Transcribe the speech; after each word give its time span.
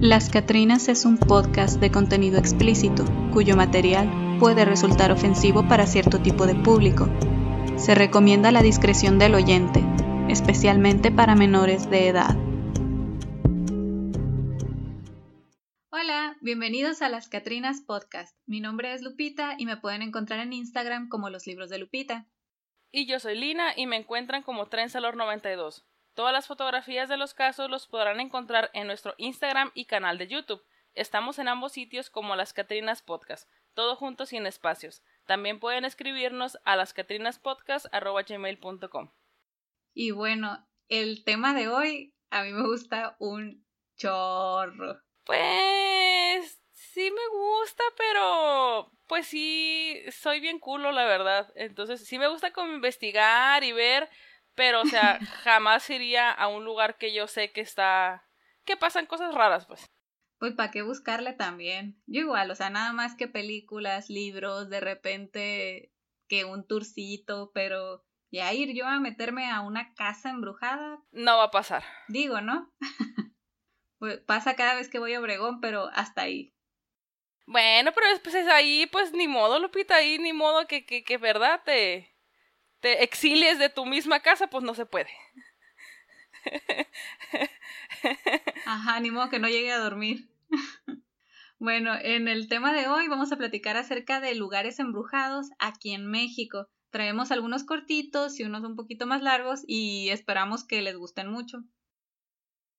Las 0.00 0.30
Catrinas 0.30 0.88
es 0.88 1.04
un 1.04 1.18
podcast 1.18 1.78
de 1.78 1.90
contenido 1.90 2.38
explícito, 2.38 3.04
cuyo 3.34 3.54
material 3.54 4.38
puede 4.40 4.64
resultar 4.64 5.12
ofensivo 5.12 5.68
para 5.68 5.86
cierto 5.86 6.20
tipo 6.20 6.46
de 6.46 6.54
público. 6.54 7.06
Se 7.76 7.94
recomienda 7.94 8.50
la 8.50 8.62
discreción 8.62 9.18
del 9.18 9.34
oyente, 9.34 9.84
especialmente 10.30 11.10
para 11.10 11.34
menores 11.34 11.90
de 11.90 12.08
edad. 12.08 12.34
Hola, 15.90 16.34
bienvenidos 16.40 17.02
a 17.02 17.10
Las 17.10 17.28
Catrinas 17.28 17.82
Podcast. 17.82 18.34
Mi 18.46 18.60
nombre 18.62 18.94
es 18.94 19.02
Lupita 19.02 19.54
y 19.58 19.66
me 19.66 19.76
pueden 19.76 20.00
encontrar 20.00 20.40
en 20.40 20.54
Instagram 20.54 21.10
como 21.10 21.28
Los 21.28 21.46
Libros 21.46 21.68
de 21.68 21.76
Lupita. 21.76 22.26
Y 22.90 23.06
yo 23.06 23.20
soy 23.20 23.38
Lina 23.38 23.74
y 23.76 23.86
me 23.86 23.98
encuentran 23.98 24.42
como 24.44 24.70
Trenzalor92. 24.70 25.84
Todas 26.14 26.32
las 26.32 26.46
fotografías 26.46 27.08
de 27.08 27.16
los 27.16 27.34
casos 27.34 27.68
los 27.70 27.86
podrán 27.86 28.20
encontrar 28.20 28.70
en 28.74 28.86
nuestro 28.86 29.14
Instagram 29.16 29.70
y 29.74 29.86
canal 29.86 30.18
de 30.18 30.26
YouTube. 30.26 30.62
Estamos 30.94 31.38
en 31.38 31.48
ambos 31.48 31.72
sitios 31.72 32.10
como 32.10 32.36
Las 32.36 32.52
Catrinas 32.52 33.00
Podcast, 33.02 33.48
todo 33.74 33.96
junto 33.96 34.26
sin 34.26 34.46
espacios. 34.46 35.02
También 35.26 35.58
pueden 35.60 35.84
escribirnos 35.84 36.58
a 36.64 36.76
lascatrinaspodcast.com. 36.76 39.10
Y 39.94 40.10
bueno, 40.10 40.66
el 40.88 41.24
tema 41.24 41.54
de 41.54 41.68
hoy 41.68 42.12
a 42.30 42.42
mí 42.42 42.52
me 42.52 42.66
gusta 42.66 43.16
un 43.20 43.64
chorro. 43.96 45.00
Pues 45.24 46.60
sí 46.72 47.10
me 47.10 47.28
gusta, 47.28 47.84
pero 47.96 48.92
pues 49.06 49.26
sí, 49.26 50.02
soy 50.10 50.40
bien 50.40 50.58
culo, 50.58 50.92
la 50.92 51.04
verdad. 51.04 51.52
Entonces 51.54 52.04
sí 52.04 52.18
me 52.18 52.28
gusta 52.28 52.52
como 52.52 52.72
investigar 52.72 53.62
y 53.64 53.72
ver 53.72 54.08
pero, 54.60 54.82
o 54.82 54.84
sea, 54.84 55.18
jamás 55.42 55.88
iría 55.88 56.30
a 56.30 56.46
un 56.46 56.66
lugar 56.66 56.98
que 56.98 57.14
yo 57.14 57.26
sé 57.28 57.50
que 57.50 57.62
está. 57.62 58.28
que 58.66 58.76
pasan 58.76 59.06
cosas 59.06 59.34
raras, 59.34 59.64
pues. 59.64 59.86
Pues 60.38 60.52
para 60.52 60.70
qué 60.70 60.82
buscarle 60.82 61.32
también. 61.32 61.98
Yo 62.06 62.20
igual, 62.20 62.50
o 62.50 62.54
sea, 62.54 62.68
nada 62.68 62.92
más 62.92 63.14
que 63.16 63.26
películas, 63.26 64.10
libros, 64.10 64.68
de 64.68 64.80
repente 64.80 65.94
que 66.28 66.44
un 66.44 66.66
tourcito, 66.66 67.52
pero 67.54 68.04
ya 68.30 68.52
ir 68.52 68.76
yo 68.76 68.86
a 68.86 69.00
meterme 69.00 69.50
a 69.50 69.62
una 69.62 69.94
casa 69.94 70.28
embrujada. 70.28 71.02
No 71.10 71.38
va 71.38 71.44
a 71.44 71.50
pasar. 71.50 71.82
Digo, 72.08 72.42
¿no? 72.42 72.70
pues 73.98 74.18
pasa 74.18 74.56
cada 74.56 74.74
vez 74.74 74.90
que 74.90 74.98
voy 74.98 75.14
a 75.14 75.20
Obregón, 75.20 75.62
pero 75.62 75.88
hasta 75.94 76.20
ahí. 76.20 76.54
Bueno, 77.46 77.92
pero 77.94 78.10
después 78.10 78.34
es 78.34 78.46
ahí, 78.46 78.86
pues 78.92 79.14
ni 79.14 79.26
modo, 79.26 79.58
Lupita, 79.58 79.96
ahí 79.96 80.18
ni 80.18 80.34
modo 80.34 80.66
que, 80.66 80.84
que, 80.84 81.02
que 81.02 81.16
verdad 81.16 81.62
te, 81.64 82.09
te 82.80 83.02
exilies 83.02 83.58
de 83.58 83.68
tu 83.68 83.86
misma 83.86 84.20
casa, 84.20 84.48
pues 84.48 84.64
no 84.64 84.74
se 84.74 84.86
puede. 84.86 85.10
Ajá, 88.66 89.00
ni 89.00 89.10
modo 89.10 89.28
que 89.30 89.38
no 89.38 89.48
llegue 89.48 89.72
a 89.72 89.78
dormir. 89.78 90.28
Bueno, 91.58 91.92
en 92.00 92.26
el 92.26 92.48
tema 92.48 92.72
de 92.72 92.88
hoy 92.88 93.06
vamos 93.08 93.32
a 93.32 93.36
platicar 93.36 93.76
acerca 93.76 94.18
de 94.20 94.34
lugares 94.34 94.78
embrujados 94.78 95.50
aquí 95.58 95.92
en 95.92 96.06
México. 96.06 96.66
Traemos 96.88 97.30
algunos 97.30 97.64
cortitos 97.64 98.40
y 98.40 98.44
unos 98.44 98.64
un 98.64 98.76
poquito 98.76 99.06
más 99.06 99.20
largos 99.20 99.60
y 99.66 100.08
esperamos 100.08 100.64
que 100.64 100.80
les 100.80 100.96
gusten 100.96 101.28
mucho. 101.28 101.62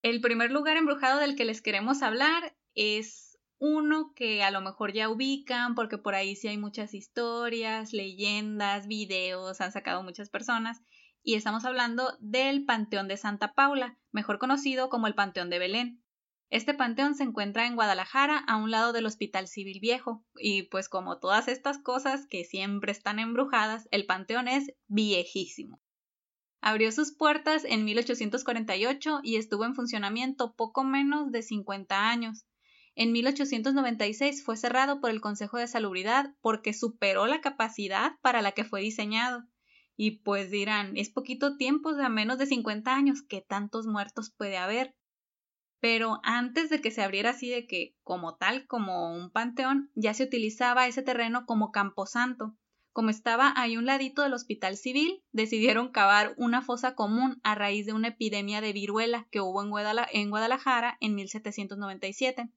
El 0.02 0.20
primer 0.20 0.52
lugar 0.52 0.78
embrujado 0.78 1.20
del 1.20 1.36
que 1.36 1.46
les 1.46 1.62
queremos 1.62 2.02
hablar 2.02 2.56
es 2.74 3.31
uno 3.62 4.12
que 4.16 4.42
a 4.42 4.50
lo 4.50 4.60
mejor 4.60 4.92
ya 4.92 5.08
ubican 5.08 5.76
porque 5.76 6.00
por 6.00 6.16
ahí 6.16 6.36
sí 6.36 6.48
hay 6.48 6.58
muchas 6.58 6.96
historias, 6.96 7.94
leyendas, 7.94 8.88
videos, 8.88 9.62
han 9.62 9.72
sacado 9.72 10.02
muchas 10.02 10.32
personas. 10.32 10.82
Y 11.22 11.36
estamos 11.36 11.64
hablando 11.64 12.18
del 12.20 12.66
Panteón 12.66 13.08
de 13.08 13.18
Santa 13.18 13.54
Paula, 13.54 14.00
mejor 14.12 14.40
conocido 14.40 14.90
como 14.90 15.06
el 15.06 15.14
Panteón 15.14 15.52
de 15.52 15.60
Belén. 15.60 16.04
Este 16.50 16.74
panteón 16.74 17.14
se 17.14 17.24
encuentra 17.24 17.68
en 17.68 17.76
Guadalajara, 17.76 18.40
a 18.40 18.58
un 18.58 18.72
lado 18.72 18.94
del 18.94 19.06
Hospital 19.06 19.48
Civil 19.48 19.80
Viejo, 19.80 20.26
y 20.36 20.64
pues 20.64 20.90
como 20.90 21.20
todas 21.20 21.48
estas 21.48 21.78
cosas 21.78 22.26
que 22.28 22.44
siempre 22.44 22.92
están 22.92 23.20
embrujadas, 23.20 23.88
el 23.92 24.08
panteón 24.08 24.48
es 24.48 24.74
viejísimo. 24.88 25.80
Abrió 26.62 26.92
sus 26.92 27.16
puertas 27.16 27.64
en 27.64 27.86
1848 27.86 29.20
y 29.22 29.36
estuvo 29.36 29.66
en 29.66 29.76
funcionamiento 29.76 30.56
poco 30.56 30.84
menos 30.84 31.32
de 31.32 31.44
50 31.44 32.10
años. 32.10 32.46
En 32.96 33.14
1896 33.14 34.44
fue 34.44 34.58
cerrado 34.58 35.00
por 35.00 35.12
el 35.12 35.22
Consejo 35.22 35.58
de 35.58 35.68
Salubridad 35.68 36.36
porque 36.42 36.74
superó 36.74 37.26
la 37.26 37.42
capacidad 37.42 38.20
para 38.22 38.42
la 38.42 38.52
que 38.52 38.66
fue 38.66 38.82
diseñado. 38.82 39.46
Y 39.96 40.20
pues 40.24 40.52
dirán, 40.52 40.98
es 40.98 41.10
poquito 41.10 41.58
tiempo, 41.58 41.94
de 41.94 42.10
menos 42.10 42.38
de 42.38 42.48
50 42.48 42.94
años, 42.94 43.22
¿qué 43.22 43.42
tantos 43.42 43.88
muertos 43.88 44.32
puede 44.36 44.58
haber? 44.58 44.96
Pero 45.80 46.20
antes 46.24 46.70
de 46.70 46.82
que 46.82 46.92
se 46.92 47.02
abriera 47.02 47.32
así 47.32 47.50
de 47.50 47.66
que, 47.66 47.96
como 48.04 48.36
tal, 48.36 48.68
como 48.68 49.16
un 49.16 49.32
panteón, 49.32 49.90
ya 49.96 50.14
se 50.14 50.24
utilizaba 50.24 50.88
ese 50.88 51.02
terreno 51.02 51.46
como 51.46 51.72
camposanto. 51.72 52.56
Como 52.94 53.10
estaba 53.10 53.54
ahí 53.56 53.78
un 53.78 53.86
ladito 53.86 54.22
del 54.22 54.34
hospital 54.34 54.76
civil, 54.76 55.24
decidieron 55.32 55.92
cavar 55.92 56.34
una 56.38 56.62
fosa 56.62 56.94
común 56.94 57.40
a 57.44 57.56
raíz 57.56 57.86
de 57.86 57.94
una 57.94 58.10
epidemia 58.10 58.60
de 58.60 58.74
viruela 58.74 59.28
que 59.32 59.40
hubo 59.40 59.64
en, 59.64 59.72
en 60.12 60.30
Guadalajara 60.30 60.98
en 61.00 61.16
1797. 61.16 62.50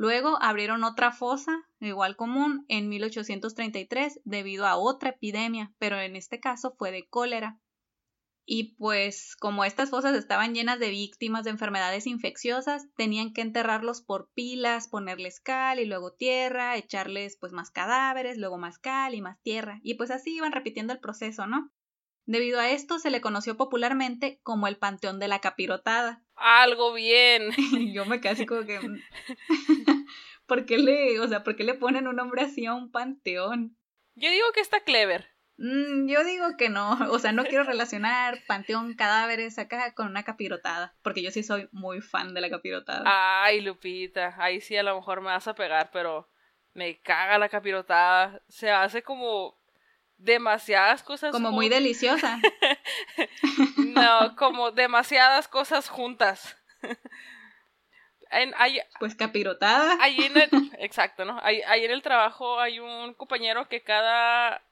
Luego 0.00 0.38
abrieron 0.40 0.82
otra 0.82 1.12
fosa, 1.12 1.68
igual 1.78 2.16
común, 2.16 2.64
en 2.68 2.88
1833 2.88 4.22
debido 4.24 4.66
a 4.66 4.78
otra 4.78 5.10
epidemia, 5.10 5.74
pero 5.78 6.00
en 6.00 6.16
este 6.16 6.40
caso 6.40 6.74
fue 6.78 6.90
de 6.90 7.06
cólera. 7.06 7.60
Y 8.46 8.76
pues 8.76 9.36
como 9.36 9.62
estas 9.62 9.90
fosas 9.90 10.16
estaban 10.16 10.54
llenas 10.54 10.78
de 10.78 10.88
víctimas 10.88 11.44
de 11.44 11.50
enfermedades 11.50 12.06
infecciosas, 12.06 12.86
tenían 12.96 13.34
que 13.34 13.42
enterrarlos 13.42 14.00
por 14.00 14.30
pilas, 14.32 14.88
ponerles 14.88 15.38
cal 15.38 15.78
y 15.78 15.84
luego 15.84 16.14
tierra, 16.14 16.78
echarles 16.78 17.36
pues 17.38 17.52
más 17.52 17.70
cadáveres, 17.70 18.38
luego 18.38 18.56
más 18.56 18.78
cal 18.78 19.14
y 19.14 19.20
más 19.20 19.38
tierra. 19.42 19.80
Y 19.82 19.96
pues 19.96 20.10
así 20.10 20.34
iban 20.34 20.52
repitiendo 20.52 20.94
el 20.94 21.00
proceso, 21.00 21.46
¿no? 21.46 21.70
Debido 22.30 22.60
a 22.60 22.70
esto 22.70 23.00
se 23.00 23.10
le 23.10 23.20
conoció 23.20 23.56
popularmente 23.56 24.38
como 24.44 24.68
el 24.68 24.76
Panteón 24.76 25.18
de 25.18 25.26
la 25.26 25.40
Capirotada. 25.40 26.22
Algo 26.36 26.92
bien. 26.92 27.50
Yo 27.92 28.04
me 28.06 28.20
casi 28.20 28.46
como 28.46 28.64
que... 28.64 28.78
Mm, 28.78 29.00
¿Por 30.46 30.64
qué 30.64 30.78
le, 30.78 31.18
o 31.18 31.26
sea, 31.26 31.42
¿por 31.42 31.56
qué 31.56 31.64
le 31.64 31.74
ponen 31.74 32.06
un 32.06 32.14
nombre 32.14 32.42
así 32.42 32.66
a 32.66 32.74
un 32.74 32.92
panteón? 32.92 33.76
Yo 34.14 34.30
digo 34.30 34.46
que 34.54 34.60
está 34.60 34.78
clever. 34.84 35.26
Mm, 35.56 36.08
yo 36.08 36.22
digo 36.22 36.56
que 36.56 36.68
no, 36.68 36.92
o 37.10 37.18
sea, 37.18 37.32
no 37.32 37.44
quiero 37.44 37.64
relacionar 37.64 38.38
panteón, 38.46 38.94
cadáveres 38.94 39.58
acá 39.58 39.92
con 39.94 40.06
una 40.06 40.22
capirotada, 40.22 40.94
porque 41.02 41.22
yo 41.22 41.32
sí 41.32 41.42
soy 41.42 41.68
muy 41.72 42.00
fan 42.00 42.32
de 42.32 42.40
la 42.40 42.50
capirotada. 42.50 43.02
Ay, 43.06 43.60
Lupita, 43.60 44.36
ahí 44.38 44.60
sí 44.60 44.76
a 44.76 44.84
lo 44.84 44.94
mejor 44.94 45.20
me 45.20 45.26
vas 45.26 45.48
a 45.48 45.54
pegar, 45.54 45.90
pero 45.92 46.30
me 46.74 47.00
caga 47.00 47.38
la 47.38 47.48
capirotada. 47.48 48.42
Se 48.48 48.70
hace 48.70 49.02
como 49.02 49.59
demasiadas 50.20 51.02
cosas. 51.02 51.32
Como 51.32 51.50
muy 51.50 51.68
deliciosa. 51.68 52.38
no, 53.76 54.36
como 54.36 54.70
demasiadas 54.70 55.48
cosas 55.48 55.88
juntas. 55.88 56.56
pues 58.98 59.14
capirotada. 59.14 59.96
Ahí 60.00 60.18
en 60.20 60.36
el, 60.36 60.50
exacto, 60.78 61.24
¿no? 61.24 61.38
Ahí, 61.42 61.62
en 61.84 61.90
el 61.90 62.02
trabajo 62.02 62.60
hay 62.60 62.78
un 62.78 63.14
compañero 63.14 63.68
que 63.68 63.82
cada 63.82 64.62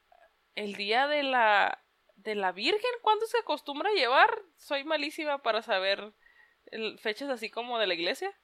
el 0.55 0.75
día 0.75 1.07
de 1.07 1.23
la 1.23 1.83
de 2.17 2.35
la 2.35 2.53
Virgen, 2.53 2.91
¿cuándo 3.03 3.27
se 3.27 3.39
acostumbra 3.39 3.91
a 3.91 3.95
llevar? 3.95 4.43
Soy 4.57 4.85
malísima 4.85 5.39
para 5.39 5.63
saber 5.63 6.13
fechas 6.99 7.31
así 7.31 7.49
como 7.49 7.79
de 7.79 7.87
la 7.87 7.95
iglesia. 7.95 8.37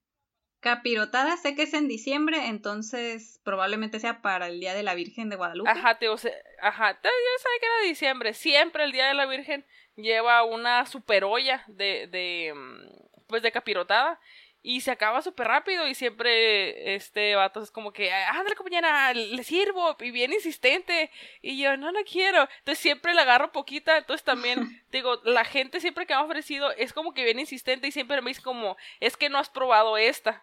Capirotada 0.64 1.36
sé 1.36 1.54
que 1.54 1.64
es 1.64 1.75
en 1.75 1.88
diciembre, 1.88 2.47
entonces 2.47 3.38
probablemente 3.44 4.00
sea 4.00 4.22
para 4.22 4.47
el 4.47 4.60
Día 4.60 4.72
de 4.72 4.82
la 4.82 4.94
Virgen 4.94 5.28
de 5.28 5.36
Guadalupe. 5.36 5.69
Ajá, 5.69 5.98
te, 5.98 6.08
o 6.08 6.16
sea, 6.16 6.32
ajá, 6.62 6.98
te, 7.02 7.06
yo 7.06 7.42
sabía 7.42 7.60
que 7.60 7.66
era 7.66 7.88
diciembre. 7.88 8.32
Siempre 8.32 8.84
el 8.84 8.92
Día 8.92 9.06
de 9.08 9.12
la 9.12 9.26
Virgen 9.26 9.66
lleva 9.94 10.42
una 10.42 10.86
super 10.86 11.24
olla 11.24 11.62
de, 11.66 12.06
de, 12.06 12.54
mm, 12.54 13.26
pues 13.26 13.42
de 13.42 13.53
capirotada 13.53 14.19
y 14.62 14.80
se 14.80 14.91
acaba 14.91 15.20
súper 15.20 15.48
rápido 15.48 15.86
y 15.86 15.94
siempre 15.94 16.94
este 16.94 17.34
vato 17.34 17.60
es 17.60 17.71
como 17.71 17.92
que, 17.92 18.10
ándale 18.10 18.56
compañera, 18.56 19.12
le 19.12 19.44
sirvo 19.44 19.94
y 20.00 20.12
bien 20.12 20.33
insistente 20.33 21.10
y 21.42 21.62
yo 21.62 21.77
no, 21.77 21.92
no 21.92 22.00
quiero. 22.10 22.48
Entonces 22.60 22.78
siempre 22.78 23.12
le 23.12 23.21
agarro 23.21 23.53
poquita, 23.53 23.98
entonces 23.98 24.24
también 24.24 24.83
digo, 24.91 25.21
la 25.24 25.44
gente 25.44 25.78
siempre 25.80 26.06
que 26.06 26.15
me 26.15 26.21
ha 26.21 26.24
ofrecido 26.24 26.71
es 26.71 26.94
como 26.94 27.12
que 27.12 27.24
bien 27.24 27.39
insistente 27.39 27.89
y 27.89 27.92
siempre 27.92 28.22
me 28.22 28.30
dice 28.30 28.41
como, 28.41 28.78
es 29.00 29.18
que 29.18 29.28
no 29.28 29.36
has 29.36 29.50
probado 29.50 29.98
esta. 29.98 30.42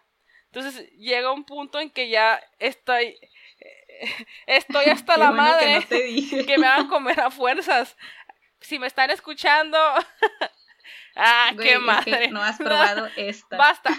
Entonces 0.52 0.92
llega 0.98 1.32
un 1.32 1.44
punto 1.44 1.80
en 1.80 1.88
que 1.88 2.10
ya 2.10 2.38
estoy, 2.58 3.18
estoy 4.46 4.84
hasta 4.84 5.16
la 5.16 5.32
madre 5.32 5.82
que, 5.88 6.58
me 6.58 6.68
van 6.68 6.86
a 6.86 6.88
comer 6.88 7.18
a 7.20 7.30
fuerzas. 7.30 7.96
Si 8.60 8.78
me 8.78 8.86
están 8.86 9.10
escuchando, 9.10 9.78
ah, 11.16 11.52
qué 11.58 11.78
madre. 11.78 12.28
no 12.28 12.42
has 12.42 12.58
probado 12.58 13.08
esta. 13.16 13.56
Basta. 13.56 13.90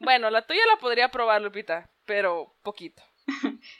Bueno, 0.00 0.28
la 0.30 0.44
tuya 0.44 0.60
la 0.68 0.80
podría 0.80 1.08
probar, 1.12 1.40
Lupita, 1.40 1.88
pero 2.04 2.52
poquito. 2.64 3.00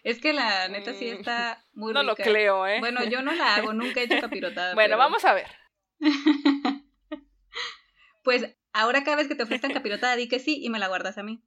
Es 0.04 0.20
que 0.20 0.32
la 0.32 0.68
neta 0.68 0.94
sí 0.94 1.06
mm. 1.06 1.14
está 1.14 1.64
muy 1.72 1.92
No 1.92 2.04
lo 2.04 2.14
creo, 2.14 2.68
¿eh? 2.68 2.78
Bueno, 2.78 3.02
yo 3.02 3.20
no 3.22 3.32
la 3.32 3.56
hago, 3.56 3.72
nunca 3.72 4.00
he 4.00 4.04
hecho 4.04 4.20
capirotada. 4.20 4.74
Bueno, 4.74 4.96
vamos 4.96 5.24
a 5.24 5.34
ver. 5.34 5.48
Pues 8.22 8.54
ahora 8.72 9.02
cada 9.02 9.16
vez 9.16 9.26
que 9.26 9.34
te 9.34 9.42
ofrezcan 9.42 9.72
capirotada, 9.72 10.14
di 10.14 10.28
que 10.28 10.38
sí 10.38 10.62
y 10.62 10.70
me 10.70 10.78
la 10.78 10.86
guardas 10.86 11.18
a 11.18 11.24
mí. 11.24 11.42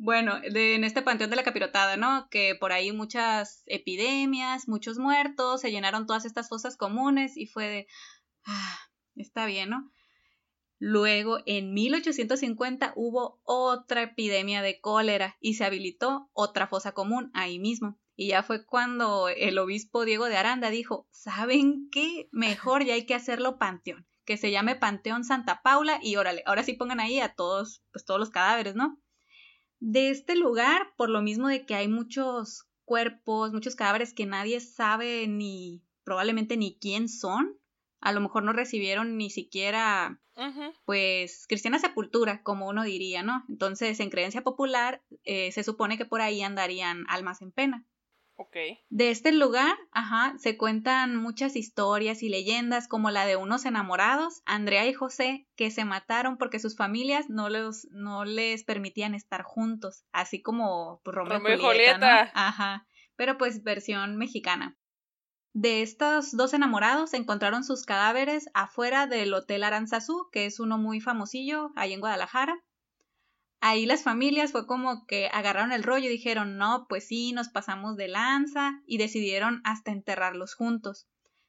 Bueno, 0.00 0.38
en 0.44 0.84
este 0.84 1.02
panteón 1.02 1.30
de 1.30 1.34
la 1.34 1.42
capirotada, 1.42 1.96
¿no? 1.96 2.28
Que 2.30 2.54
por 2.54 2.70
ahí 2.70 2.92
muchas 2.92 3.64
epidemias, 3.66 4.68
muchos 4.68 4.96
muertos, 4.98 5.60
se 5.60 5.72
llenaron 5.72 6.06
todas 6.06 6.24
estas 6.24 6.48
fosas 6.48 6.76
comunes 6.76 7.36
y 7.36 7.46
fue 7.46 7.66
de, 7.66 7.86
ah, 8.46 8.78
está 9.16 9.44
bien, 9.46 9.70
¿no? 9.70 9.90
Luego, 10.78 11.40
en 11.46 11.74
1850 11.74 12.92
hubo 12.94 13.40
otra 13.42 14.02
epidemia 14.02 14.62
de 14.62 14.80
cólera 14.80 15.36
y 15.40 15.54
se 15.54 15.64
habilitó 15.64 16.30
otra 16.32 16.68
fosa 16.68 16.92
común 16.92 17.32
ahí 17.34 17.58
mismo. 17.58 17.98
Y 18.14 18.28
ya 18.28 18.44
fue 18.44 18.64
cuando 18.64 19.28
el 19.28 19.58
obispo 19.58 20.04
Diego 20.04 20.26
de 20.26 20.36
Aranda 20.36 20.70
dijo, 20.70 21.08
¿saben 21.10 21.88
qué? 21.90 22.28
Mejor 22.30 22.84
ya 22.84 22.94
hay 22.94 23.04
que 23.04 23.16
hacerlo 23.16 23.58
panteón, 23.58 24.06
que 24.24 24.36
se 24.36 24.52
llame 24.52 24.76
Panteón 24.76 25.24
Santa 25.24 25.60
Paula 25.62 25.98
y 26.00 26.14
órale, 26.14 26.44
ahora 26.46 26.62
sí 26.62 26.74
pongan 26.74 27.00
ahí 27.00 27.18
a 27.18 27.34
todos, 27.34 27.82
pues 27.90 28.04
todos 28.04 28.20
los 28.20 28.30
cadáveres, 28.30 28.76
¿no? 28.76 29.00
De 29.80 30.10
este 30.10 30.34
lugar, 30.36 30.92
por 30.96 31.10
lo 31.10 31.22
mismo 31.22 31.48
de 31.48 31.64
que 31.66 31.74
hay 31.74 31.88
muchos 31.88 32.66
cuerpos, 32.84 33.52
muchos 33.52 33.76
cadáveres 33.76 34.14
que 34.14 34.26
nadie 34.26 34.60
sabe 34.60 35.26
ni 35.28 35.84
probablemente 36.04 36.56
ni 36.56 36.78
quién 36.78 37.08
son. 37.08 37.58
A 38.00 38.12
lo 38.12 38.20
mejor 38.20 38.44
no 38.44 38.52
recibieron 38.52 39.16
ni 39.16 39.28
siquiera, 39.28 40.20
pues, 40.84 41.46
cristiana 41.48 41.78
sepultura, 41.78 42.42
como 42.42 42.68
uno 42.68 42.84
diría, 42.84 43.22
¿no? 43.22 43.44
Entonces, 43.48 43.98
en 44.00 44.08
creencia 44.10 44.42
popular, 44.42 45.02
eh, 45.24 45.50
se 45.52 45.64
supone 45.64 45.98
que 45.98 46.06
por 46.06 46.20
ahí 46.20 46.42
andarían 46.42 47.04
almas 47.08 47.42
en 47.42 47.50
pena. 47.52 47.84
De 48.88 49.10
este 49.10 49.32
lugar, 49.32 49.76
ajá, 49.90 50.34
se 50.38 50.56
cuentan 50.56 51.16
muchas 51.16 51.56
historias 51.56 52.22
y 52.22 52.28
leyendas 52.28 52.86
como 52.86 53.10
la 53.10 53.26
de 53.26 53.36
unos 53.36 53.64
enamorados, 53.64 54.42
Andrea 54.46 54.86
y 54.86 54.94
José, 54.94 55.48
que 55.56 55.70
se 55.70 55.84
mataron 55.84 56.38
porque 56.38 56.60
sus 56.60 56.76
familias 56.76 57.28
no, 57.28 57.48
les, 57.48 57.88
no 57.90 58.24
les 58.24 58.64
permitían 58.64 59.14
estar 59.14 59.42
juntos, 59.42 60.04
así 60.12 60.40
como 60.40 61.00
pues, 61.04 61.14
Romeo, 61.16 61.56
y 61.56 61.58
Julieta, 61.58 62.30
Ajá, 62.34 62.86
pero 63.16 63.38
pues 63.38 63.62
versión 63.62 64.16
mexicana. 64.16 64.78
De 65.52 65.82
estos 65.82 66.36
dos 66.36 66.54
enamorados 66.54 67.14
encontraron 67.14 67.64
sus 67.64 67.84
cadáveres 67.84 68.48
afuera 68.54 69.06
del 69.06 69.34
Hotel 69.34 69.64
Aranzazú, 69.64 70.28
que 70.30 70.46
es 70.46 70.60
uno 70.60 70.78
muy 70.78 71.00
famosillo 71.00 71.72
ahí 71.74 71.92
en 71.92 72.00
Guadalajara, 72.00 72.62
ahí 73.60 73.86
las 73.86 74.02
familias 74.02 74.52
fue 74.52 74.66
como 74.66 75.06
que 75.06 75.28
agarraron 75.32 75.72
el 75.72 75.82
rollo 75.82 76.06
y 76.06 76.12
dijeron, 76.12 76.56
no, 76.56 76.86
pues 76.88 77.06
sí, 77.08 77.32
nos 77.32 77.48
pasamos 77.48 77.96
de 77.96 78.08
lanza 78.08 78.80
y 78.86 78.98
decidieron 78.98 79.60
hasta 79.64 79.90
enterrarlos 79.90 80.54
juntos. 80.54 81.06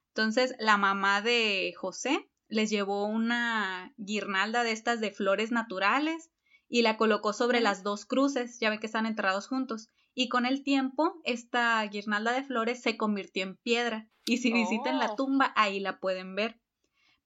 Entonces 0.09 0.56
la 0.59 0.77
mamá 0.77 1.21
de 1.21 1.73
José 1.77 2.29
les 2.47 2.69
llevó 2.69 3.06
una 3.06 3.94
guirnalda 3.97 4.63
de 4.63 4.71
estas 4.71 5.00
de 5.00 5.11
flores 5.11 5.51
naturales 5.51 6.31
y 6.67 6.81
la 6.81 6.97
colocó 6.97 7.33
sobre 7.33 7.61
las 7.61 7.83
dos 7.83 8.06
cruces, 8.06 8.59
ya 8.59 8.69
ven 8.69 8.79
que 8.79 8.88
están 8.88 9.05
enterrados 9.05 9.47
juntos. 9.47 9.89
Y 10.13 10.29
con 10.29 10.45
el 10.45 10.63
tiempo, 10.63 11.13
esta 11.23 11.81
guirnalda 11.85 12.31
de 12.33 12.44
flores 12.44 12.81
se 12.81 12.97
convirtió 12.97 13.44
en 13.44 13.57
piedra. 13.57 14.09
Y 14.25 14.38
si 14.38 14.51
visitan 14.51 15.00
la 15.00 15.12
oh. 15.12 15.15
tumba, 15.15 15.53
ahí 15.55 15.79
la 15.79 16.00
pueden 16.00 16.35
ver. 16.35 16.59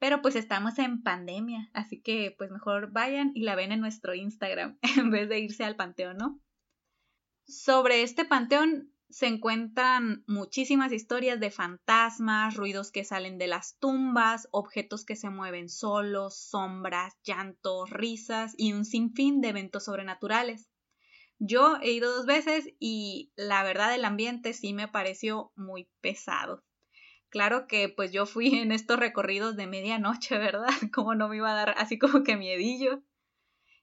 Pero 0.04 0.22
pues 0.22 0.36
estamos 0.36 0.80
en 0.80 1.02
pandemia, 1.02 1.70
así 1.72 2.02
que 2.02 2.36
pues 2.38 2.52
mejor 2.52 2.92
vayan 2.92 3.32
y 3.36 3.44
la 3.44 3.56
ven 3.56 3.72
en 3.72 3.80
nuestro 3.80 4.14
Instagram 4.14 4.78
en 4.98 5.12
vez 5.12 5.30
de 5.30 5.40
irse 5.40 5.64
al 5.64 5.78
panteón, 5.78 6.18
¿no? 6.18 6.42
Sobre 7.48 8.02
este 8.02 8.26
panteón 8.26 8.94
se 9.10 9.28
encuentran 9.28 10.26
muchísimas 10.28 10.92
historias 10.92 11.40
de 11.40 11.52
fantasmas, 11.52 12.58
ruidos 12.58 12.92
que 12.92 13.06
salen 13.06 13.38
de 13.38 13.48
las 13.48 13.78
tumbas, 13.80 14.50
objetos 14.52 15.06
que 15.06 15.16
se 15.16 15.30
mueven 15.30 15.70
solos, 15.70 16.38
sombras, 16.38 17.14
llantos, 17.24 17.90
risas 17.90 18.56
y 18.58 18.74
un 18.74 18.84
sinfín 18.84 19.40
de 19.40 19.48
eventos 19.48 19.86
sobrenaturales. 19.86 20.68
Yo 21.40 21.78
he 21.82 21.94
ido 21.94 22.14
dos 22.14 22.26
veces 22.26 22.68
y 22.78 23.32
la 23.38 23.64
verdad 23.64 23.96
el 23.96 24.04
ambiente 24.04 24.52
sí 24.52 24.74
me 24.74 24.90
pareció 24.90 25.54
muy 25.56 25.88
pesado. 26.02 26.62
Claro 27.34 27.66
que 27.66 27.90
pues 27.90 28.12
yo 28.12 28.28
fui 28.28 28.60
en 28.60 28.72
estos 28.72 29.00
recorridos 29.00 29.56
de 29.56 29.66
medianoche, 29.66 30.38
¿verdad? 30.38 30.68
Como 30.94 31.16
no 31.16 31.28
me 31.30 31.38
iba 31.38 31.50
a 31.50 31.56
dar 31.56 31.74
así 31.80 31.98
como 31.98 32.24
que 32.24 32.38
miedillo. 32.38 33.02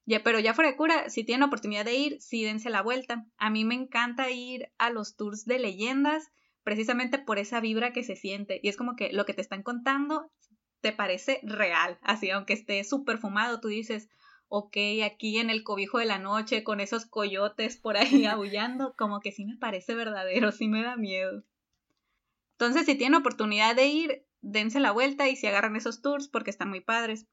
Ya, 0.07 0.23
pero 0.23 0.39
ya 0.39 0.55
fuera 0.55 0.71
de 0.71 0.77
cura, 0.77 1.11
si 1.11 1.25
tienen 1.25 1.43
oportunidad 1.43 1.85
de 1.85 1.97
ir, 1.97 2.21
sí 2.21 2.45
dense 2.45 2.71
la 2.71 2.81
vuelta. 2.81 3.27
A 3.39 3.51
mí 3.51 3.65
me 3.65 3.75
encanta 3.75 4.31
ir 4.31 4.71
a 4.79 4.91
los 4.91 5.17
tours 5.17 5.47
de 5.47 5.59
leyendas 5.59 6.31
precisamente 6.63 7.19
por 7.19 7.41
esa 7.41 7.59
vibra 7.59 7.93
que 7.93 8.05
se 8.05 8.15
siente. 8.15 8.61
Y 8.63 8.69
es 8.69 8.77
como 8.77 8.95
que 8.95 9.13
lo 9.13 9.27
que 9.27 9.35
te 9.35 9.43
están 9.43 9.65
contando 9.65 10.31
te 10.81 10.93
parece 10.93 11.41
real. 11.43 11.99
Así, 12.03 12.31
aunque 12.31 12.53
esté 12.53 12.85
súper 12.85 13.19
fumado, 13.19 13.61
tú 13.61 13.67
dices, 13.67 14.09
ok, 14.47 14.77
aquí 15.05 15.39
en 15.39 15.51
el 15.51 15.65
cobijo 15.65 15.99
de 15.99 16.07
la 16.07 16.21
noche 16.21 16.63
con 16.63 16.79
esos 16.79 17.05
coyotes 17.05 17.77
por 17.79 17.97
ahí 17.97 18.27
aullando, 18.27 18.95
como 18.97 19.19
que 19.19 19.33
sí 19.33 19.45
me 19.45 19.57
parece 19.57 19.97
verdadero, 19.97 20.53
sí 20.53 20.69
me 20.69 20.85
da 20.85 20.97
miedo. 20.97 21.43
Entonces, 22.61 22.85
si 22.85 22.95
tienen 22.95 23.19
oportunidad 23.19 23.75
de 23.75 23.87
ir, 23.87 24.27
dense 24.43 24.81
la 24.81 24.93
vuelta 24.93 25.31
y 25.31 25.37
si 25.37 25.47
agarran 25.47 25.77
esos 25.77 26.03
tours 26.03 26.29
porque 26.29 26.51
están 26.51 26.69
muy 26.69 26.83
padres. 26.83 27.27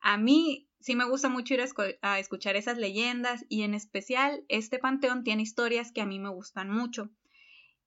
A 0.00 0.16
mí 0.16 0.70
sí 0.80 0.96
me 0.96 1.04
gusta 1.04 1.28
mucho 1.28 1.52
ir 1.52 1.62
a, 2.00 2.18
escuchar 2.18 2.56
esas 2.56 2.78
leyendas 2.78 3.44
y 3.50 3.64
en 3.64 3.74
especial 3.74 4.42
este 4.48 4.78
panteón 4.78 5.22
tiene 5.22 5.42
historias 5.42 5.92
que 5.92 6.00
a 6.00 6.06
mí 6.06 6.18
me 6.18 6.30
gustan 6.30 6.70
mucho. 6.70 7.10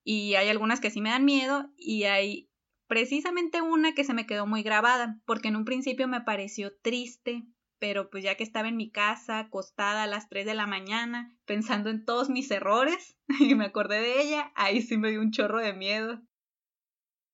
Y 0.03 0.35
hay 0.35 0.49
algunas 0.49 0.81
que 0.81 0.91
sí 0.91 1.01
me 1.01 1.09
dan 1.09 1.25
miedo 1.25 1.71
y 1.77 2.03
hay 2.03 2.51
precisamente 2.85 3.63
una 3.63 3.95
que 3.95 4.03
se 4.03 4.13
me 4.13 4.27
quedó 4.27 4.45
muy 4.45 4.61
grabada 4.61 5.19
porque 5.25 5.47
en 5.47 5.55
un 5.55 5.65
principio 5.65 6.07
me 6.07 6.21
pareció 6.21 6.77
triste, 6.77 7.43
pero 7.79 8.11
pues 8.11 8.23
ya 8.23 8.35
que 8.35 8.43
estaba 8.43 8.67
en 8.67 8.77
mi 8.77 8.91
casa 8.91 9.39
acostada 9.39 10.03
a 10.03 10.07
las 10.07 10.29
3 10.29 10.45
de 10.45 10.53
la 10.53 10.67
mañana 10.67 11.35
pensando 11.45 11.89
en 11.89 12.05
todos 12.05 12.29
mis 12.29 12.51
errores 12.51 13.17
y 13.39 13.55
me 13.55 13.65
acordé 13.65 13.99
de 13.99 14.21
ella, 14.21 14.51
ahí 14.53 14.83
sí 14.83 14.97
me 14.97 15.09
dio 15.09 15.21
un 15.21 15.31
chorro 15.31 15.57
de 15.57 15.73
miedo. 15.73 16.21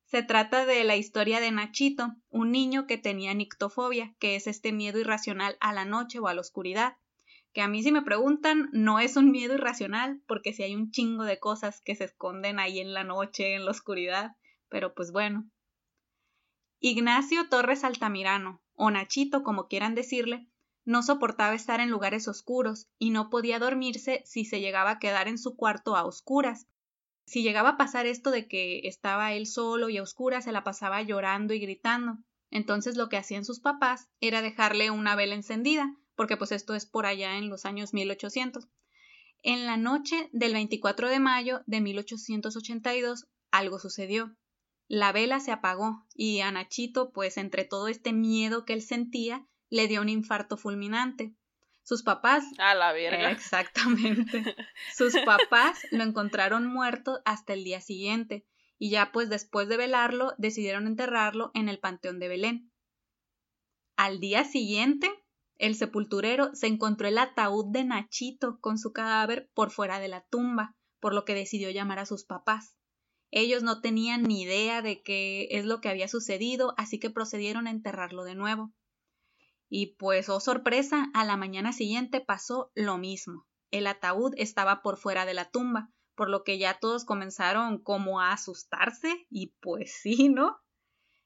Se 0.09 0.23
trata 0.23 0.65
de 0.65 0.83
la 0.85 0.95
historia 0.95 1.39
de 1.39 1.51
Nachito, 1.51 2.15
un 2.31 2.51
niño 2.51 2.87
que 2.87 2.97
tenía 2.97 3.35
nictofobia, 3.35 4.15
que 4.17 4.35
es 4.35 4.47
este 4.47 4.71
miedo 4.71 4.97
irracional 4.97 5.55
a 5.59 5.71
la 5.71 5.85
noche 5.85 6.17
o 6.17 6.27
a 6.27 6.33
la 6.33 6.41
oscuridad. 6.41 6.97
Que 7.53 7.61
a 7.61 7.67
mí 7.67 7.83
si 7.83 7.91
me 7.91 8.01
preguntan, 8.01 8.69
no 8.71 8.99
es 8.99 9.17
un 9.17 9.29
miedo 9.29 9.53
irracional, 9.53 10.19
porque 10.25 10.51
si 10.51 10.63
hay 10.63 10.75
un 10.75 10.89
chingo 10.89 11.25
de 11.25 11.37
cosas 11.37 11.81
que 11.81 11.95
se 11.95 12.05
esconden 12.05 12.57
ahí 12.57 12.79
en 12.79 12.95
la 12.95 13.03
noche, 13.03 13.53
en 13.53 13.65
la 13.65 13.71
oscuridad, 13.71 14.35
pero 14.67 14.95
pues 14.95 15.11
bueno. 15.11 15.47
Ignacio 16.79 17.47
Torres 17.47 17.83
Altamirano, 17.83 18.63
o 18.73 18.89
Nachito 18.89 19.43
como 19.43 19.67
quieran 19.67 19.93
decirle, 19.93 20.47
no 20.85 21.03
soportaba 21.03 21.53
estar 21.53 21.81
en 21.81 21.91
lugares 21.91 22.27
oscuros 22.27 22.89
y 22.97 23.11
no 23.11 23.29
podía 23.29 23.59
dormirse 23.59 24.23
si 24.25 24.43
se 24.43 24.59
llegaba 24.59 24.89
a 24.89 24.99
quedar 24.99 25.27
en 25.27 25.37
su 25.37 25.55
cuarto 25.55 25.95
a 25.95 26.03
oscuras, 26.03 26.65
si 27.29 27.43
llegaba 27.43 27.69
a 27.69 27.77
pasar 27.77 28.07
esto 28.07 28.31
de 28.31 28.47
que 28.47 28.87
estaba 28.87 29.33
él 29.33 29.45
solo 29.45 29.89
y 29.89 29.97
a 29.97 30.03
oscuras, 30.03 30.45
se 30.45 30.51
la 30.51 30.63
pasaba 30.63 31.03
llorando 31.03 31.53
y 31.53 31.59
gritando. 31.59 32.17
Entonces 32.49 32.97
lo 32.97 33.07
que 33.07 33.17
hacían 33.17 33.45
sus 33.45 33.59
papás 33.59 34.09
era 34.19 34.41
dejarle 34.41 34.89
una 34.89 35.15
vela 35.15 35.35
encendida, 35.35 35.95
porque 36.15 36.37
pues 36.37 36.51
esto 36.51 36.73
es 36.73 36.87
por 36.87 37.05
allá 37.05 37.37
en 37.37 37.49
los 37.49 37.65
años 37.65 37.93
1800. 37.93 38.67
En 39.43 39.67
la 39.67 39.77
noche 39.77 40.29
del 40.33 40.53
24 40.53 41.07
de 41.07 41.19
mayo 41.19 41.61
de 41.67 41.81
1882 41.81 43.27
algo 43.51 43.77
sucedió. 43.77 44.35
La 44.87 45.11
vela 45.11 45.39
se 45.39 45.51
apagó 45.51 46.07
y 46.15 46.39
a 46.39 46.51
Nachito, 46.51 47.11
pues 47.11 47.37
entre 47.37 47.63
todo 47.63 47.89
este 47.89 48.11
miedo 48.11 48.65
que 48.65 48.73
él 48.73 48.81
sentía, 48.81 49.45
le 49.69 49.87
dio 49.87 50.01
un 50.01 50.09
infarto 50.09 50.57
fulminante. 50.57 51.35
Sus 51.89 52.03
papás. 52.03 52.43
A 52.59 52.75
la 52.75 52.93
verga. 52.93 53.31
Exactamente. 53.31 54.43
Sus 54.95 55.11
papás 55.25 55.79
lo 55.89 56.03
encontraron 56.03 56.67
muerto 56.67 57.19
hasta 57.25 57.53
el 57.53 57.63
día 57.63 57.81
siguiente 57.81 58.45
y 58.77 58.91
ya 58.91 59.11
pues 59.11 59.27
después 59.27 59.67
de 59.69 59.77
velarlo 59.77 60.35
decidieron 60.37 60.85
enterrarlo 60.85 61.49
en 61.55 61.67
el 61.67 61.79
Panteón 61.79 62.19
de 62.19 62.27
Belén. 62.27 62.71
Al 63.97 64.19
día 64.19 64.43
siguiente, 64.43 65.09
el 65.57 65.73
sepulturero 65.73 66.53
se 66.53 66.67
encontró 66.67 67.07
el 67.07 67.17
ataúd 67.17 67.71
de 67.71 67.83
Nachito 67.85 68.59
con 68.59 68.77
su 68.77 68.93
cadáver 68.93 69.49
por 69.55 69.71
fuera 69.71 69.99
de 69.99 70.09
la 70.09 70.23
tumba, 70.29 70.77
por 70.99 71.15
lo 71.15 71.25
que 71.25 71.33
decidió 71.33 71.71
llamar 71.71 71.97
a 71.97 72.05
sus 72.05 72.23
papás. 72.23 72.75
Ellos 73.31 73.63
no 73.63 73.81
tenían 73.81 74.21
ni 74.21 74.43
idea 74.43 74.83
de 74.83 75.01
qué 75.01 75.47
es 75.49 75.65
lo 75.65 75.81
que 75.81 75.89
había 75.89 76.07
sucedido, 76.07 76.75
así 76.77 76.99
que 76.99 77.09
procedieron 77.09 77.65
a 77.65 77.71
enterrarlo 77.71 78.25
de 78.25 78.35
nuevo. 78.35 78.75
Y 79.69 79.95
pues, 79.97 80.29
oh 80.29 80.39
sorpresa, 80.39 81.09
a 81.13 81.23
la 81.23 81.37
mañana 81.37 81.71
siguiente 81.71 82.21
pasó 82.21 82.71
lo 82.73 82.97
mismo. 82.97 83.47
El 83.71 83.85
ataúd 83.87 84.33
estaba 84.37 84.81
por 84.81 84.97
fuera 84.97 85.25
de 85.25 85.35
la 85.35 85.51
tumba, 85.51 85.91
por 86.15 86.29
lo 86.29 86.43
que 86.43 86.57
ya 86.57 86.79
todos 86.79 87.05
comenzaron 87.05 87.77
como 87.77 88.19
a 88.19 88.33
asustarse 88.33 89.27
y 89.29 89.53
pues 89.61 89.93
sí, 90.01 90.27
¿no? 90.29 90.57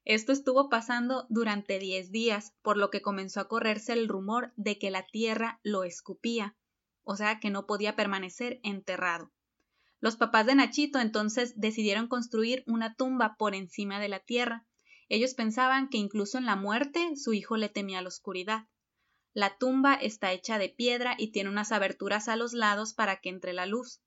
Esto 0.05 0.33
estuvo 0.33 0.69
pasando 0.69 1.25
durante 1.29 1.79
diez 1.79 2.12
días, 2.12 2.53
por 2.62 2.75
lo 2.75 2.89
que 2.89 3.01
comenzó 3.01 3.39
a 3.39 3.47
correrse 3.47 3.93
el 3.93 4.09
rumor 4.09 4.51
de 4.57 4.77
que 4.77 4.91
la 4.91 5.05
tierra 5.05 5.62
lo 5.63 5.85
escupía, 5.85 6.57
o 7.03 7.15
sea 7.15 7.39
que 7.39 7.50
no 7.50 7.65
podía 7.65 7.95
permanecer 7.95 8.59
enterrado. 8.63 9.31
Los 10.01 10.17
papás 10.17 10.45
de 10.45 10.55
Nachito 10.55 11.00
entonces 11.00 11.53
decidieron 11.55 12.09
construir 12.09 12.65
una 12.67 12.95
tumba 12.95 13.35
por 13.38 13.55
encima 13.55 14.01
de 14.01 14.09
la 14.09 14.19
tierra, 14.19 14.65
ellos 15.13 15.36
pensaban 15.36 15.89
que 15.89 16.00
incluso 16.00 16.39
en 16.39 16.46
la 16.46 16.55
muerte 16.55 17.15
su 17.17 17.34
hijo 17.34 17.55
le 17.55 17.70
temía 17.70 18.01
la 18.01 18.08
oscuridad. 18.08 18.67
La 19.34 19.58
tumba 19.60 19.93
está 19.93 20.32
hecha 20.32 20.58
de 20.58 20.70
piedra 20.70 21.13
y 21.20 21.32
tiene 21.32 21.51
unas 21.51 21.72
aberturas 21.72 22.27
a 22.27 22.36
los 22.36 22.53
lados 22.53 22.96
para 22.96 23.17
que 23.17 23.29
entre 23.29 23.53
la 23.53 23.67
luz. 23.67 24.01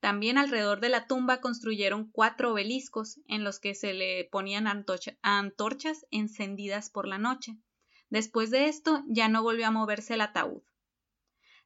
También 0.00 0.38
alrededor 0.38 0.80
de 0.80 0.88
la 0.88 1.06
tumba 1.06 1.42
construyeron 1.42 2.10
cuatro 2.10 2.52
obeliscos 2.52 3.20
en 3.26 3.44
los 3.44 3.60
que 3.60 3.74
se 3.74 3.92
le 3.92 4.28
ponían 4.32 4.66
antorchas 5.22 6.06
encendidas 6.10 6.88
por 6.88 7.06
la 7.06 7.18
noche. 7.18 7.58
Después 8.08 8.50
de 8.50 8.68
esto 8.68 9.04
ya 9.08 9.28
no 9.28 9.42
volvió 9.42 9.66
a 9.66 9.70
moverse 9.70 10.14
el 10.14 10.22
ataúd. 10.22 10.62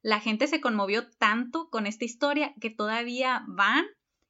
La 0.01 0.19
gente 0.19 0.47
se 0.47 0.59
conmovió 0.59 1.09
tanto 1.11 1.69
con 1.69 1.87
esta 1.87 2.03
historia 2.03 2.53
que 2.59 2.71
todavía 2.71 3.45
van 3.47 3.85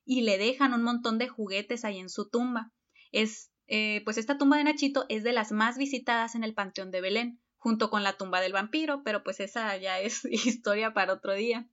y 0.06 0.22
le 0.22 0.38
dejan 0.38 0.74
un 0.74 0.84
montón 0.84 1.18
de 1.18 1.30
juguetes 1.30 1.84
ahí 1.84 1.98
en 1.98 2.10
su 2.10 2.30
tumba. 2.30 2.72
Es, 3.12 3.51
eh, 3.74 4.02
pues 4.04 4.18
esta 4.18 4.38
tumba 4.38 4.58
de 4.58 4.66
Nachito 4.66 5.06
es 5.08 5.24
de 5.24 5.32
las 5.32 5.54
más 5.54 5.78
visitadas 5.78 6.36
en 6.36 6.44
el 6.44 6.54
Panteón 6.54 6.92
de 6.92 7.00
Belén, 7.00 7.40
junto 7.56 7.90
con 7.90 8.04
la 8.04 8.18
tumba 8.18 8.42
del 8.42 8.52
vampiro, 8.52 9.02
pero 9.02 9.24
pues 9.24 9.40
esa 9.40 9.78
ya 9.78 9.98
es 9.98 10.26
historia 10.30 10.94
para 10.94 11.14
otro 11.14 11.34
día. 11.34 11.70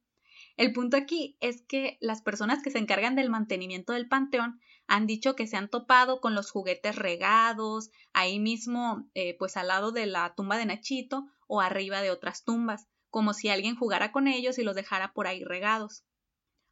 El 0.57 0.73
punto 0.73 0.97
aquí 0.97 1.37
es 1.41 1.63
que 1.63 1.99
las 2.01 2.23
personas 2.23 2.63
que 2.63 2.71
se 2.71 2.79
encargan 2.79 3.17
del 3.17 3.31
mantenimiento 3.31 3.95
del 3.95 4.07
panteón 4.07 4.61
han 4.87 5.09
dicho 5.09 5.35
que 5.35 5.49
se 5.49 5.57
han 5.57 5.69
topado 5.69 6.21
con 6.21 6.37
los 6.37 6.53
juguetes 6.53 6.95
regados, 6.95 7.91
ahí 8.13 8.39
mismo, 8.39 9.11
eh, 9.15 9.37
pues 9.37 9.57
al 9.57 9.67
lado 9.67 9.91
de 9.91 10.07
la 10.07 10.35
tumba 10.37 10.57
de 10.57 10.67
Nachito 10.67 11.27
o 11.49 11.61
arriba 11.61 12.01
de 12.01 12.13
otras 12.13 12.45
tumbas, 12.45 12.87
como 13.11 13.35
si 13.35 13.49
alguien 13.49 13.75
jugara 13.75 14.13
con 14.13 14.29
ellos 14.29 14.57
y 14.61 14.63
los 14.63 14.77
dejara 14.77 15.13
por 15.15 15.27
ahí 15.27 15.43
regados. 15.43 16.05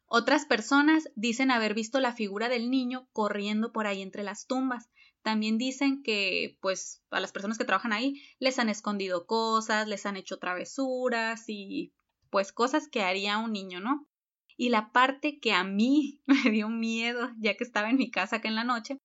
Otras 0.09 0.45
personas 0.45 1.09
dicen 1.15 1.51
haber 1.51 1.73
visto 1.73 1.99
la 1.99 2.13
figura 2.13 2.47
del 2.47 2.71
niño 2.71 3.09
corriendo 3.11 3.73
por 3.73 3.87
ahí 3.87 4.01
entre 4.01 4.23
las 4.23 4.47
tumbas. 4.47 4.89
También 5.21 5.57
dicen 5.57 6.01
que, 6.01 6.57
pues, 6.61 7.03
a 7.11 7.19
las 7.19 7.33
personas 7.33 7.57
que 7.57 7.65
trabajan 7.65 7.91
ahí 7.91 8.21
les 8.39 8.57
han 8.57 8.69
escondido 8.69 9.25
cosas, 9.25 9.85
les 9.87 10.05
han 10.05 10.15
hecho 10.15 10.39
travesuras 10.39 11.43
y, 11.49 11.93
pues, 12.29 12.53
cosas 12.53 12.87
que 12.87 13.01
haría 13.01 13.37
un 13.37 13.51
niño, 13.51 13.81
¿no? 13.81 14.07
Y 14.55 14.69
la 14.69 14.93
parte 14.93 15.39
que 15.39 15.51
a 15.51 15.65
mí 15.65 16.21
me 16.25 16.51
dio 16.51 16.69
miedo, 16.69 17.29
ya 17.39 17.57
que 17.57 17.65
estaba 17.65 17.89
en 17.89 17.97
mi 17.97 18.09
casa 18.09 18.37
acá 18.37 18.47
en 18.47 18.55
la 18.55 18.63
noche, 18.63 18.99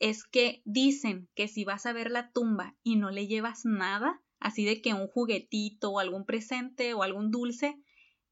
es 0.00 0.24
que 0.24 0.62
dicen 0.64 1.28
que 1.36 1.46
si 1.46 1.64
vas 1.64 1.86
a 1.86 1.92
ver 1.92 2.10
la 2.10 2.32
tumba 2.32 2.76
y 2.82 2.96
no 2.96 3.10
le 3.10 3.28
llevas 3.28 3.64
nada, 3.64 4.20
así 4.40 4.64
de 4.64 4.82
que 4.82 4.92
un 4.94 5.06
juguetito 5.06 5.90
o 5.90 6.00
algún 6.00 6.24
presente 6.24 6.94
o 6.94 7.04
algún 7.04 7.30
dulce, 7.30 7.76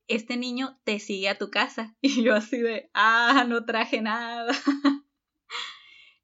este 0.08 0.36
niño 0.36 0.78
te 0.84 0.98
sigue 0.98 1.28
a 1.28 1.38
tu 1.38 1.50
casa. 1.50 1.96
Y 2.02 2.22
yo 2.22 2.34
así 2.34 2.58
de, 2.58 2.90
ah, 2.94 3.44
no 3.48 3.64
traje 3.64 4.00
nada. 4.00 4.52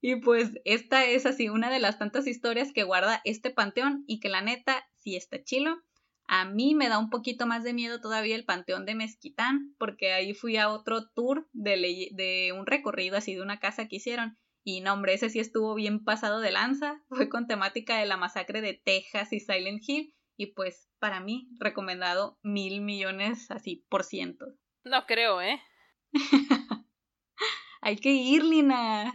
y 0.00 0.16
pues 0.16 0.50
esta 0.64 1.04
es 1.04 1.26
así 1.26 1.48
una 1.48 1.70
de 1.70 1.80
las 1.80 1.98
tantas 1.98 2.26
historias 2.26 2.72
que 2.72 2.84
guarda 2.84 3.20
este 3.24 3.50
panteón 3.50 4.04
y 4.06 4.20
que 4.20 4.28
la 4.28 4.42
neta 4.42 4.84
sí 4.96 5.16
está 5.16 5.42
chilo. 5.42 5.82
A 6.26 6.44
mí 6.44 6.74
me 6.74 6.88
da 6.88 6.98
un 6.98 7.10
poquito 7.10 7.46
más 7.46 7.64
de 7.64 7.74
miedo 7.74 8.00
todavía 8.00 8.36
el 8.36 8.44
Panteón 8.44 8.86
de 8.86 8.94
Mezquitán, 8.94 9.74
porque 9.76 10.12
ahí 10.12 10.34
fui 10.34 10.56
a 10.56 10.70
otro 10.70 11.10
tour 11.10 11.48
de, 11.52 12.54
un 12.56 12.64
recorrido 12.64 13.16
así 13.16 13.34
de 13.34 13.42
una 13.42 13.58
casa 13.58 13.86
que 13.86 13.96
hicieron 13.96 14.38
y 14.64 14.80
no, 14.80 14.92
hombre, 14.92 15.14
ese 15.14 15.28
sí 15.28 15.40
estuvo 15.40 15.74
bien 15.74 16.04
pasado 16.04 16.40
de 16.40 16.52
lanza. 16.52 17.02
Fue 17.08 17.28
con 17.28 17.46
temática 17.46 17.98
de 17.98 18.06
la 18.06 18.16
masacre 18.16 18.60
de 18.60 18.74
Texas 18.74 19.32
y 19.32 19.40
Silent 19.40 19.82
Hill. 19.86 20.14
Y 20.36 20.54
pues, 20.54 20.88
para 21.02 21.18
mí, 21.18 21.48
recomendado 21.58 22.38
mil 22.42 22.80
millones 22.80 23.50
así 23.50 23.84
por 23.88 24.04
ciento. 24.04 24.46
No 24.84 25.04
creo, 25.04 25.42
¿eh? 25.42 25.60
Hay 27.80 27.96
que 27.96 28.10
ir, 28.10 28.44
Lina. 28.44 29.06
Mm, 29.06 29.10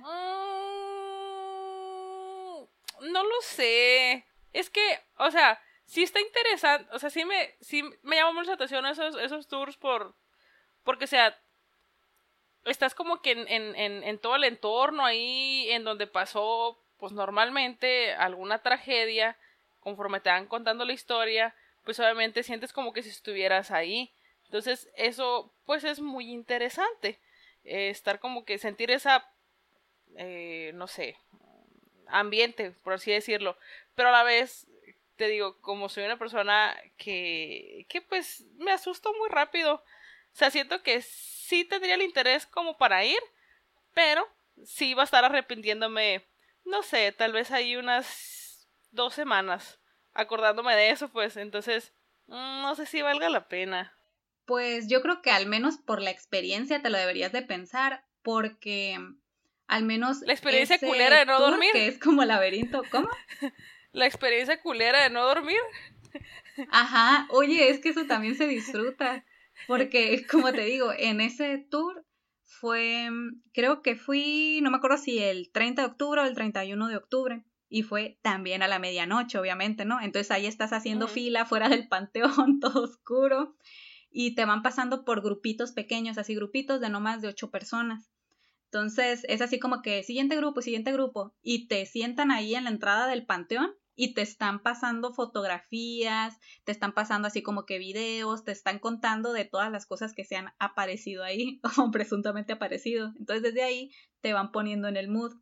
no 3.13 3.24
lo 3.24 3.41
sé. 3.41 4.25
Es 4.51 4.70
que, 4.70 5.00
o 5.17 5.32
sea, 5.32 5.62
sí 5.86 6.03
está 6.03 6.20
interesante. 6.20 6.94
O 6.94 7.00
sea, 7.00 7.10
sí 7.10 7.24
me, 7.24 7.56
sí 7.62 7.84
me 8.03 8.17
llama 8.17 8.34
mucho 8.34 8.50
la 8.50 8.56
atención 8.56 8.86
esos, 8.86 9.15
esos 9.15 9.48
tours 9.48 9.77
por. 9.77 10.13
Porque, 10.84 11.08
sea, 11.08 11.39
estás 12.65 12.96
como 12.96 13.22
que 13.22 13.32
en, 13.32 13.48
en, 13.48 14.03
en, 14.03 14.20
todo 14.20 14.36
el 14.36 14.44
entorno 14.44 15.06
ahí 15.06 15.72
en 15.72 15.86
donde 15.86 16.06
pasó 16.06 16.84
pues 16.98 17.13
normalmente 17.13 18.13
alguna 18.13 18.62
tragedia, 18.62 19.38
conforme 19.79 20.20
te 20.20 20.32
van 20.32 20.48
contando 20.48 20.84
la 20.84 20.91
historia, 20.91 21.56
pues 21.88 22.01
obviamente 22.01 22.44
sientes 22.44 22.74
como 22.74 22.91
que 22.91 23.01
si 23.01 23.10
estuvieras 23.10 23.72
ahí. 23.72 24.13
Entonces 24.44 24.89
eso 24.98 25.56
pues 25.65 25.86
es 25.86 26.01
muy 26.01 26.29
interesante. 26.29 27.22
Eh, 27.63 27.89
estar 27.89 28.20
como 28.20 28.44
que 28.44 28.58
sentir 28.58 28.91
esa, 28.91 29.25
eh, 30.17 30.72
no 30.74 30.88
sé, 30.88 31.15
ambiente, 32.08 32.72
por 32.84 32.91
así 32.91 33.10
decirlo. 33.13 33.58
Pero 33.96 34.10
a 34.10 34.12
la 34.12 34.24
vez, 34.24 34.67
te 35.15 35.29
digo, 35.29 35.62
como 35.62 35.88
soy 35.88 36.03
una 36.03 36.20
persona 36.20 36.77
que, 36.98 37.86
que 37.88 38.01
pues 38.01 38.44
me 38.58 38.74
asusto 38.74 39.13
muy 39.13 39.29
rápido. 39.29 39.75
O 39.75 40.36
sea, 40.36 40.51
siento 40.51 40.84
que 40.84 41.01
sí 41.01 41.63
tendría 41.63 41.96
el 41.96 42.01
interés 42.01 42.46
como 42.46 42.77
para 42.77 43.06
ir, 43.06 43.20
pero 43.94 44.27
sí 44.65 44.94
va 44.94 45.03
a 45.03 45.06
estar 45.06 45.24
arrepintiéndome, 45.24 46.27
no 46.65 46.84
sé, 46.84 47.13
tal 47.13 47.32
vez 47.32 47.50
hay 47.51 47.77
unas 47.77 48.67
dos 48.91 49.13
semanas 49.13 49.79
acordándome 50.17 50.75
de 50.75 50.89
eso, 50.89 51.09
pues 51.09 51.38
entonces 51.38 51.93
mm, 52.27 52.62
no 52.62 52.75
sé 52.75 52.86
si 52.86 53.01
valga 53.01 53.29
la 53.29 53.47
pena. 53.47 53.93
Pues 54.45 54.88
yo 54.88 55.01
creo 55.01 55.21
que 55.21 55.31
al 55.31 55.45
menos 55.45 55.77
por 55.77 56.01
la 56.01 56.09
experiencia 56.09 56.81
te 56.81 56.89
lo 56.89 56.97
deberías 56.97 57.31
de 57.31 57.41
pensar, 57.41 58.03
porque 58.24 58.97
al 59.67 59.83
menos... 59.83 60.21
La 60.21 60.33
experiencia 60.33 60.79
culera 60.79 61.19
de 61.19 61.25
no 61.25 61.39
dormir. 61.39 61.69
Que 61.74 61.88
es 61.88 62.00
como 62.00 62.24
laberinto, 62.25 62.81
¿cómo? 62.91 63.09
la 63.91 64.05
experiencia 64.05 64.62
culera 64.62 65.03
de 65.03 65.09
no 65.09 65.25
dormir. 65.25 65.59
Ajá, 66.71 67.27
oye, 67.29 67.69
es 67.69 67.79
que 67.79 67.89
eso 67.89 68.05
también 68.05 68.36
se 68.36 68.47
disfruta. 68.47 69.25
Porque, 69.67 70.25
como 70.29 70.51
te 70.51 70.63
digo, 70.63 70.93
en 70.97 71.21
ese 71.21 71.57
tour 71.57 72.05
fue, 72.43 73.09
creo 73.53 73.81
que 73.81 73.95
fui, 73.95 74.59
no 74.62 74.71
me 74.71 74.77
acuerdo 74.77 74.97
si 74.97 75.19
el 75.19 75.51
30 75.51 75.81
de 75.81 75.88
octubre 75.88 76.21
o 76.21 76.25
el 76.25 76.36
31 76.36 76.88
de 76.88 76.95
octubre. 76.95 77.43
Y 77.69 77.83
fue 77.83 78.19
también 78.21 78.63
a 78.63 78.67
la 78.67 78.79
medianoche, 78.79 79.38
obviamente, 79.38 79.86
¿no? 79.86 80.00
Entonces 80.00 80.31
ahí 80.31 80.45
estás 80.45 80.74
haciendo 80.74 81.07
fila 81.07 81.45
fuera 81.45 81.69
del 81.69 81.88
panteón, 81.88 82.59
todo 82.62 82.83
oscuro. 82.83 83.55
Y 84.09 84.36
te 84.36 84.45
van 84.45 84.62
pasando 84.62 85.03
por 85.03 85.21
grupitos 85.21 85.74
pequeños, 85.74 86.17
así 86.17 86.33
grupitos 86.33 86.79
de 86.79 86.89
no 86.89 87.01
más 87.01 87.21
de 87.21 87.27
ocho 87.27 87.51
personas. 87.51 88.09
Entonces 88.65 89.25
es 89.27 89.41
así 89.41 89.59
como 89.59 89.81
que 89.81 90.03
siguiente 90.03 90.36
grupo, 90.36 90.62
siguiente 90.62 90.91
grupo. 90.91 91.33
Y 91.41 91.67
te 91.67 91.86
sientan 91.86 92.31
ahí 92.31 92.55
en 92.55 92.65
la 92.65 92.69
entrada 92.69 93.07
del 93.07 93.25
panteón 93.25 93.71
y 93.97 94.13
te 94.13 94.21
están 94.21 94.62
pasando 94.62 95.13
fotografías, 95.13 96.38
te 96.63 96.71
están 96.71 96.93
pasando 96.93 97.27
así 97.27 97.41
como 97.41 97.65
que 97.65 97.79
videos, 97.79 98.43
te 98.43 98.51
están 98.51 98.77
contando 98.77 99.33
de 99.33 99.43
todas 99.43 99.71
las 99.71 99.88
cosas 99.88 100.13
que 100.13 100.24
se 100.24 100.36
han 100.36 100.53
aparecido 100.59 101.24
ahí 101.24 101.59
o 101.77 101.91
presuntamente 101.91 102.53
aparecido. 102.53 103.12
Entonces 103.17 103.41
desde 103.43 103.63
ahí 103.63 103.91
te 104.21 104.33
van 104.33 104.51
poniendo 104.51 104.88
en 104.88 104.97
el 104.97 105.09
mood. 105.09 105.33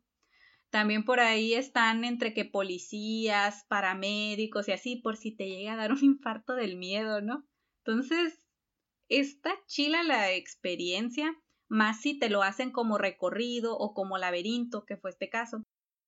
También 0.76 1.06
por 1.06 1.20
ahí 1.20 1.54
están 1.54 2.04
entre 2.04 2.34
que 2.34 2.44
policías, 2.44 3.64
paramédicos 3.66 4.68
y 4.68 4.72
así 4.72 4.96
por 4.96 5.16
si 5.16 5.34
te 5.34 5.48
llega 5.48 5.72
a 5.72 5.76
dar 5.76 5.90
un 5.90 6.04
infarto 6.04 6.52
del 6.52 6.76
miedo, 6.76 7.22
¿no? 7.22 7.46
Entonces, 7.82 8.46
está 9.08 9.54
chila 9.66 10.02
la 10.02 10.32
experiencia, 10.32 11.34
más 11.70 12.02
si 12.02 12.18
te 12.18 12.28
lo 12.28 12.42
hacen 12.42 12.72
como 12.72 12.98
recorrido 12.98 13.74
o 13.78 13.94
como 13.94 14.18
laberinto, 14.18 14.84
que 14.84 14.98
fue 14.98 15.08
este 15.08 15.30
caso. 15.30 15.62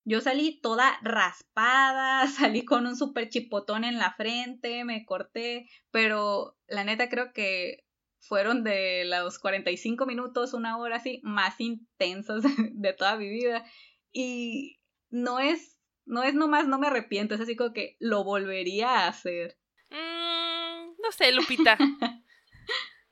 Yo 0.04 0.20
salí 0.20 0.60
toda 0.60 0.98
raspada, 1.00 2.26
salí 2.28 2.66
con 2.66 2.86
un 2.86 2.94
super 2.94 3.30
chipotón 3.30 3.84
en 3.84 3.96
la 3.96 4.12
frente, 4.12 4.84
me 4.84 5.06
corté, 5.06 5.66
pero 5.90 6.58
la 6.66 6.84
neta 6.84 7.08
creo 7.08 7.32
que 7.32 7.86
fueron 8.20 8.64
de 8.64 9.04
los 9.06 9.38
45 9.38 10.04
minutos, 10.04 10.52
una 10.52 10.76
hora 10.76 10.96
así, 10.96 11.20
más 11.22 11.58
intensos 11.58 12.42
de 12.74 12.92
toda 12.92 13.16
mi 13.16 13.30
vida. 13.30 13.64
Y 14.12 14.80
no 15.10 15.38
es, 15.38 15.78
no 16.04 16.22
es 16.22 16.34
nomás, 16.34 16.66
no 16.66 16.78
me 16.78 16.86
arrepiento, 16.86 17.34
es 17.34 17.40
así 17.40 17.56
como 17.56 17.72
que 17.72 17.96
lo 17.98 18.24
volvería 18.24 18.90
a 18.90 19.08
hacer. 19.08 19.58
Mm, 19.90 20.92
no 21.02 21.12
sé, 21.12 21.32
Lupita. 21.32 21.76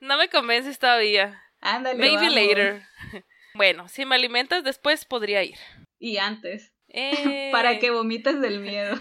no 0.00 0.16
me 0.18 0.28
convences 0.28 0.78
todavía. 0.78 1.42
Ándale. 1.60 1.98
Maybe 1.98 2.30
later. 2.30 2.82
Bueno, 3.54 3.88
si 3.88 4.04
me 4.04 4.16
alimentas 4.16 4.62
después 4.64 5.06
podría 5.06 5.42
ir. 5.42 5.56
Y 5.98 6.18
antes. 6.18 6.74
Para 7.52 7.72
eh. 7.72 7.78
que 7.78 7.90
vomites 7.90 8.38
del 8.42 8.60
miedo. 8.60 8.94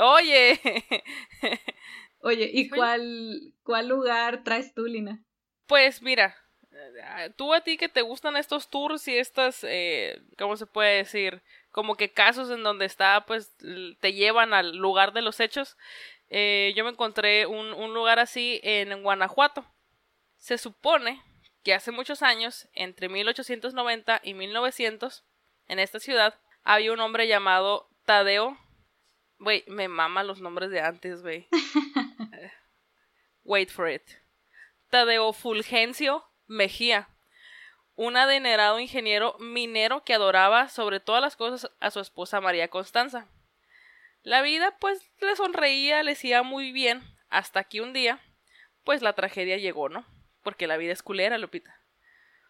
Oye. 0.00 0.60
Oye, 2.18 2.50
¿y 2.52 2.68
cuál, 2.68 3.54
cuál 3.62 3.88
lugar 3.88 4.42
traes 4.42 4.74
tú, 4.74 4.86
Lina? 4.86 5.24
Pues 5.68 6.02
mira, 6.02 6.36
tú 7.36 7.54
a 7.54 7.60
ti 7.60 7.76
que 7.76 7.88
te 7.88 8.02
gustan 8.02 8.36
estos 8.36 8.68
tours 8.68 9.06
y 9.08 9.16
estas, 9.16 9.64
eh, 9.64 10.22
¿cómo 10.38 10.56
se 10.56 10.66
puede 10.66 10.98
decir? 10.98 11.42
Como 11.70 11.96
que 11.96 12.12
casos 12.12 12.50
en 12.50 12.62
donde 12.62 12.86
está, 12.86 13.26
pues 13.26 13.52
te 14.00 14.12
llevan 14.12 14.54
al 14.54 14.76
lugar 14.76 15.12
de 15.12 15.22
los 15.22 15.40
hechos. 15.40 15.76
Eh, 16.28 16.72
yo 16.76 16.84
me 16.84 16.90
encontré 16.90 17.46
un, 17.46 17.72
un 17.72 17.94
lugar 17.94 18.18
así 18.18 18.60
en 18.62 19.02
Guanajuato. 19.02 19.64
Se 20.38 20.58
supone 20.58 21.22
que 21.62 21.74
hace 21.74 21.90
muchos 21.90 22.22
años, 22.22 22.68
entre 22.72 23.08
1890 23.08 24.20
y 24.22 24.34
1900, 24.34 25.24
en 25.68 25.78
esta 25.78 25.98
ciudad, 25.98 26.38
había 26.62 26.92
un 26.92 27.00
hombre 27.00 27.26
llamado 27.26 27.88
Tadeo. 28.04 28.56
Güey, 29.38 29.64
me 29.66 29.88
mama 29.88 30.24
los 30.24 30.40
nombres 30.40 30.70
de 30.70 30.80
antes, 30.80 31.22
güey. 31.22 31.48
wait 33.46 33.70
for 33.70 33.88
it, 33.88 34.02
Tadeo 34.90 35.32
Fulgencio 35.32 36.24
Mejía, 36.46 37.08
un 37.96 38.16
adinerado 38.16 38.78
ingeniero 38.78 39.36
minero 39.38 40.04
que 40.04 40.14
adoraba 40.14 40.68
sobre 40.68 41.00
todas 41.00 41.22
las 41.22 41.34
cosas 41.34 41.72
a 41.80 41.90
su 41.90 42.00
esposa 42.00 42.40
María 42.40 42.68
Constanza. 42.68 43.26
La 44.22 44.42
vida 44.42 44.76
pues 44.78 45.00
le 45.20 45.34
sonreía, 45.34 46.02
le 46.02 46.12
hacía 46.12 46.42
muy 46.42 46.72
bien, 46.72 47.02
hasta 47.30 47.64
que 47.64 47.80
un 47.80 47.92
día, 47.92 48.20
pues 48.84 49.02
la 49.02 49.14
tragedia 49.14 49.56
llegó, 49.56 49.88
¿no? 49.88 50.06
Porque 50.42 50.66
la 50.66 50.76
vida 50.76 50.92
es 50.92 51.02
culera, 51.02 51.38
Lupita. 51.38 51.74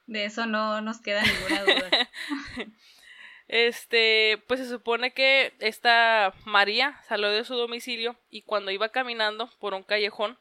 De 0.06 0.24
eso 0.24 0.46
no 0.46 0.80
nos 0.80 1.00
queda 1.00 1.22
ninguna 1.22 1.62
duda. 1.62 2.10
este, 3.48 4.42
pues 4.48 4.60
se 4.60 4.68
supone 4.68 5.12
que 5.12 5.54
esta 5.60 6.34
María 6.44 7.00
salió 7.08 7.30
de 7.30 7.44
su 7.44 7.54
domicilio 7.54 8.18
y 8.30 8.42
cuando 8.42 8.70
iba 8.70 8.88
caminando 8.88 9.50
por 9.58 9.74
un 9.74 9.82
callejón, 9.82 10.38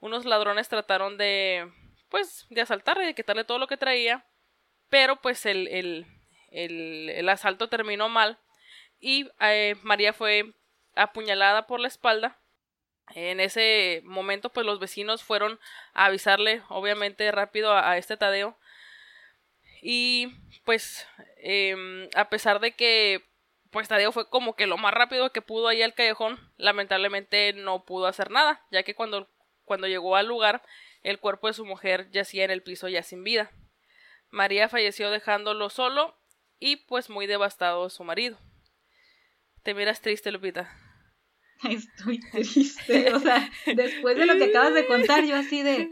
unos 0.00 0.24
ladrones 0.24 0.68
trataron 0.68 1.18
de, 1.18 1.70
pues, 2.08 2.46
de 2.50 2.60
asaltarle, 2.60 3.06
de 3.06 3.14
quitarle 3.14 3.44
todo 3.44 3.58
lo 3.58 3.66
que 3.66 3.76
traía, 3.76 4.24
pero 4.88 5.16
pues 5.16 5.46
el, 5.46 5.68
el, 5.68 6.06
el, 6.50 7.28
asalto 7.28 7.68
terminó 7.68 8.08
mal 8.08 8.38
y 9.00 9.28
eh, 9.40 9.76
María 9.82 10.12
fue 10.12 10.54
apuñalada 10.94 11.66
por 11.66 11.80
la 11.80 11.88
espalda. 11.88 12.38
En 13.14 13.40
ese 13.40 14.02
momento, 14.04 14.50
pues 14.50 14.66
los 14.66 14.80
vecinos 14.80 15.22
fueron 15.22 15.58
a 15.94 16.06
avisarle, 16.06 16.62
obviamente, 16.68 17.30
rápido 17.32 17.74
a 17.74 17.96
este 17.96 18.16
Tadeo 18.16 18.58
y 19.80 20.28
pues 20.64 21.06
em, 21.38 22.08
a 22.14 22.28
pesar 22.28 22.60
de 22.60 22.72
que 22.72 23.24
pues 23.70 23.88
Tadeo 23.88 24.12
fue 24.12 24.28
como 24.28 24.56
que 24.56 24.66
lo 24.66 24.78
más 24.78 24.94
rápido 24.94 25.30
que 25.30 25.42
pudo 25.42 25.68
ahí 25.68 25.82
al 25.82 25.94
callejón, 25.94 26.38
lamentablemente 26.56 27.52
no 27.52 27.84
pudo 27.84 28.06
hacer 28.06 28.30
nada, 28.30 28.64
ya 28.70 28.82
que 28.82 28.94
cuando, 28.94 29.28
cuando 29.64 29.86
llegó 29.86 30.16
al 30.16 30.26
lugar 30.26 30.62
el 31.02 31.18
cuerpo 31.18 31.46
de 31.46 31.54
su 31.54 31.64
mujer 31.64 32.10
yacía 32.10 32.44
en 32.44 32.50
el 32.50 32.62
piso 32.62 32.88
ya 32.88 33.02
sin 33.02 33.24
vida. 33.24 33.50
María 34.30 34.68
falleció 34.68 35.10
dejándolo 35.10 35.70
solo 35.70 36.18
y 36.58 36.76
pues 36.76 37.10
muy 37.10 37.26
devastado 37.26 37.88
su 37.90 38.04
marido. 38.04 38.38
Te 39.62 39.74
miras 39.74 40.00
triste, 40.00 40.32
Lupita. 40.32 40.70
Estoy 41.68 42.20
triste, 42.20 43.12
o 43.12 43.18
sea, 43.18 43.50
después 43.66 44.16
de 44.16 44.26
lo 44.26 44.36
que 44.36 44.44
acabas 44.44 44.74
de 44.74 44.86
contar, 44.86 45.24
yo 45.24 45.34
así 45.34 45.62
de 45.62 45.90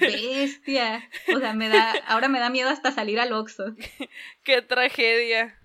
bestia. 0.00 1.08
O 1.34 1.38
sea, 1.38 1.54
me 1.54 1.68
da, 1.68 1.92
ahora 2.06 2.28
me 2.28 2.38
da 2.38 2.50
miedo 2.50 2.68
hasta 2.68 2.92
salir 2.92 3.18
al 3.18 3.32
Oxxo. 3.32 3.74
Qué 4.44 4.60
tragedia. 4.60 5.58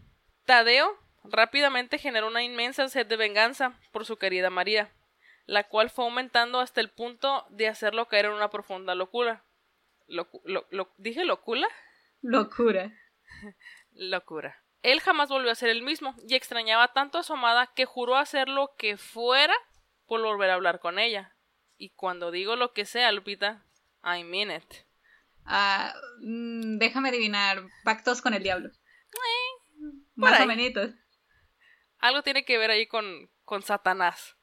Tadeo 0.46 0.98
rápidamente 1.26 1.98
generó 1.98 2.28
una 2.28 2.44
inmensa 2.44 2.88
sed 2.88 3.06
de 3.06 3.18
venganza 3.18 3.78
por 3.92 4.06
su 4.06 4.18
querida 4.18 4.50
María, 4.50 4.92
la 5.46 5.68
cual 5.68 5.90
fue 5.90 6.06
aumentando 6.06 6.60
hasta 6.60 6.82
el 6.82 6.90
punto 6.90 7.46
de 7.50 7.68
hacerlo 7.68 8.08
caer 8.08 8.26
en 8.26 8.34
una 8.34 8.50
profunda 8.50 8.96
locura. 8.96 9.46
¿Dije 10.98 11.26
locura? 11.26 11.68
Locura. 12.22 12.92
locura. 13.92 14.64
Él 14.82 15.00
jamás 15.00 15.30
volvió 15.30 15.52
a 15.52 15.56
ser 15.56 15.70
el 15.70 15.82
mismo 15.82 16.16
y 16.28 16.36
extrañaba 16.36 16.94
tanto 16.94 17.18
a 17.18 17.24
su 17.24 17.34
amada 17.34 17.72
que 17.74 17.86
juró 17.86 18.18
hacer 18.18 18.50
lo 18.50 18.76
que 18.78 18.98
fuera 18.98 19.56
por 20.06 20.22
volver 20.22 20.50
a 20.50 20.56
hablar 20.56 20.80
con 20.80 21.00
ella. 21.00 21.36
Y 21.78 21.92
cuando 21.92 22.32
digo 22.32 22.56
lo 22.56 22.74
que 22.74 22.86
sea, 22.86 23.12
Lupita, 23.12 23.66
I 24.04 24.24
mean 24.24 24.52
it. 24.52 24.86
Ah, 25.46 25.94
mm, 26.20 26.78
déjame 26.78 27.10
adivinar, 27.10 27.64
pactos 27.84 28.22
con 28.22 28.34
el 28.34 28.44
diablo. 28.44 28.70
Eh, 28.70 29.92
Más 30.16 30.40
o 30.42 30.46
menos. 30.46 30.92
Algo 32.00 32.22
tiene 32.22 32.46
que 32.46 32.58
ver 32.58 32.72
ahí 32.72 32.88
con, 32.88 33.30
con 33.46 33.64
Satanás. 33.64 34.36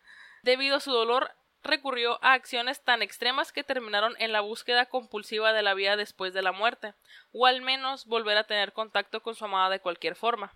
Debido 0.43 0.77
a 0.77 0.81
su 0.81 0.93
dolor, 0.93 1.33
recurrió 1.63 2.19
a 2.23 2.33
acciones 2.33 2.83
tan 2.83 3.03
extremas 3.03 3.53
que 3.53 3.65
terminaron 3.65 4.15
en 4.19 4.33
la 4.33 4.41
búsqueda 4.41 4.87
compulsiva 4.87 5.53
de 5.53 5.63
la 5.63 5.75
vida 5.75 5.97
después 5.97 6.33
de 6.33 6.43
la 6.43 6.53
muerte, 6.53 6.95
o 7.33 7.47
al 7.47 7.61
menos 7.61 8.07
volver 8.07 8.37
a 8.37 8.45
tener 8.45 8.73
contacto 8.73 9.23
con 9.23 9.35
su 9.35 9.45
amada 9.45 9.69
de 9.71 9.81
cualquier 9.81 10.17
forma. 10.17 10.55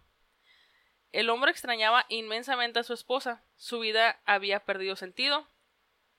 El 1.12 1.30
hombre 1.30 1.50
extrañaba 1.50 2.06
inmensamente 2.08 2.80
a 2.80 2.84
su 2.84 2.94
esposa, 2.94 3.44
su 3.56 3.80
vida 3.80 4.20
había 4.24 4.60
perdido 4.60 4.96
sentido, 4.96 5.48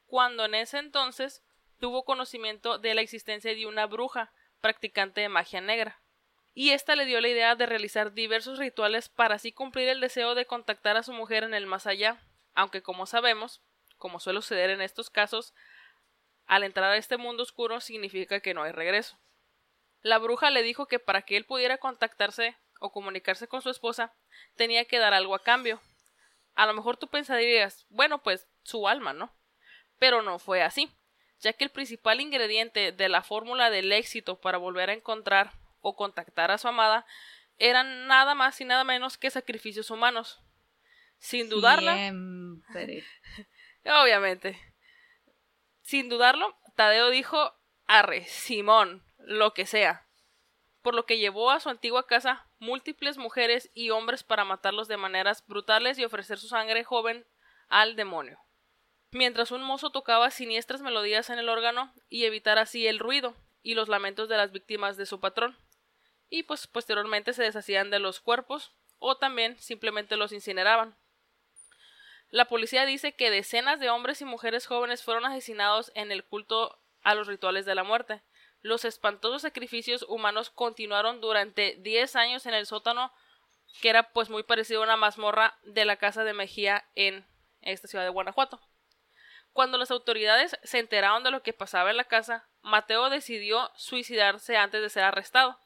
cuando 0.06 0.46
en 0.46 0.56
ese 0.56 0.78
entonces 0.78 1.44
tuvo 1.80 2.06
conocimiento 2.06 2.78
de 2.78 2.94
la 2.94 3.02
existencia 3.02 3.54
de 3.54 3.66
una 3.66 3.88
bruja 3.88 4.32
practicante 4.62 5.22
de 5.22 5.30
magia 5.30 5.60
negra, 5.60 6.00
y 6.54 6.70
ésta 6.70 6.96
le 6.96 7.06
dio 7.06 7.20
la 7.20 7.28
idea 7.28 7.56
de 7.56 7.66
realizar 7.66 8.14
diversos 8.14 8.60
rituales 8.60 9.10
para 9.10 9.36
así 9.36 9.52
cumplir 9.52 9.90
el 9.90 10.00
deseo 10.00 10.36
de 10.36 10.46
contactar 10.46 10.96
a 10.96 11.04
su 11.04 11.12
mujer 11.12 11.44
en 11.44 11.54
el 11.54 11.68
más 11.68 11.88
allá, 11.88 12.22
aunque 12.56 12.82
como 12.82 13.06
sabemos, 13.06 13.62
como 13.98 14.20
suele 14.20 14.42
suceder 14.42 14.70
en 14.70 14.82
estos 14.82 15.10
casos, 15.10 15.54
al 16.48 16.64
entrar 16.64 16.92
a 16.92 16.98
este 16.98 17.18
mundo 17.18 17.44
oscuro 17.44 17.82
significa 17.82 18.40
que 18.40 18.54
no 18.54 18.64
hay 18.64 18.72
regreso. 18.72 19.18
La 20.02 20.18
bruja 20.18 20.50
le 20.50 20.64
dijo 20.64 20.88
que 20.88 21.00
para 21.00 21.24
que 21.24 21.38
él 21.38 21.46
pudiera 21.46 21.78
contactarse 21.78 22.56
o 22.80 22.92
comunicarse 22.92 23.48
con 23.48 23.62
su 23.62 23.70
esposa, 23.70 24.14
tenía 24.56 24.86
que 24.86 25.00
dar 25.00 25.14
algo 25.14 25.36
a 25.36 25.44
cambio. 25.44 25.82
A 26.54 26.66
lo 26.66 26.74
mejor 26.74 26.98
tú 26.98 27.08
pensarías, 27.08 27.86
bueno, 27.90 28.22
pues 28.22 28.48
su 28.64 28.88
alma, 28.88 29.14
¿no? 29.14 29.34
Pero 29.98 30.22
no 30.22 30.40
fue 30.40 30.62
así, 30.62 30.92
ya 31.40 31.54
que 31.54 31.64
el 31.64 31.72
principal 31.72 32.22
ingrediente 32.22 32.92
de 32.92 33.10
la 33.10 33.24
fórmula 33.24 33.70
del 33.70 33.92
éxito 33.92 34.40
para 34.40 34.58
volver 34.58 34.90
a 34.90 34.94
encontrar 34.94 35.54
o 35.82 35.96
contactar 35.96 36.52
a 36.52 36.58
su 36.58 36.68
amada 36.68 37.06
eran 37.58 38.08
nada 38.08 38.36
más 38.36 38.60
y 38.62 38.66
nada 38.66 38.84
menos 38.84 39.18
que 39.18 39.30
sacrificios 39.30 39.90
humanos. 39.90 40.45
Sin 41.20 41.50
dudarla. 41.50 41.96
Obviamente. 43.86 44.60
Sin 45.82 46.10
dudarlo, 46.10 46.58
Tadeo 46.76 47.10
dijo 47.10 47.54
arre, 47.88 48.26
Simón, 48.26 49.04
lo 49.18 49.54
que 49.54 49.66
sea. 49.66 50.08
Por 50.82 50.96
lo 50.96 51.06
que 51.06 51.18
llevó 51.18 51.52
a 51.52 51.60
su 51.60 51.70
antigua 51.70 52.08
casa 52.08 52.48
múltiples 52.60 53.18
mujeres 53.18 53.70
y 53.74 53.90
hombres 53.90 54.24
para 54.24 54.46
matarlos 54.46 54.88
de 54.88 54.98
maneras 54.98 55.46
brutales 55.48 55.98
y 56.00 56.06
ofrecer 56.06 56.38
su 56.38 56.48
sangre 56.48 56.84
joven 56.84 57.26
al 57.68 57.96
demonio. 57.96 58.40
Mientras 59.12 59.52
un 59.52 59.64
mozo 59.64 59.92
tocaba 59.92 60.30
siniestras 60.32 60.82
melodías 60.82 61.30
en 61.30 61.40
el 61.40 61.50
órgano 61.50 61.94
y 62.10 62.26
evitar 62.26 62.58
así 62.58 62.88
el 62.88 63.00
ruido 63.00 63.36
y 63.62 63.74
los 63.76 63.88
lamentos 63.88 64.30
de 64.30 64.38
las 64.38 64.52
víctimas 64.52 64.98
de 64.98 65.06
su 65.06 65.20
patrón. 65.20 65.58
Y 66.30 66.44
pues 66.44 66.68
posteriormente 66.68 67.34
se 67.34 67.44
deshacían 67.44 67.90
de 67.92 68.00
los 68.00 68.20
cuerpos 68.20 68.74
o 69.00 69.18
también 69.18 69.58
simplemente 69.60 70.18
los 70.18 70.32
incineraban. 70.32 70.98
La 72.30 72.46
policía 72.46 72.86
dice 72.86 73.16
que 73.16 73.32
decenas 73.32 73.80
de 73.80 73.90
hombres 73.90 74.22
y 74.22 74.26
mujeres 74.26 74.68
jóvenes 74.68 75.04
fueron 75.04 75.26
asesinados 75.26 75.92
en 75.96 76.12
el 76.12 76.24
culto 76.24 76.80
a 77.04 77.16
los 77.16 77.28
rituales 77.28 77.66
de 77.66 77.76
la 77.76 77.84
muerte. 77.84 78.24
Los 78.62 78.84
espantosos 78.84 79.44
sacrificios 79.44 80.04
humanos 80.08 80.50
continuaron 80.50 81.22
durante 81.22 81.76
10 81.80 82.16
años 82.16 82.46
en 82.46 82.56
el 82.56 82.66
sótano, 82.66 83.14
que 83.82 83.90
era 83.90 84.12
pues 84.12 84.30
muy 84.30 84.44
parecido 84.44 84.82
a 84.82 84.86
una 84.86 84.98
mazmorra 84.98 85.58
de 85.64 85.86
la 85.86 85.98
casa 85.98 86.24
de 86.24 86.34
Mejía 86.34 86.86
en 86.96 87.26
esta 87.62 87.88
ciudad 87.88 88.04
de 88.04 88.10
Guanajuato. 88.10 88.60
Cuando 89.54 89.78
las 89.78 89.92
autoridades 89.92 90.58
se 90.64 90.80
enteraron 90.80 91.24
de 91.24 91.32
lo 91.32 91.44
que 91.44 91.54
pasaba 91.54 91.92
en 91.92 91.98
la 91.98 92.04
casa, 92.04 92.50
Mateo 92.62 93.10
decidió 93.10 93.72
suicidarse 93.76 94.58
antes 94.58 94.82
de 94.82 94.90
ser 94.90 95.04
arrestado. 95.04 95.60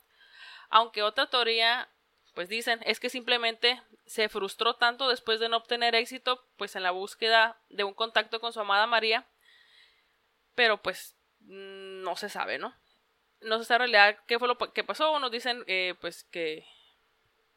Aunque 0.69 1.02
otra 1.02 1.28
teoría, 1.28 1.89
pues 2.34 2.50
dicen, 2.50 2.80
es 2.86 3.00
que 3.00 3.10
simplemente 3.10 3.82
se 4.06 4.30
frustró 4.30 4.76
tanto 4.76 5.08
después 5.10 5.39
de 5.39 5.50
no 5.50 5.58
obtener 5.58 5.96
éxito, 5.96 6.46
pues 6.58 6.76
en 6.76 6.84
la 6.84 6.92
búsqueda 6.92 7.62
de 7.70 7.84
un 7.84 7.94
contacto 7.94 8.39
con 8.39 8.54
su 8.54 8.60
amada 8.60 8.88
María, 8.88 9.28
pero 10.56 10.82
pues 10.82 11.15
mm, 11.42 12.02
no 12.02 12.15
se 12.15 12.30
sabe, 12.30 12.58
¿no? 12.58 12.76
No 13.42 13.60
se 13.60 13.65
sabe 13.65 13.86
en 13.86 13.92
realidad 13.92 14.24
qué 14.28 14.39
fue 14.39 14.48
lo 14.48 14.58
que 14.58 14.84
pasó, 14.84 15.12
unos 15.12 15.32
dicen 15.32 15.63
eh, 15.68 15.96
pues 16.02 16.24
que 16.26 16.65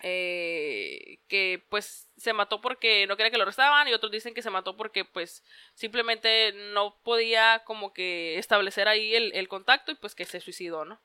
eh, 0.04 1.20
que 1.28 1.64
pues 1.68 2.08
se 2.16 2.32
mató 2.32 2.60
porque 2.60 3.06
no 3.06 3.16
quería 3.16 3.30
que 3.30 3.36
lo 3.36 3.44
arrestaban 3.44 3.86
y 3.86 3.92
otros 3.92 4.10
dicen 4.10 4.34
que 4.34 4.42
se 4.42 4.50
mató 4.50 4.76
porque 4.76 5.04
pues 5.04 5.44
simplemente 5.74 6.52
no 6.72 6.98
podía 7.04 7.62
como 7.64 7.92
que 7.92 8.36
establecer 8.38 8.88
ahí 8.88 9.14
el, 9.14 9.32
el 9.34 9.48
contacto 9.48 9.92
y 9.92 9.94
pues 9.94 10.14
que 10.14 10.24
se 10.24 10.40
suicidó, 10.40 10.84
¿no? 10.84 11.00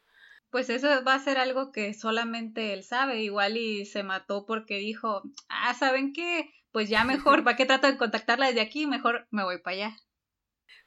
Pues 0.49 0.69
eso 0.69 1.03
va 1.03 1.15
a 1.15 1.19
ser 1.19 1.37
algo 1.37 1.71
que 1.71 1.93
solamente 1.93 2.73
él 2.73 2.83
sabe, 2.83 3.21
igual 3.21 3.57
y 3.57 3.85
se 3.85 4.03
mató 4.03 4.45
porque 4.45 4.77
dijo, 4.77 5.23
ah, 5.49 5.73
¿saben 5.73 6.13
qué? 6.13 6.53
Pues 6.71 6.89
ya 6.89 7.03
mejor, 7.03 7.43
¿para 7.43 7.57
qué 7.57 7.65
trato 7.65 7.87
de 7.87 7.97
contactarla 7.97 8.47
desde 8.47 8.61
aquí? 8.61 8.87
Mejor 8.87 9.27
me 9.31 9.43
voy 9.43 9.59
para 9.59 9.75
allá. 9.75 9.97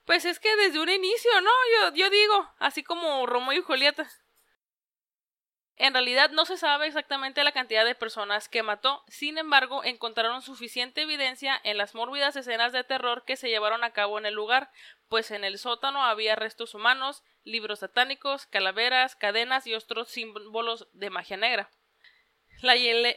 Pues 0.05 0.25
es 0.25 0.41
que 0.41 0.55
desde 0.57 0.81
un 0.81 0.89
inicio, 0.89 1.31
¿no? 1.43 1.51
Yo, 1.91 1.95
yo 1.95 2.11
digo, 2.11 2.49
así 2.59 2.83
como 2.83 3.27
Romeo 3.27 3.59
y 3.59 3.63
Julieta. 3.63 4.09
En 5.77 5.95
realidad 5.95 6.31
no 6.31 6.45
se 6.45 6.59
sabe 6.59 6.87
exactamente 6.87 7.43
la 7.43 7.53
cantidad 7.53 7.87
de 7.87 7.95
personas 7.95 8.51
que 8.51 8.63
mató, 8.63 9.03
sin 9.09 9.39
embargo 9.39 9.83
encontraron 9.83 10.43
suficiente 10.43 11.01
evidencia 11.01 11.59
en 11.65 11.79
las 11.79 11.95
mórbidas 11.95 12.37
escenas 12.37 12.73
de 12.73 12.85
terror 12.85 13.25
que 13.25 13.37
se 13.37 13.49
llevaron 13.49 13.83
a 13.83 13.93
cabo 13.93 14.19
en 14.19 14.27
el 14.27 14.35
lugar, 14.35 14.71
pues 15.11 15.31
en 15.33 15.45
el 15.45 15.59
sótano 15.59 16.05
había 16.05 16.37
restos 16.37 16.75
humanos, 16.75 17.25
libros 17.43 17.81
satánicos, 17.81 18.47
calaveras, 18.47 19.17
cadenas 19.17 19.67
y 19.67 19.75
otros 19.75 20.09
símbolos 20.09 20.87
de 20.93 21.11
magia 21.11 21.37
negra. 21.37 21.69
La 22.63 22.75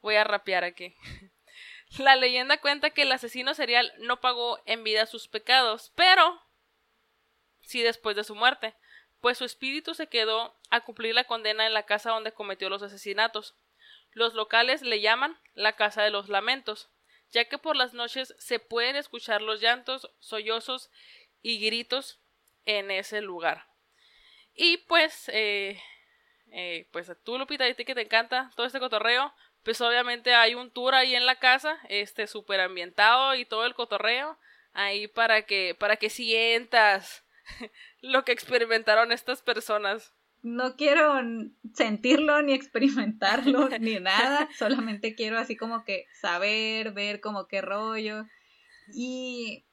Voy 0.00 0.14
a 0.14 0.24
rapear 0.24 0.64
aquí. 0.64 0.96
La 1.98 2.16
leyenda 2.16 2.58
cuenta 2.58 2.88
que 2.90 3.02
el 3.02 3.12
asesino 3.12 3.52
serial 3.52 3.92
no 3.98 4.22
pagó 4.22 4.58
en 4.64 4.82
vida 4.82 5.04
sus 5.04 5.28
pecados, 5.28 5.92
pero 5.94 6.42
sí 7.60 7.82
después 7.82 8.16
de 8.16 8.24
su 8.24 8.34
muerte, 8.34 8.76
pues 9.20 9.36
su 9.36 9.44
espíritu 9.44 9.94
se 9.94 10.06
quedó 10.06 10.56
a 10.70 10.80
cumplir 10.80 11.14
la 11.14 11.24
condena 11.24 11.66
en 11.66 11.74
la 11.74 11.84
casa 11.84 12.12
donde 12.12 12.32
cometió 12.32 12.70
los 12.70 12.82
asesinatos. 12.82 13.54
Los 14.12 14.32
locales 14.32 14.80
le 14.80 15.02
llaman 15.02 15.38
la 15.52 15.74
Casa 15.74 16.02
de 16.02 16.10
los 16.10 16.30
Lamentos, 16.30 16.88
ya 17.30 17.44
que 17.44 17.58
por 17.58 17.76
las 17.76 17.94
noches 17.94 18.34
se 18.38 18.58
pueden 18.58 18.96
escuchar 18.96 19.42
los 19.42 19.60
llantos, 19.60 20.10
sollozos 20.18 20.90
y 21.42 21.64
gritos 21.64 22.20
en 22.64 22.90
ese 22.90 23.20
lugar. 23.20 23.66
Y 24.54 24.78
pues, 24.78 25.28
eh, 25.32 25.80
eh, 26.50 26.88
pues 26.90 27.10
tú, 27.24 27.38
Lupita, 27.38 27.64
a 27.64 27.74
ti 27.74 27.84
que 27.84 27.94
te 27.94 28.02
encanta 28.02 28.50
todo 28.56 28.66
este 28.66 28.80
cotorreo, 28.80 29.32
pues 29.62 29.80
obviamente 29.80 30.34
hay 30.34 30.54
un 30.54 30.70
tour 30.70 30.94
ahí 30.94 31.14
en 31.14 31.26
la 31.26 31.36
casa, 31.36 31.78
este 31.88 32.26
súper 32.26 32.60
ambientado 32.60 33.34
y 33.34 33.44
todo 33.44 33.66
el 33.66 33.74
cotorreo, 33.74 34.38
ahí 34.72 35.08
para 35.08 35.42
que, 35.42 35.76
para 35.78 35.96
que 35.96 36.10
sientas 36.10 37.24
lo 38.00 38.24
que 38.24 38.32
experimentaron 38.32 39.12
estas 39.12 39.42
personas 39.42 40.14
no 40.42 40.76
quiero 40.76 41.20
sentirlo 41.74 42.42
ni 42.42 42.52
experimentarlo 42.52 43.68
ni 43.80 43.98
nada, 44.00 44.48
solamente 44.58 45.14
quiero 45.14 45.38
así 45.38 45.56
como 45.56 45.84
que 45.84 46.06
saber, 46.20 46.92
ver 46.92 47.20
como 47.20 47.46
qué 47.46 47.60
rollo. 47.60 48.26
Y 48.94 49.64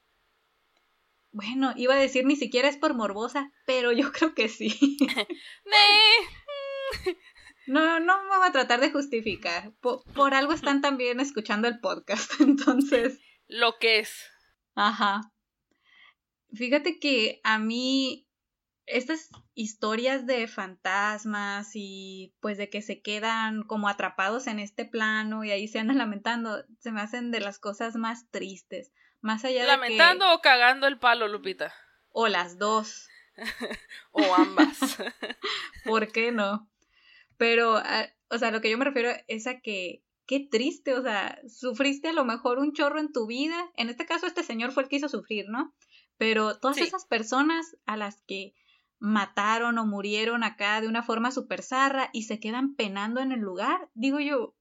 bueno, 1.31 1.73
iba 1.75 1.93
a 1.93 1.99
decir 1.99 2.25
ni 2.25 2.35
siquiera 2.35 2.67
es 2.67 2.77
por 2.77 2.93
morbosa, 2.93 3.51
pero 3.65 3.91
yo 3.91 4.11
creo 4.13 4.33
que 4.33 4.49
sí. 4.49 4.97
no, 7.67 7.99
no 7.99 8.23
me 8.23 8.37
voy 8.37 8.47
a 8.47 8.51
tratar 8.51 8.79
de 8.79 8.91
justificar. 8.91 9.73
Por, 9.79 10.03
por 10.13 10.33
algo 10.33 10.53
están 10.53 10.81
también 10.81 11.19
escuchando 11.19 11.67
el 11.67 11.79
podcast, 11.79 12.39
entonces. 12.39 13.19
Lo 13.47 13.77
que 13.79 13.99
es. 13.99 14.11
Ajá. 14.75 15.31
Fíjate 16.53 16.99
que 16.99 17.41
a 17.43 17.59
mí 17.59 18.24
estas 18.87 19.29
historias 19.53 20.25
de 20.25 20.47
fantasmas 20.47 21.71
y 21.73 22.33
pues 22.39 22.57
de 22.57 22.69
que 22.69 22.81
se 22.81 23.01
quedan 23.01 23.63
como 23.63 23.87
atrapados 23.87 24.47
en 24.47 24.59
este 24.59 24.85
plano 24.85 25.43
y 25.43 25.51
ahí 25.51 25.67
se 25.67 25.79
andan 25.79 25.97
lamentando, 25.99 26.63
se 26.79 26.91
me 26.91 27.01
hacen 27.01 27.31
de 27.31 27.39
las 27.39 27.59
cosas 27.59 27.95
más 27.95 28.29
tristes. 28.29 28.91
Más 29.21 29.43
allá 29.43 29.61
de 29.61 29.67
¿Lamentando 29.67 30.33
o 30.33 30.41
cagando 30.41 30.85
el 30.85 30.99
palo, 30.99 31.27
Lupita? 31.27 31.73
O 32.09 32.27
las 32.27 32.59
dos. 32.59 33.07
o 34.11 34.35
ambas. 34.35 34.77
¿Por 35.83 36.11
qué 36.11 36.31
no? 36.31 36.69
Pero, 37.37 37.77
ah, 37.77 38.07
o 38.29 38.37
sea, 38.37 38.51
lo 38.51 38.61
que 38.61 38.69
yo 38.69 38.77
me 38.77 38.85
refiero 38.85 39.09
es 39.27 39.47
a 39.47 39.59
que 39.61 40.03
qué 40.27 40.39
triste, 40.39 40.93
o 40.93 41.01
sea, 41.01 41.39
sufriste 41.47 42.09
a 42.09 42.13
lo 42.13 42.23
mejor 42.23 42.59
un 42.59 42.73
chorro 42.73 42.99
en 42.99 43.11
tu 43.11 43.25
vida. 43.25 43.69
En 43.75 43.89
este 43.89 44.05
caso, 44.05 44.27
este 44.27 44.43
señor 44.43 44.71
fue 44.71 44.83
el 44.83 44.89
que 44.89 44.97
hizo 44.97 45.09
sufrir, 45.09 45.49
¿no? 45.49 45.73
Pero 46.17 46.59
todas 46.59 46.77
esas 46.77 47.05
personas 47.05 47.77
a 47.85 47.97
las 47.97 48.21
que 48.21 48.53
mataron 48.99 49.77
o 49.77 49.85
murieron 49.85 50.43
acá 50.43 50.81
de 50.81 50.87
una 50.87 51.03
forma 51.03 51.31
súper 51.31 51.61
zarra 51.61 52.09
y 52.13 52.23
se 52.23 52.39
quedan 52.39 52.75
penando 52.75 53.21
en 53.21 53.31
el 53.31 53.39
lugar. 53.39 53.89
Digo 53.93 54.19
yo, 54.19 54.55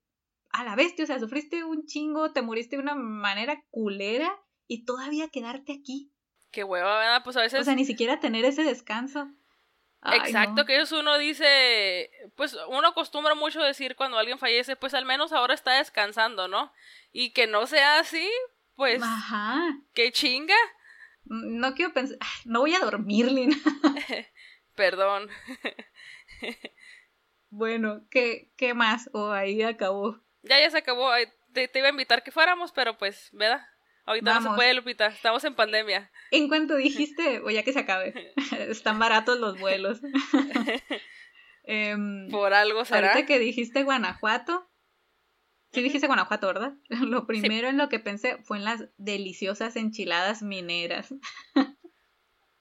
a 0.51 0.64
la 0.64 0.77
bestia, 0.77 1.05
o 1.05 1.07
sea, 1.07 1.18
sufriste 1.18 1.64
un 1.64 1.87
chingo, 1.87 2.33
te 2.33 2.42
muriste 2.42 2.77
de 2.77 2.83
una 2.83 2.94
manera 2.94 3.64
culera 3.70 4.40
y 4.66 4.85
todavía 4.85 5.29
quedarte 5.29 5.73
aquí. 5.73 6.12
Qué 6.51 6.62
hueva, 6.62 6.99
¿verdad? 6.99 7.23
Pues 7.25 7.37
a 7.37 7.40
veces... 7.40 7.61
O 7.61 7.64
sea, 7.64 7.75
ni 7.75 7.85
siquiera 7.85 8.20
tener 8.20 8.44
ese 8.44 8.62
descanso. 8.62 9.29
Exacto, 10.12 10.66
que 10.66 10.81
eso 10.81 11.01
uno 11.01 11.16
dice, 11.16 12.11
pues 12.37 12.57
uno 12.68 12.88
acostumbra 12.88 13.35
mucho 13.35 13.62
decir 13.62 13.97
cuando 13.97 14.18
alguien 14.18 14.38
fallece, 14.38 14.77
pues 14.77 14.92
al 14.92 15.07
menos 15.07 15.33
ahora 15.33 15.55
está 15.55 15.73
descansando, 15.73 16.47
¿no? 16.47 16.70
Y 17.11 17.31
que 17.31 17.47
no 17.47 17.66
sea 17.66 17.99
así, 18.01 18.31
pues... 18.77 19.03
Ajá. 19.03 19.79
¡Qué 19.94 20.12
chinga! 20.12 20.55
No 21.24 21.74
quiero 21.74 21.92
pensar, 21.92 22.18
no 22.44 22.60
voy 22.60 22.74
a 22.74 22.80
dormir, 22.80 23.30
Lina. 23.30 23.56
Perdón. 24.74 25.28
bueno, 27.50 28.06
¿qué, 28.10 28.52
¿qué 28.56 28.74
más? 28.74 29.08
O 29.12 29.26
oh, 29.26 29.32
ahí 29.32 29.62
acabó. 29.62 30.20
Ya, 30.42 30.58
ya 30.60 30.70
se 30.70 30.78
acabó. 30.78 31.10
Te, 31.52 31.70
iba 31.74 31.87
a 31.87 31.90
invitar 31.90 32.22
que 32.22 32.32
fuéramos, 32.32 32.72
pero 32.72 32.98
pues, 32.98 33.30
¿verdad? 33.32 33.62
Ahorita 34.06 34.34
no 34.34 34.50
se 34.50 34.56
puede, 34.56 34.74
Lupita. 34.74 35.06
Estamos 35.06 35.44
en 35.44 35.54
pandemia. 35.54 36.10
En 36.30 36.48
cuanto 36.48 36.76
dijiste, 36.76 37.40
o 37.40 37.50
ya 37.50 37.62
que 37.62 37.72
se 37.72 37.80
acabe, 37.80 38.34
están 38.68 38.98
baratos 38.98 39.38
los 39.38 39.58
vuelos. 39.58 40.00
Em, 41.66 42.28
Por 42.30 42.52
algo 42.52 42.84
será. 42.84 43.12
Ahorita 43.12 43.26
que 43.26 43.38
dijiste 43.38 43.84
Guanajuato, 43.84 44.68
Sí 45.74 45.82
dijiste 45.82 46.06
Guanajuato, 46.06 46.46
¿verdad? 46.46 46.74
Lo 46.88 47.26
primero 47.26 47.68
en 47.68 47.76
lo 47.76 47.88
que 47.88 47.98
pensé 47.98 48.38
fue 48.44 48.58
en 48.58 48.64
las 48.64 48.84
deliciosas 48.96 49.74
enchiladas 49.76 50.42
mineras. 50.42 51.12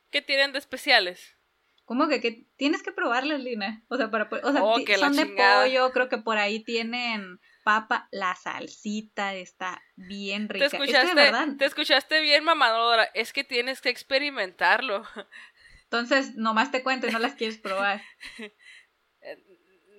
¿Qué 0.10 0.22
tienen 0.22 0.52
de 0.52 0.60
especiales? 0.60 1.38
¿Cómo 1.86 2.08
que, 2.08 2.22
que 2.22 2.48
tienes 2.56 2.82
que 2.82 2.92
probarlas, 2.92 3.42
Lina? 3.42 3.84
O 3.90 3.98
sea, 3.98 4.10
para 4.10 4.30
o 4.32 4.52
sea, 4.52 4.64
oh, 4.64 4.80
son 4.98 5.16
de 5.16 5.26
pollo, 5.26 5.92
creo 5.92 6.08
que 6.08 6.18
por 6.18 6.38
ahí 6.38 6.64
tienen 6.64 7.40
papa, 7.64 8.08
la 8.12 8.36
salsita 8.36 9.34
está 9.36 9.82
bien 9.96 10.50
rica. 10.50 10.70
Te 10.70 10.78
escuchaste, 10.78 11.32
te 11.58 11.66
escuchaste 11.66 12.22
bien, 12.22 12.44
mamadora. 12.44 13.04
Es 13.14 13.34
que 13.34 13.44
tienes 13.44 13.82
que 13.82 13.90
experimentarlo. 13.90 15.04
Entonces, 15.84 16.36
nomás 16.36 16.72
te 16.72 16.84
cuento 16.84 17.08
y 17.08 17.12
no 17.12 17.20
las 17.20 17.36
quieres 17.36 17.58
probar. 17.58 18.02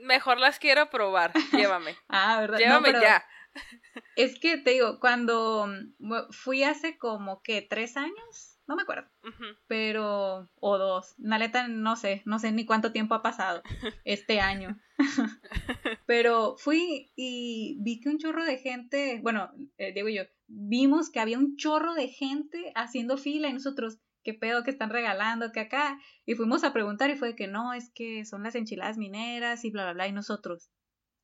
Mejor 0.05 0.39
las 0.39 0.59
quiero 0.59 0.91
probar. 0.91 1.33
Llévame. 1.53 1.97
ah, 2.09 2.41
¿verdad? 2.41 2.59
Llévame 2.59 2.93
ya. 2.93 3.25
Es 4.17 4.39
que 4.39 4.59
te 4.59 4.73
digo, 4.73 4.99
cuando 5.01 5.69
fui 6.31 6.65
hace 6.65 6.99
como 6.99 7.43
que 7.43 7.63
tres 7.63 7.97
años, 7.97 8.59
no 8.67 8.77
me 8.77 8.83
acuerdo, 8.83 9.09
pero, 9.67 10.49
o 10.61 10.79
dos, 10.79 11.15
naleta 11.19 11.69
no 11.69 11.97
sé, 11.97 12.23
no 12.25 12.39
sé 12.39 12.51
ni 12.53 12.65
cuánto 12.65 12.93
tiempo 12.93 13.15
ha 13.15 13.23
pasado 13.23 13.63
este 14.05 14.41
año. 14.41 14.81
pero 16.07 16.57
fui 16.57 17.13
y 17.17 17.77
vi 17.81 18.01
que 18.01 18.09
un 18.09 18.19
chorro 18.19 18.45
de 18.45 18.59
gente, 18.59 19.21
bueno, 19.23 19.53
eh, 19.77 19.93
Diego 19.93 20.09
y 20.09 20.17
yo, 20.17 20.23
vimos 20.47 21.11
que 21.11 21.21
había 21.21 21.39
un 21.39 21.57
chorro 21.57 21.95
de 21.95 22.09
gente 22.09 22.73
haciendo 22.75 23.17
fila 23.17 23.49
y 23.49 23.53
nosotros, 23.53 23.99
qué 24.25 24.35
pedo 24.35 24.65
que 24.65 24.71
están 24.71 24.91
regalando, 24.91 25.53
que 25.53 25.61
acá. 25.61 26.01
Y 26.27 26.35
fuimos 26.35 26.65
a 26.65 26.73
preguntar 26.73 27.11
y 27.11 27.17
fue 27.17 27.37
que 27.37 27.47
no, 27.47 27.75
es 27.75 27.91
que 27.91 28.25
son 28.25 28.43
las 28.43 28.55
enchiladas 28.55 28.97
mineras 28.99 29.65
y 29.65 29.71
bla, 29.71 29.85
bla, 29.85 29.93
bla. 29.93 30.09
Y 30.09 30.13
nosotros, 30.13 30.71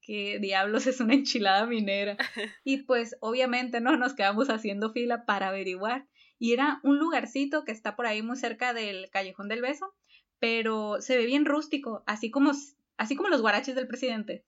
¿qué 0.03 0.39
diablos 0.39 0.87
es 0.87 1.01
una 1.01 1.15
enchilada 1.15 1.67
minera? 1.67 2.17
Y 2.65 2.83
pues 2.85 3.17
obviamente 3.21 3.81
no 3.81 3.97
nos 3.97 4.15
quedamos 4.15 4.51
haciendo 4.51 4.93
fila 4.93 5.25
para 5.25 5.49
averiguar. 5.49 6.07
Y 6.39 6.53
era 6.53 6.81
un 6.85 6.99
lugarcito 6.99 7.65
que 7.65 7.73
está 7.73 7.97
por 7.97 8.07
ahí 8.07 8.23
muy 8.23 8.37
cerca 8.37 8.73
del 8.73 9.11
Callejón 9.11 9.49
del 9.49 9.61
Beso, 9.61 9.95
pero 10.39 11.03
se 11.03 11.17
ve 11.19 11.27
bien 11.27 11.45
rústico, 11.45 12.03
así 12.07 12.31
como, 12.31 12.53
así 12.97 13.17
como 13.17 13.29
los 13.29 13.43
guaraches 13.43 13.75
del 13.75 13.89
presidente. 13.89 14.45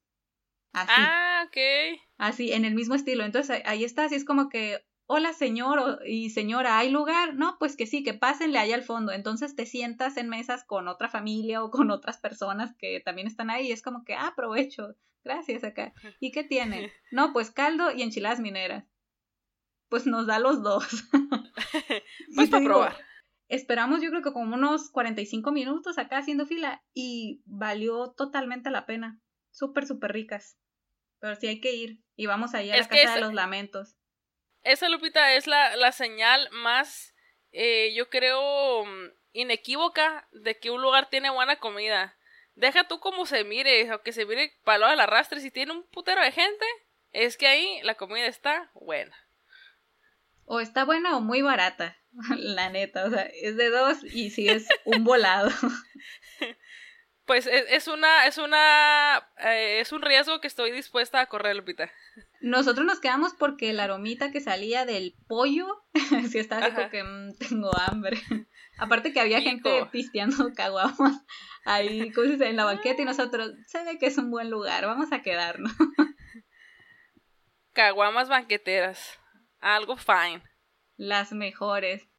Así. 0.73 0.91
Ah, 0.97 1.45
ok. 1.47 2.01
Así, 2.17 2.53
en 2.53 2.65
el 2.65 2.75
mismo 2.75 2.95
estilo. 2.95 3.25
Entonces 3.25 3.63
ahí 3.67 3.85
está, 3.85 4.05
así 4.05 4.15
es 4.15 4.25
como 4.25 4.49
que, 4.49 4.83
hola 5.15 5.35
señor 5.35 6.01
y 6.07 6.31
señora, 6.31 6.79
¿hay 6.79 6.91
lugar? 6.91 7.35
No, 7.35 7.59
pues 7.59 7.77
que 7.77 7.87
sí, 7.87 8.03
que 8.03 8.15
pásenle 8.15 8.59
allá 8.59 8.75
al 8.75 8.83
fondo. 8.83 9.13
Entonces 9.13 9.55
te 9.55 9.67
sientas 9.67 10.17
en 10.17 10.31
mesas 10.31 10.65
con 10.65 10.89
otra 10.89 11.11
familia 11.11 11.63
o 11.63 11.71
con 11.71 11.91
otras 11.91 12.17
personas 12.17 12.75
que 12.79 12.99
también 13.01 13.27
están 13.27 13.51
ahí 13.51 13.69
y 13.69 13.73
es 13.73 13.83
como 13.83 14.05
que, 14.05 14.15
ah, 14.15 14.29
aprovecho, 14.29 14.97
gracias 15.23 15.65
acá. 15.65 15.93
¿Y 16.19 16.33
qué 16.33 16.45
tiene? 16.45 16.91
No, 17.13 17.35
pues 17.35 17.51
caldo 17.51 17.93
y 17.93 18.01
enchiladas 18.01 18.41
mineras. 18.41 18.87
Pues 19.91 20.07
nos 20.07 20.27
da 20.27 20.39
los 20.39 20.63
dos. 20.63 21.05
pues 22.35 22.49
para 22.49 22.65
probar. 22.65 22.97
Esperamos 23.49 24.01
yo 24.01 24.09
creo 24.09 24.23
que 24.23 24.33
como 24.33 24.55
unos 24.55 24.89
45 24.89 25.53
minutos 25.53 25.99
acá 25.99 26.17
haciendo 26.17 26.47
fila 26.47 26.83
y 26.95 27.43
valió 27.45 28.13
totalmente 28.13 28.71
la 28.71 28.87
pena. 28.87 29.21
Súper, 29.51 29.87
súper 29.87 30.13
ricas. 30.13 30.57
Pero 31.19 31.37
sí 31.37 31.49
hay 31.49 31.61
que 31.61 31.75
ir. 31.75 32.03
Y 32.17 32.25
vamos 32.25 32.55
allá 32.55 32.73
a 32.73 32.79
la 32.79 32.89
Casa 32.89 33.17
de 33.17 33.21
los 33.21 33.35
Lamentos. 33.35 33.99
Esa, 34.63 34.89
Lupita, 34.89 35.35
es 35.35 35.47
la, 35.47 35.77
la 35.77 35.93
señal 35.93 36.49
más, 36.53 37.15
eh, 37.53 37.93
yo 37.95 38.09
creo, 38.09 38.85
mm, 38.85 39.11
inequívoca 39.33 40.29
de 40.33 40.59
que 40.59 40.71
un 40.71 40.83
lugar 40.83 41.09
tiene 41.11 41.31
buena 41.31 41.57
comida. 41.57 42.17
Deja 42.55 42.85
tú 42.85 43.01
como 43.01 43.27
se 43.27 43.45
mire, 43.45 43.93
o 43.93 44.03
que 44.03 44.13
se 44.13 44.27
mire 44.27 44.53
palo 44.65 44.87
al 44.87 45.01
arrastre, 45.01 45.41
si 45.41 45.51
tiene 45.51 45.73
un 45.73 45.85
putero 45.89 46.23
de 46.23 46.33
gente, 46.33 46.65
es 47.11 47.37
que 47.37 47.47
ahí 47.47 47.81
la 47.83 47.95
comida 47.95 48.27
está 48.27 48.71
buena. 48.75 49.17
O 50.45 50.61
está 50.61 50.85
buena 50.85 51.17
o 51.17 51.21
muy 51.21 51.43
barata, 51.43 51.97
la 52.37 52.69
neta, 52.69 53.07
o 53.07 53.11
sea, 53.11 53.23
es 53.23 53.57
de 53.57 53.71
dos 53.71 54.05
y 54.05 54.31
si 54.31 54.49
es 54.49 54.69
un 54.85 55.05
volado. 55.05 55.51
Pues 57.33 57.47
es, 57.47 57.89
una, 57.89 58.27
es 58.27 58.37
una, 58.37 59.27
eh, 59.39 59.81
es 59.81 59.91
un 59.93 60.03
riesgo 60.03 60.43
que 60.43 60.47
estoy 60.47 60.71
dispuesta 60.71 61.19
a 61.19 61.31
correr, 61.31 61.57
Lupita. 61.57 61.91
Nosotros 62.43 62.85
nos 62.85 63.01
quedamos 63.01 63.33
porque 63.33 63.73
la 63.73 63.85
aromita 63.85 64.31
que 64.31 64.43
salía 64.43 64.85
del 64.85 65.15
pollo, 65.29 65.83
si 66.31 66.39
estaba 66.39 66.67
así 66.67 66.91
que 66.91 67.03
mm, 67.03 67.39
tengo 67.39 67.71
hambre. 67.75 68.19
Aparte 68.79 69.15
que 69.15 69.21
había 69.21 69.41
gente 69.41 69.87
pisteando 69.91 70.53
caguamas 70.55 71.25
ahí, 71.65 72.13
en 72.15 72.57
la 72.57 72.67
banqueta 72.67 73.01
y 73.01 73.07
nosotros, 73.07 73.53
se 73.67 73.83
ve 73.83 73.99
que 73.99 74.09
es 74.09 74.19
un 74.19 74.31
buen 74.31 74.51
lugar, 74.51 74.85
vamos 74.85 75.11
a 75.11 75.23
quedarnos. 75.23 75.73
Caguamas 77.73 78.29
banqueteras. 78.29 79.19
Algo 79.59 79.97
fine. 79.97 80.43
Las 80.99 81.33
mejores. 81.33 82.12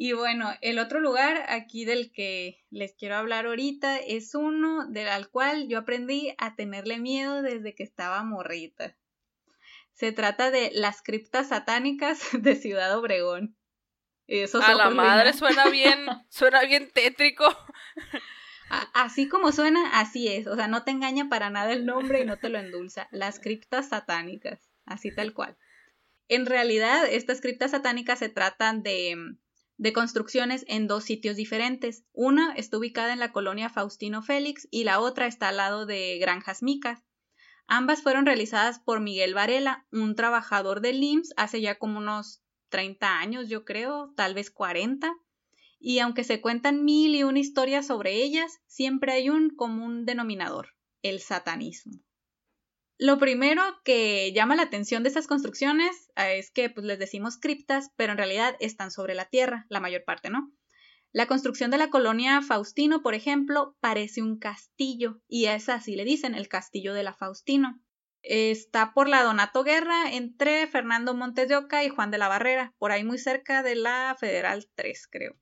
Y 0.00 0.12
bueno, 0.12 0.54
el 0.60 0.78
otro 0.78 1.00
lugar 1.00 1.44
aquí 1.48 1.84
del 1.84 2.12
que 2.12 2.64
les 2.70 2.94
quiero 2.94 3.16
hablar 3.16 3.46
ahorita 3.46 3.98
es 3.98 4.36
uno 4.36 4.86
del 4.86 5.28
cual 5.28 5.66
yo 5.66 5.76
aprendí 5.76 6.36
a 6.38 6.54
tenerle 6.54 7.00
miedo 7.00 7.42
desde 7.42 7.74
que 7.74 7.82
estaba 7.82 8.22
morrita. 8.22 8.96
Se 9.94 10.12
trata 10.12 10.52
de 10.52 10.70
las 10.72 11.02
criptas 11.02 11.48
satánicas 11.48 12.20
de 12.32 12.54
Ciudad 12.54 12.96
Obregón. 12.96 13.56
a 14.28 14.74
la 14.74 14.90
madre 14.90 15.32
suena 15.34 15.68
bien, 15.68 16.06
suena 16.28 16.62
bien 16.62 16.92
tétrico. 16.92 17.44
Así 18.94 19.28
como 19.28 19.50
suena, 19.50 19.98
así 19.98 20.28
es. 20.28 20.46
O 20.46 20.54
sea, 20.54 20.68
no 20.68 20.84
te 20.84 20.92
engaña 20.92 21.28
para 21.28 21.50
nada 21.50 21.72
el 21.72 21.86
nombre 21.86 22.20
y 22.20 22.24
no 22.24 22.36
te 22.36 22.50
lo 22.50 22.60
endulza. 22.60 23.08
Las 23.10 23.40
criptas 23.40 23.88
satánicas, 23.88 24.70
así 24.86 25.12
tal 25.12 25.34
cual. 25.34 25.58
En 26.28 26.46
realidad, 26.46 27.04
estas 27.10 27.40
criptas 27.40 27.72
satánicas 27.72 28.20
se 28.20 28.28
tratan 28.28 28.84
de, 28.84 29.16
de 29.78 29.92
construcciones 29.92 30.64
en 30.68 30.86
dos 30.86 31.04
sitios 31.04 31.36
diferentes. 31.36 32.04
Una 32.12 32.52
está 32.52 32.76
ubicada 32.76 33.12
en 33.12 33.18
la 33.18 33.32
colonia 33.32 33.70
Faustino 33.70 34.22
Félix 34.22 34.68
y 34.70 34.84
la 34.84 35.00
otra 35.00 35.26
está 35.26 35.48
al 35.48 35.56
lado 35.56 35.86
de 35.86 36.18
Granjas 36.18 36.62
Micas. 36.62 37.04
Ambas 37.66 38.02
fueron 38.02 38.26
realizadas 38.26 38.78
por 38.78 39.00
Miguel 39.00 39.34
Varela, 39.34 39.86
un 39.90 40.14
trabajador 40.14 40.80
del 40.80 41.02
IMSS 41.02 41.32
hace 41.36 41.60
ya 41.60 41.78
como 41.78 41.98
unos 41.98 42.42
30 42.68 43.18
años, 43.18 43.48
yo 43.48 43.64
creo, 43.64 44.12
tal 44.16 44.34
vez 44.34 44.50
40 44.50 45.14
y 45.80 46.00
aunque 46.00 46.24
se 46.24 46.40
cuentan 46.40 46.84
mil 46.84 47.14
y 47.14 47.22
una 47.22 47.38
historias 47.38 47.86
sobre 47.86 48.14
ellas, 48.22 48.60
siempre 48.66 49.12
hay 49.12 49.30
un 49.30 49.50
común 49.50 50.04
denominador, 50.04 50.74
el 51.02 51.20
satanismo. 51.20 52.00
Lo 53.00 53.18
primero 53.18 53.62
que 53.84 54.32
llama 54.32 54.56
la 54.56 54.64
atención 54.64 55.04
de 55.04 55.08
estas 55.08 55.28
construcciones 55.28 56.10
eh, 56.16 56.38
es 56.38 56.50
que 56.50 56.68
pues, 56.68 56.84
les 56.84 56.98
decimos 56.98 57.38
criptas, 57.38 57.92
pero 57.94 58.10
en 58.10 58.18
realidad 58.18 58.56
están 58.58 58.90
sobre 58.90 59.14
la 59.14 59.26
tierra, 59.26 59.66
la 59.68 59.78
mayor 59.78 60.02
parte, 60.04 60.30
¿no? 60.30 60.52
La 61.12 61.26
construcción 61.26 61.70
de 61.70 61.78
la 61.78 61.90
colonia 61.90 62.42
Faustino, 62.42 63.00
por 63.00 63.14
ejemplo, 63.14 63.76
parece 63.80 64.20
un 64.20 64.38
castillo, 64.38 65.20
y 65.28 65.46
es 65.46 65.68
así 65.68 65.94
le 65.94 66.04
dicen, 66.04 66.34
el 66.34 66.48
castillo 66.48 66.92
de 66.92 67.04
la 67.04 67.14
Faustino. 67.14 67.80
Está 68.22 68.92
por 68.94 69.08
la 69.08 69.22
Donato 69.22 69.62
Guerra 69.62 70.12
entre 70.12 70.66
Fernando 70.66 71.14
Montes 71.14 71.48
de 71.48 71.54
Oca 71.54 71.84
y 71.84 71.88
Juan 71.88 72.10
de 72.10 72.18
la 72.18 72.26
Barrera, 72.26 72.74
por 72.78 72.90
ahí 72.90 73.04
muy 73.04 73.18
cerca 73.18 73.62
de 73.62 73.76
la 73.76 74.16
Federal 74.18 74.68
3, 74.74 75.06
creo 75.08 75.38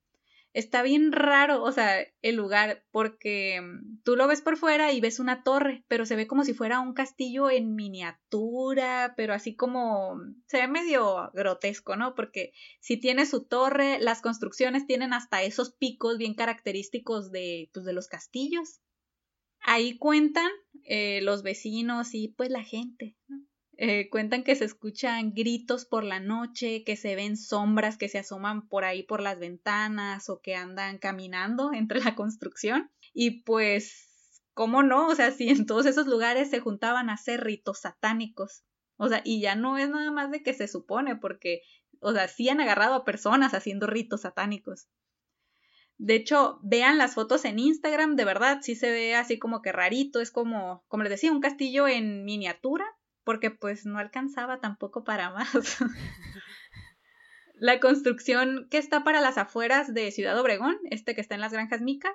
está 0.56 0.82
bien 0.82 1.12
raro, 1.12 1.62
o 1.62 1.70
sea, 1.70 2.06
el 2.22 2.34
lugar, 2.34 2.82
porque 2.90 3.60
mm, 3.60 4.00
tú 4.04 4.16
lo 4.16 4.26
ves 4.26 4.40
por 4.40 4.56
fuera 4.56 4.90
y 4.90 5.02
ves 5.02 5.20
una 5.20 5.42
torre, 5.42 5.84
pero 5.86 6.06
se 6.06 6.16
ve 6.16 6.26
como 6.26 6.44
si 6.44 6.54
fuera 6.54 6.80
un 6.80 6.94
castillo 6.94 7.50
en 7.50 7.74
miniatura, 7.74 9.12
pero 9.18 9.34
así 9.34 9.54
como 9.54 10.16
mm, 10.16 10.42
se 10.46 10.56
ve 10.56 10.66
medio 10.66 11.30
grotesco, 11.34 11.96
¿no? 11.96 12.14
Porque 12.14 12.52
si 12.80 12.96
tiene 12.96 13.26
su 13.26 13.44
torre, 13.44 13.98
las 14.00 14.22
construcciones 14.22 14.86
tienen 14.86 15.12
hasta 15.12 15.42
esos 15.42 15.74
picos 15.74 16.16
bien 16.16 16.32
característicos 16.32 17.30
de, 17.30 17.68
pues, 17.74 17.84
de 17.84 17.92
los 17.92 18.08
castillos. 18.08 18.80
Ahí 19.60 19.98
cuentan 19.98 20.50
eh, 20.84 21.20
los 21.20 21.42
vecinos 21.42 22.14
y 22.14 22.28
pues 22.28 22.48
la 22.48 22.62
gente, 22.62 23.14
¿no? 23.28 23.44
Eh, 23.78 24.08
cuentan 24.08 24.42
que 24.42 24.56
se 24.56 24.64
escuchan 24.64 25.34
gritos 25.34 25.84
por 25.84 26.02
la 26.02 26.18
noche, 26.18 26.82
que 26.84 26.96
se 26.96 27.14
ven 27.14 27.36
sombras 27.36 27.98
que 27.98 28.08
se 28.08 28.18
asoman 28.18 28.68
por 28.68 28.84
ahí 28.84 29.02
por 29.02 29.20
las 29.20 29.38
ventanas 29.38 30.30
o 30.30 30.40
que 30.40 30.54
andan 30.54 30.96
caminando 30.96 31.72
entre 31.74 32.00
la 32.00 32.14
construcción. 32.14 32.90
Y 33.12 33.42
pues, 33.42 34.42
¿cómo 34.54 34.82
no? 34.82 35.08
O 35.08 35.14
sea, 35.14 35.30
si 35.30 35.50
en 35.50 35.66
todos 35.66 35.84
esos 35.84 36.06
lugares 36.06 36.48
se 36.48 36.60
juntaban 36.60 37.10
a 37.10 37.14
hacer 37.14 37.44
ritos 37.44 37.80
satánicos. 37.80 38.64
O 38.96 39.08
sea, 39.08 39.20
y 39.24 39.42
ya 39.42 39.56
no 39.56 39.76
es 39.76 39.90
nada 39.90 40.10
más 40.10 40.30
de 40.30 40.42
que 40.42 40.54
se 40.54 40.68
supone, 40.68 41.16
porque, 41.16 41.60
o 42.00 42.12
sea, 42.12 42.28
sí 42.28 42.48
han 42.48 42.62
agarrado 42.62 42.94
a 42.94 43.04
personas 43.04 43.52
haciendo 43.52 43.86
ritos 43.86 44.22
satánicos. 44.22 44.88
De 45.98 46.14
hecho, 46.14 46.60
vean 46.62 46.96
las 46.96 47.14
fotos 47.14 47.44
en 47.44 47.58
Instagram, 47.58 48.16
de 48.16 48.24
verdad, 48.24 48.60
sí 48.62 48.74
se 48.74 48.90
ve 48.90 49.14
así 49.14 49.38
como 49.38 49.60
que 49.60 49.72
rarito, 49.72 50.20
es 50.20 50.30
como, 50.30 50.82
como 50.88 51.02
les 51.02 51.10
decía, 51.10 51.32
un 51.32 51.40
castillo 51.40 51.88
en 51.88 52.24
miniatura, 52.24 52.86
porque 53.26 53.50
pues 53.50 53.84
no 53.84 53.98
alcanzaba 53.98 54.60
tampoco 54.60 55.02
para 55.02 55.30
más. 55.30 55.50
la 57.54 57.80
construcción 57.80 58.68
que 58.70 58.78
está 58.78 59.02
para 59.02 59.20
las 59.20 59.36
afueras 59.36 59.92
de 59.92 60.12
Ciudad 60.12 60.40
Obregón, 60.40 60.78
este 60.90 61.16
que 61.16 61.20
está 61.20 61.34
en 61.34 61.40
las 61.40 61.52
granjas 61.52 61.82
Mica, 61.82 62.14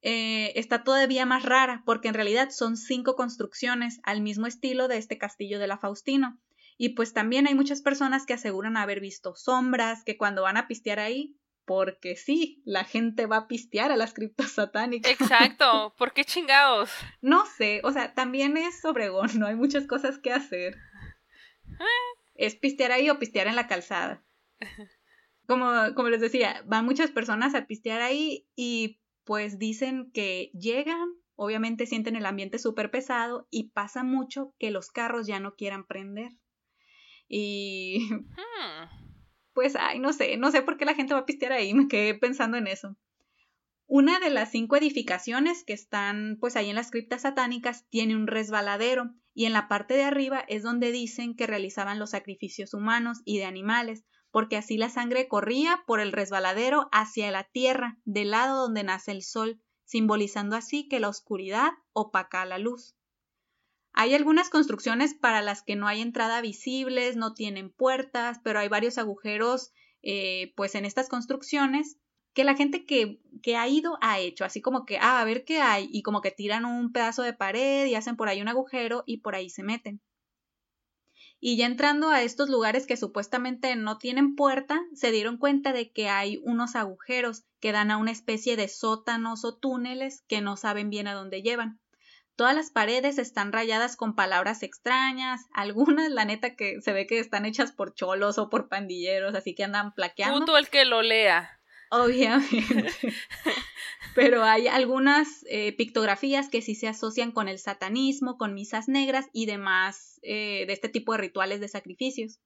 eh, 0.00 0.58
está 0.58 0.82
todavía 0.82 1.26
más 1.26 1.44
rara 1.44 1.82
porque 1.84 2.08
en 2.08 2.14
realidad 2.14 2.48
son 2.48 2.78
cinco 2.78 3.16
construcciones 3.16 4.00
al 4.02 4.22
mismo 4.22 4.46
estilo 4.46 4.88
de 4.88 4.96
este 4.96 5.18
castillo 5.18 5.58
de 5.58 5.66
la 5.66 5.76
Faustino. 5.76 6.40
Y 6.78 6.94
pues 6.94 7.12
también 7.12 7.46
hay 7.46 7.54
muchas 7.54 7.82
personas 7.82 8.24
que 8.24 8.32
aseguran 8.32 8.78
haber 8.78 9.00
visto 9.00 9.36
sombras, 9.36 10.04
que 10.04 10.16
cuando 10.16 10.42
van 10.42 10.56
a 10.56 10.66
pistear 10.66 11.00
ahí 11.00 11.36
porque 11.70 12.16
sí, 12.16 12.60
la 12.64 12.82
gente 12.82 13.26
va 13.26 13.36
a 13.36 13.46
pistear 13.46 13.92
a 13.92 13.96
las 13.96 14.12
criptas 14.12 14.50
satánicas. 14.50 15.12
Exacto, 15.12 15.94
¿por 15.96 16.12
qué 16.12 16.24
chingados? 16.24 16.90
No 17.22 17.46
sé, 17.46 17.80
o 17.84 17.92
sea, 17.92 18.12
también 18.12 18.56
es 18.56 18.84
Obregón, 18.84 19.38
no 19.38 19.46
hay 19.46 19.54
muchas 19.54 19.86
cosas 19.86 20.18
que 20.18 20.32
hacer. 20.32 20.76
Es 22.34 22.56
pistear 22.56 22.90
ahí 22.90 23.08
o 23.08 23.20
pistear 23.20 23.46
en 23.46 23.54
la 23.54 23.68
calzada. 23.68 24.24
Como, 25.46 25.70
como 25.94 26.08
les 26.08 26.20
decía, 26.20 26.60
van 26.66 26.84
muchas 26.84 27.12
personas 27.12 27.54
a 27.54 27.66
pistear 27.68 28.00
ahí 28.00 28.48
y 28.56 29.00
pues 29.22 29.60
dicen 29.60 30.10
que 30.12 30.50
llegan, 30.54 31.08
obviamente 31.36 31.86
sienten 31.86 32.16
el 32.16 32.26
ambiente 32.26 32.58
súper 32.58 32.90
pesado 32.90 33.46
y 33.48 33.70
pasa 33.70 34.02
mucho 34.02 34.54
que 34.58 34.72
los 34.72 34.90
carros 34.90 35.28
ya 35.28 35.38
no 35.38 35.54
quieran 35.54 35.86
prender. 35.86 36.32
Y... 37.28 38.08
Hmm 38.10 39.09
pues, 39.52 39.76
ay, 39.76 39.98
no 39.98 40.12
sé, 40.12 40.36
no 40.36 40.50
sé 40.50 40.62
por 40.62 40.76
qué 40.76 40.84
la 40.84 40.94
gente 40.94 41.14
va 41.14 41.20
a 41.20 41.26
pistear 41.26 41.52
ahí, 41.52 41.74
me 41.74 41.88
quedé 41.88 42.14
pensando 42.14 42.56
en 42.56 42.66
eso. 42.66 42.96
Una 43.92 44.20
de 44.20 44.30
las 44.30 44.52
cinco 44.52 44.76
edificaciones 44.76 45.64
que 45.64 45.72
están 45.72 46.36
pues 46.38 46.54
ahí 46.54 46.70
en 46.70 46.76
las 46.76 46.92
criptas 46.92 47.22
satánicas 47.22 47.88
tiene 47.88 48.14
un 48.14 48.28
resbaladero 48.28 49.10
y 49.34 49.46
en 49.46 49.52
la 49.52 49.66
parte 49.66 49.94
de 49.94 50.04
arriba 50.04 50.44
es 50.46 50.62
donde 50.62 50.92
dicen 50.92 51.34
que 51.34 51.48
realizaban 51.48 51.98
los 51.98 52.10
sacrificios 52.10 52.72
humanos 52.72 53.20
y 53.24 53.38
de 53.38 53.46
animales, 53.46 54.04
porque 54.30 54.56
así 54.56 54.76
la 54.76 54.90
sangre 54.90 55.26
corría 55.26 55.82
por 55.88 55.98
el 55.98 56.12
resbaladero 56.12 56.88
hacia 56.92 57.32
la 57.32 57.44
tierra, 57.44 57.98
del 58.04 58.30
lado 58.30 58.62
donde 58.62 58.84
nace 58.84 59.10
el 59.10 59.22
sol, 59.22 59.60
simbolizando 59.84 60.54
así 60.54 60.86
que 60.86 61.00
la 61.00 61.08
oscuridad 61.08 61.70
opaca 61.92 62.44
la 62.44 62.58
luz. 62.58 62.94
Hay 63.92 64.14
algunas 64.14 64.50
construcciones 64.50 65.14
para 65.14 65.42
las 65.42 65.62
que 65.62 65.76
no 65.76 65.88
hay 65.88 66.00
entrada 66.00 66.40
visibles, 66.40 67.16
no 67.16 67.34
tienen 67.34 67.70
puertas, 67.70 68.40
pero 68.42 68.58
hay 68.60 68.68
varios 68.68 68.98
agujeros 68.98 69.72
eh, 70.02 70.52
pues 70.56 70.74
en 70.74 70.84
estas 70.84 71.08
construcciones 71.08 71.98
que 72.32 72.44
la 72.44 72.54
gente 72.54 72.86
que, 72.86 73.20
que, 73.42 73.56
ha 73.56 73.68
ido 73.68 73.98
ha 74.00 74.20
hecho, 74.20 74.44
así 74.44 74.60
como 74.60 74.84
que, 74.84 74.98
ah, 74.98 75.20
a 75.20 75.24
ver 75.24 75.44
qué 75.44 75.60
hay, 75.60 75.88
y 75.92 76.02
como 76.02 76.20
que 76.20 76.30
tiran 76.30 76.64
un 76.64 76.92
pedazo 76.92 77.22
de 77.22 77.32
pared 77.32 77.86
y 77.86 77.96
hacen 77.96 78.16
por 78.16 78.28
ahí 78.28 78.40
un 78.40 78.48
agujero 78.48 79.02
y 79.06 79.18
por 79.18 79.34
ahí 79.34 79.50
se 79.50 79.64
meten. 79.64 80.00
Y 81.42 81.56
ya 81.56 81.66
entrando 81.66 82.10
a 82.10 82.22
estos 82.22 82.50
lugares 82.50 82.86
que 82.86 82.98
supuestamente 82.98 83.74
no 83.74 83.96
tienen 83.96 84.36
puerta, 84.36 84.82
se 84.94 85.10
dieron 85.10 85.38
cuenta 85.38 85.72
de 85.72 85.90
que 85.90 86.08
hay 86.08 86.38
unos 86.44 86.76
agujeros 86.76 87.44
que 87.60 87.72
dan 87.72 87.90
a 87.90 87.96
una 87.96 88.10
especie 88.10 88.56
de 88.56 88.68
sótanos 88.68 89.44
o 89.44 89.56
túneles 89.56 90.22
que 90.28 90.42
no 90.42 90.56
saben 90.58 90.90
bien 90.90 91.08
a 91.08 91.14
dónde 91.14 91.40
llevan. 91.42 91.80
Todas 92.40 92.54
las 92.54 92.70
paredes 92.70 93.18
están 93.18 93.52
rayadas 93.52 93.96
con 93.96 94.14
palabras 94.14 94.62
extrañas, 94.62 95.42
algunas 95.52 96.10
la 96.10 96.24
neta 96.24 96.56
que 96.56 96.80
se 96.80 96.94
ve 96.94 97.06
que 97.06 97.18
están 97.18 97.44
hechas 97.44 97.70
por 97.70 97.92
cholos 97.92 98.38
o 98.38 98.48
por 98.48 98.70
pandilleros, 98.70 99.34
así 99.34 99.54
que 99.54 99.62
andan 99.62 99.92
plaqueando. 99.92 100.38
Punto 100.38 100.56
el 100.56 100.70
que 100.70 100.86
lo 100.86 101.02
lea. 101.02 101.60
Obviamente. 101.90 102.94
Pero 104.14 104.42
hay 104.42 104.68
algunas 104.68 105.44
eh, 105.50 105.74
pictografías 105.76 106.48
que 106.48 106.62
sí 106.62 106.74
se 106.74 106.88
asocian 106.88 107.30
con 107.30 107.46
el 107.46 107.58
satanismo, 107.58 108.38
con 108.38 108.54
misas 108.54 108.88
negras 108.88 109.26
y 109.34 109.44
demás 109.44 110.18
eh, 110.22 110.64
de 110.66 110.72
este 110.72 110.88
tipo 110.88 111.12
de 111.12 111.18
rituales 111.18 111.60
de 111.60 111.68
sacrificios. 111.68 112.40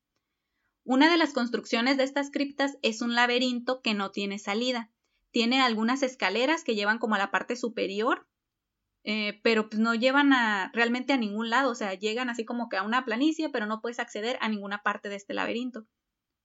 Una 0.83 1.09
de 1.09 1.19
las 1.19 1.33
construcciones 1.33 1.99
de 1.99 2.03
estas 2.03 2.33
criptas 2.33 2.79
es 2.83 3.01
un 3.01 3.15
laberinto 3.15 3.81
que 3.81 3.95
no 3.95 4.11
tiene 4.11 4.41
salida. 4.41 4.91
Tiene 5.31 5.61
algunas 5.61 6.03
escaleras 6.03 6.65
que 6.65 6.75
llevan 6.75 6.99
como 6.99 7.15
a 7.15 7.19
la 7.19 7.31
parte 7.31 7.55
superior 7.55 8.27
eh, 9.05 9.39
pero 9.43 9.69
pues 9.69 9.81
no 9.81 9.95
llevan 9.95 10.33
a, 10.33 10.71
realmente 10.73 11.13
a 11.13 11.19
ningún 11.19 11.51
lado, 11.51 11.71
o 11.71 11.75
sea, 11.75 11.93
llegan 11.93 12.31
así 12.31 12.47
como 12.47 12.71
que 12.71 12.79
a 12.79 12.83
una 12.83 13.05
planicie, 13.05 13.51
pero 13.51 13.67
no 13.67 13.83
puedes 13.83 14.01
acceder 14.01 14.39
a 14.41 14.49
ninguna 14.49 14.83
parte 14.83 15.11
de 15.11 15.17
este 15.17 15.35
laberinto. 15.35 15.87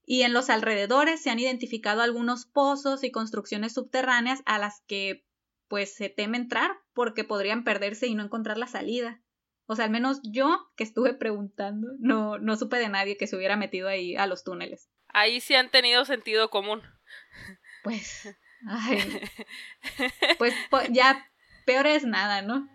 Y 0.05 0.23
en 0.23 0.33
los 0.33 0.49
alrededores 0.49 1.21
se 1.21 1.29
han 1.29 1.39
identificado 1.39 2.01
algunos 2.01 2.45
pozos 2.45 3.03
y 3.03 3.11
construcciones 3.11 3.73
subterráneas 3.73 4.41
a 4.45 4.57
las 4.57 4.81
que 4.87 5.25
pues 5.69 5.93
se 5.93 6.09
teme 6.09 6.37
entrar 6.37 6.71
porque 6.93 7.23
podrían 7.23 7.63
perderse 7.63 8.07
y 8.07 8.15
no 8.15 8.23
encontrar 8.23 8.57
la 8.57 8.67
salida. 8.67 9.21
O 9.67 9.75
sea, 9.75 9.85
al 9.85 9.91
menos 9.91 10.19
yo 10.23 10.71
que 10.75 10.83
estuve 10.83 11.13
preguntando, 11.13 11.89
no, 11.99 12.39
no 12.39 12.57
supe 12.57 12.77
de 12.77 12.89
nadie 12.89 13.17
que 13.17 13.27
se 13.27 13.37
hubiera 13.37 13.55
metido 13.55 13.87
ahí 13.87 14.15
a 14.15 14.25
los 14.25 14.43
túneles. 14.43 14.89
Ahí 15.09 15.39
sí 15.39 15.53
han 15.53 15.69
tenido 15.69 16.03
sentido 16.05 16.49
común. 16.49 16.81
Pues, 17.83 18.35
ay, 18.67 19.21
pues 20.39 20.55
ya 20.89 21.23
peor 21.69 21.85
es 21.85 22.03
nada, 22.03 22.41
¿no? 22.41 22.67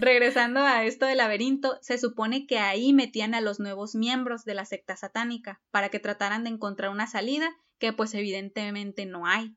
regresando 0.00 0.60
a 0.60 0.82
esto 0.84 1.04
del 1.04 1.18
laberinto, 1.18 1.76
se 1.82 1.98
supone 1.98 2.46
que 2.46 2.56
ahí 2.56 2.94
metían 2.94 3.34
a 3.34 3.42
los 3.42 3.60
nuevos 3.60 3.94
miembros 3.94 4.46
de 4.46 4.54
la 4.54 4.64
secta 4.64 4.96
satánica 4.96 5.60
para 5.70 5.90
que 5.90 5.98
trataran 5.98 6.42
de 6.44 6.48
encontrar 6.48 6.90
una 6.90 7.06
salida 7.06 7.54
que 7.78 7.92
pues 7.92 8.14
evidentemente 8.14 9.04
no 9.04 9.26
hay. 9.26 9.54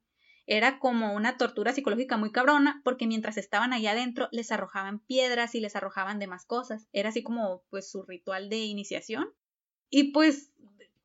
Era 0.48 0.80
como 0.80 1.14
una 1.14 1.38
tortura 1.38 1.72
psicológica 1.72 2.18
muy 2.18 2.34
cabrona 2.34 2.82
porque 2.84 3.08
mientras 3.08 3.38
estaban 3.38 3.72
ahí 3.72 3.88
adentro 3.88 4.28
les 4.34 4.52
arrojaban 4.52 5.00
piedras 5.00 5.56
y 5.56 5.62
les 5.62 5.78
arrojaban 5.78 6.20
demás 6.20 6.46
cosas. 6.46 6.90
Era 6.92 7.08
así 7.08 7.24
como 7.24 7.64
pues 7.70 7.90
su 7.90 8.04
ritual 8.04 8.50
de 8.50 8.58
iniciación. 8.58 9.30
Y 9.90 10.12
pues 10.12 10.52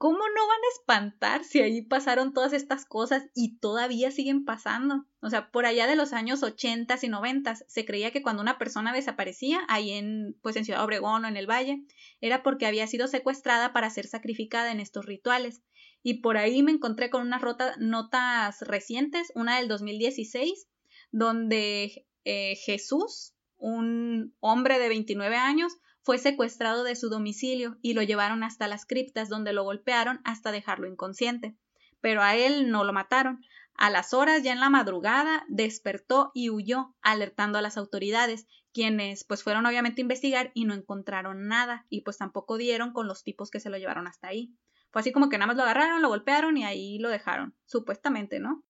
¿cómo 0.02 0.18
no 0.18 0.48
van 0.48 0.58
a 0.58 0.74
espantar 0.76 1.44
si 1.44 1.60
ahí 1.60 1.80
pasaron 1.80 2.32
todas 2.32 2.52
estas 2.52 2.84
cosas 2.86 3.22
y 3.36 3.58
todavía 3.58 4.10
siguen 4.10 4.44
pasando? 4.44 5.06
O 5.20 5.30
sea, 5.30 5.52
por 5.52 5.64
allá 5.64 5.86
de 5.86 5.94
los 5.94 6.12
años 6.12 6.42
80 6.42 6.98
y 7.02 7.08
90 7.08 7.54
se 7.54 7.84
creía 7.84 8.10
que 8.10 8.20
cuando 8.20 8.42
una 8.42 8.58
persona 8.58 8.92
desaparecía 8.92 9.60
ahí 9.68 9.92
en 9.92 10.36
pues 10.42 10.56
en 10.56 10.64
Ciudad 10.64 10.82
Obregón 10.82 11.24
o 11.24 11.28
en 11.28 11.36
el 11.36 11.48
Valle 11.48 11.84
era 12.20 12.42
porque 12.42 12.66
había 12.66 12.88
sido 12.88 13.06
secuestrada 13.06 13.72
para 13.72 13.90
ser 13.90 14.08
sacrificada 14.08 14.72
en 14.72 14.80
estos 14.80 15.06
rituales. 15.06 15.62
Y 16.02 16.14
por 16.14 16.36
ahí 16.36 16.64
me 16.64 16.72
encontré 16.72 17.08
con 17.08 17.24
unas 17.24 17.42
notas 17.78 18.60
recientes, 18.62 19.30
una 19.36 19.58
del 19.58 19.68
2016, 19.68 20.66
donde 21.12 22.08
eh, 22.24 22.56
Jesús, 22.56 23.34
un 23.56 24.34
hombre 24.40 24.80
de 24.80 24.88
29 24.88 25.36
años, 25.36 25.74
fue 26.02 26.18
secuestrado 26.18 26.84
de 26.84 26.96
su 26.96 27.08
domicilio 27.08 27.78
y 27.80 27.94
lo 27.94 28.02
llevaron 28.02 28.42
hasta 28.42 28.68
las 28.68 28.86
criptas 28.86 29.28
donde 29.28 29.52
lo 29.52 29.62
golpearon 29.62 30.20
hasta 30.24 30.52
dejarlo 30.52 30.88
inconsciente. 30.88 31.56
Pero 32.00 32.22
a 32.22 32.34
él 32.34 32.70
no 32.70 32.84
lo 32.84 32.92
mataron. 32.92 33.44
A 33.74 33.88
las 33.88 34.12
horas, 34.12 34.42
ya 34.42 34.52
en 34.52 34.60
la 34.60 34.68
madrugada, 34.68 35.44
despertó 35.48 36.30
y 36.34 36.50
huyó, 36.50 36.94
alertando 37.00 37.58
a 37.58 37.62
las 37.62 37.76
autoridades, 37.76 38.46
quienes 38.72 39.24
pues 39.24 39.42
fueron 39.42 39.64
obviamente 39.66 40.00
a 40.00 40.04
investigar 40.04 40.50
y 40.54 40.64
no 40.64 40.74
encontraron 40.74 41.46
nada, 41.46 41.86
y 41.88 42.02
pues 42.02 42.18
tampoco 42.18 42.58
dieron 42.58 42.92
con 42.92 43.06
los 43.06 43.22
tipos 43.22 43.50
que 43.50 43.60
se 43.60 43.70
lo 43.70 43.78
llevaron 43.78 44.06
hasta 44.06 44.28
ahí. 44.28 44.54
Fue 44.90 45.00
así 45.00 45.12
como 45.12 45.28
que 45.28 45.38
nada 45.38 45.46
más 45.46 45.56
lo 45.56 45.62
agarraron, 45.62 46.02
lo 46.02 46.08
golpearon 46.08 46.56
y 46.58 46.64
ahí 46.64 46.98
lo 46.98 47.08
dejaron, 47.08 47.54
supuestamente, 47.64 48.40
¿no? 48.40 48.62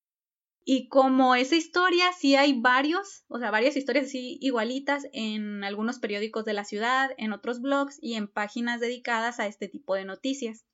Y 0.64 0.88
como 0.88 1.34
esa 1.34 1.56
historia, 1.56 2.12
sí 2.12 2.36
hay 2.36 2.60
varios, 2.60 3.24
o 3.28 3.38
sea, 3.38 3.50
varias 3.50 3.76
historias 3.76 4.06
así 4.06 4.38
igualitas 4.40 5.08
en 5.12 5.64
algunos 5.64 5.98
periódicos 5.98 6.44
de 6.44 6.52
la 6.52 6.64
ciudad, 6.64 7.10
en 7.18 7.32
otros 7.32 7.60
blogs 7.60 7.98
y 8.00 8.14
en 8.14 8.28
páginas 8.28 8.78
dedicadas 8.78 9.40
a 9.40 9.46
este 9.46 9.66
tipo 9.68 9.94
de 9.96 10.04
noticias. 10.04 10.64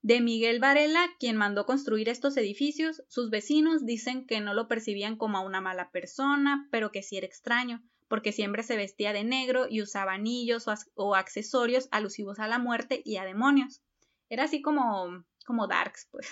De 0.00 0.20
Miguel 0.22 0.60
Varela, 0.60 1.06
quien 1.18 1.36
mandó 1.36 1.66
construir 1.66 2.08
estos 2.08 2.36
edificios, 2.36 3.02
sus 3.08 3.28
vecinos 3.28 3.84
dicen 3.84 4.26
que 4.26 4.40
no 4.40 4.54
lo 4.54 4.68
percibían 4.68 5.16
como 5.16 5.36
a 5.36 5.42
una 5.42 5.60
mala 5.60 5.90
persona, 5.90 6.66
pero 6.70 6.90
que 6.90 7.02
sí 7.02 7.18
era 7.18 7.26
extraño, 7.26 7.82
porque 8.08 8.32
siempre 8.32 8.62
se 8.62 8.76
vestía 8.76 9.12
de 9.12 9.24
negro 9.24 9.66
y 9.68 9.82
usaba 9.82 10.12
anillos 10.14 10.66
o, 10.94 11.14
accesorios 11.14 11.88
alusivos 11.90 12.38
a 12.38 12.48
la 12.48 12.58
muerte 12.58 13.02
y 13.04 13.16
a 13.16 13.24
demonios. 13.24 13.82
Era 14.30 14.44
así 14.44 14.62
como, 14.62 15.24
como 15.44 15.66
darks, 15.66 16.08
pues. 16.10 16.30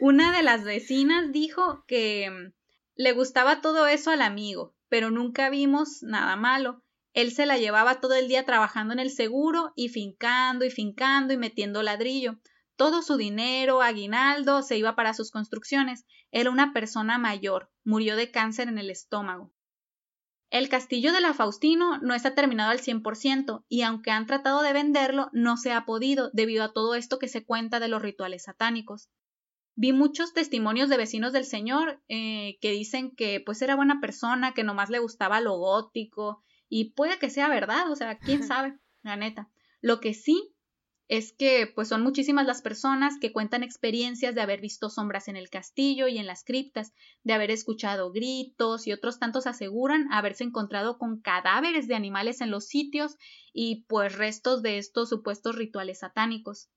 Una 0.00 0.36
de 0.36 0.42
las 0.42 0.64
vecinas 0.64 1.30
dijo 1.30 1.84
que 1.86 2.28
mm, 2.28 2.52
le 2.96 3.12
gustaba 3.12 3.60
todo 3.60 3.86
eso 3.86 4.10
al 4.10 4.22
amigo, 4.22 4.74
pero 4.88 5.10
nunca 5.10 5.50
vimos 5.50 6.02
nada 6.02 6.34
malo. 6.34 6.82
Él 7.12 7.30
se 7.30 7.46
la 7.46 7.58
llevaba 7.58 8.00
todo 8.00 8.14
el 8.14 8.26
día 8.26 8.44
trabajando 8.44 8.92
en 8.92 8.98
el 8.98 9.10
seguro 9.10 9.72
y 9.76 9.90
fincando 9.90 10.64
y 10.64 10.70
fincando 10.70 11.32
y 11.32 11.36
metiendo 11.36 11.82
ladrillo. 11.84 12.40
Todo 12.74 13.02
su 13.02 13.16
dinero, 13.16 13.82
aguinaldo, 13.82 14.62
se 14.62 14.76
iba 14.76 14.96
para 14.96 15.14
sus 15.14 15.30
construcciones. 15.30 16.06
Era 16.32 16.50
una 16.50 16.72
persona 16.72 17.16
mayor, 17.18 17.70
murió 17.84 18.16
de 18.16 18.32
cáncer 18.32 18.66
en 18.66 18.78
el 18.78 18.90
estómago. 18.90 19.52
El 20.50 20.68
castillo 20.68 21.12
de 21.12 21.20
la 21.20 21.34
Faustino 21.34 21.98
no 21.98 22.14
está 22.14 22.34
terminado 22.34 22.72
al 22.72 22.80
100% 22.80 23.64
y 23.68 23.82
aunque 23.82 24.10
han 24.10 24.26
tratado 24.26 24.62
de 24.62 24.72
venderlo, 24.72 25.30
no 25.32 25.56
se 25.56 25.72
ha 25.72 25.84
podido 25.84 26.30
debido 26.32 26.64
a 26.64 26.72
todo 26.72 26.96
esto 26.96 27.20
que 27.20 27.28
se 27.28 27.44
cuenta 27.44 27.78
de 27.78 27.88
los 27.88 28.02
rituales 28.02 28.44
satánicos 28.44 29.08
vi 29.76 29.92
muchos 29.92 30.32
testimonios 30.32 30.88
de 30.88 30.96
vecinos 30.96 31.32
del 31.32 31.44
señor 31.44 32.02
eh, 32.08 32.58
que 32.60 32.70
dicen 32.70 33.14
que 33.14 33.40
pues 33.44 33.60
era 33.62 33.76
buena 33.76 34.00
persona, 34.00 34.54
que 34.54 34.64
nomás 34.64 34.90
le 34.90 34.98
gustaba 34.98 35.40
lo 35.40 35.56
gótico 35.58 36.42
y 36.68 36.92
puede 36.92 37.18
que 37.18 37.30
sea 37.30 37.48
verdad, 37.48 37.90
o 37.90 37.96
sea, 37.96 38.18
quién 38.18 38.42
sabe, 38.42 38.78
la 39.02 39.16
neta. 39.16 39.50
Lo 39.80 40.00
que 40.00 40.14
sí 40.14 40.54
es 41.08 41.32
que 41.32 41.70
pues 41.74 41.88
son 41.88 42.02
muchísimas 42.02 42.46
las 42.46 42.62
personas 42.62 43.18
que 43.20 43.32
cuentan 43.32 43.62
experiencias 43.62 44.34
de 44.34 44.40
haber 44.40 44.60
visto 44.60 44.88
sombras 44.88 45.28
en 45.28 45.36
el 45.36 45.50
castillo 45.50 46.08
y 46.08 46.18
en 46.18 46.26
las 46.26 46.44
criptas, 46.44 46.94
de 47.24 47.34
haber 47.34 47.50
escuchado 47.50 48.10
gritos 48.10 48.86
y 48.86 48.92
otros 48.92 49.18
tantos 49.18 49.46
aseguran 49.46 50.10
haberse 50.12 50.44
encontrado 50.44 50.96
con 50.96 51.20
cadáveres 51.20 51.88
de 51.88 51.94
animales 51.94 52.40
en 52.40 52.50
los 52.50 52.66
sitios 52.66 53.16
y 53.52 53.84
pues 53.86 54.16
restos 54.16 54.62
de 54.62 54.78
estos 54.78 55.10
supuestos 55.10 55.56
rituales 55.56 55.98
satánicos. 55.98 56.70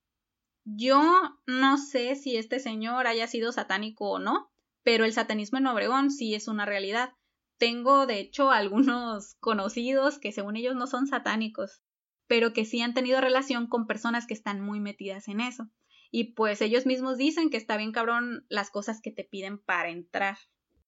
Yo 0.76 1.40
no 1.46 1.78
sé 1.78 2.16
si 2.16 2.36
este 2.36 2.60
señor 2.60 3.08
haya 3.08 3.28
sido 3.28 3.54
satánico 3.54 4.10
o 4.10 4.20
no, 4.20 4.52
pero 4.84 5.06
el 5.06 5.14
satanismo 5.14 5.60
en 5.60 5.68
Obregón 5.68 6.12
sí 6.12 6.36
es 6.36 6.50
una 6.50 6.66
realidad. 6.66 7.14
Tengo, 7.58 8.06
de 8.06 8.20
hecho, 8.20 8.52
algunos 8.52 9.36
conocidos 9.40 10.20
que 10.20 10.34
según 10.34 10.58
ellos 10.58 10.76
no 10.76 10.86
son 10.86 11.08
satánicos, 11.08 11.82
pero 12.28 12.52
que 12.52 12.66
sí 12.66 12.82
han 12.82 12.94
tenido 12.94 13.22
relación 13.22 13.68
con 13.68 13.88
personas 13.88 14.28
que 14.28 14.34
están 14.34 14.60
muy 14.60 14.82
metidas 14.82 15.30
en 15.30 15.40
eso. 15.40 15.70
Y 16.12 16.34
pues 16.34 16.62
ellos 16.62 16.86
mismos 16.86 17.18
dicen 17.18 17.50
que 17.50 17.58
está 17.58 17.78
bien 17.78 17.94
cabrón 17.94 18.46
las 18.50 18.70
cosas 18.70 19.00
que 19.02 19.12
te 19.12 19.24
piden 19.24 19.60
para 19.60 19.90
entrar. 19.90 20.38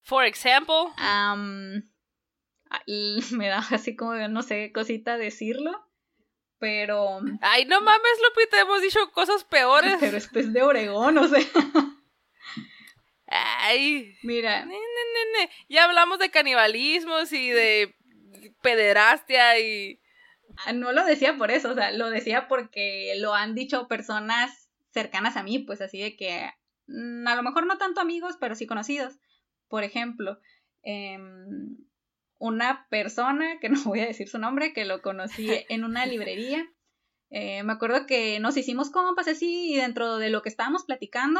For 0.01 0.25
example. 0.25 0.93
me 3.31 3.47
da 3.47 3.59
así 3.71 3.95
como, 3.95 4.13
no 4.27 4.41
sé, 4.41 4.73
cosita 4.73 5.17
decirlo 5.17 5.88
pero. 6.59 7.21
Ay, 7.41 7.65
no 7.65 7.81
mames, 7.81 8.19
Lupita, 8.23 8.59
hemos 8.59 8.81
dicho 8.81 9.11
cosas 9.11 9.43
peores. 9.45 9.95
Pero 9.99 10.17
esto 10.17 10.39
es 10.39 10.53
de 10.53 10.61
Oregón, 10.61 11.17
o 11.17 11.27
sea. 11.27 11.41
Ay. 13.27 14.15
Mira. 14.23 14.67
Ya 15.69 15.85
hablamos 15.85 16.19
de 16.19 16.29
canibalismos 16.29 17.31
y 17.31 17.49
de 17.49 17.95
pederastia 18.61 19.59
y. 19.59 19.99
Ah, 20.65 20.73
no 20.73 20.91
lo 20.91 21.05
decía 21.05 21.37
por 21.37 21.51
eso, 21.51 21.71
o 21.71 21.75
sea, 21.75 21.91
lo 21.91 22.09
decía 22.09 22.47
porque 22.47 23.13
lo 23.17 23.33
han 23.33 23.55
dicho 23.55 23.87
personas 23.87 24.69
cercanas 24.91 25.37
a 25.37 25.43
mí, 25.43 25.59
pues 25.59 25.81
así 25.81 26.01
de 26.01 26.17
que. 26.17 26.49
Mm, 26.87 27.27
a 27.27 27.35
lo 27.35 27.43
mejor 27.43 27.65
no 27.65 27.77
tanto 27.77 28.01
amigos, 28.01 28.35
pero 28.39 28.55
sí 28.55 28.67
conocidos. 28.67 29.15
Por 29.69 29.83
ejemplo, 29.83 30.39
eh, 30.83 31.17
una 32.39 32.87
persona, 32.89 33.59
que 33.59 33.69
no 33.69 33.83
voy 33.83 33.99
a 33.99 34.07
decir 34.07 34.27
su 34.27 34.39
nombre, 34.39 34.73
que 34.73 34.85
lo 34.85 35.01
conocí 35.01 35.49
en 35.69 35.83
una 35.83 36.05
librería. 36.05 36.65
Eh, 37.31 37.61
me 37.63 37.73
acuerdo 37.73 38.07
que 38.07 38.39
nos 38.39 38.57
hicimos 38.57 38.89
compas 38.89 39.27
así 39.27 39.73
y 39.73 39.75
dentro 39.75 40.17
de 40.17 40.31
lo 40.31 40.41
que 40.41 40.49
estábamos 40.49 40.85
platicando 40.85 41.39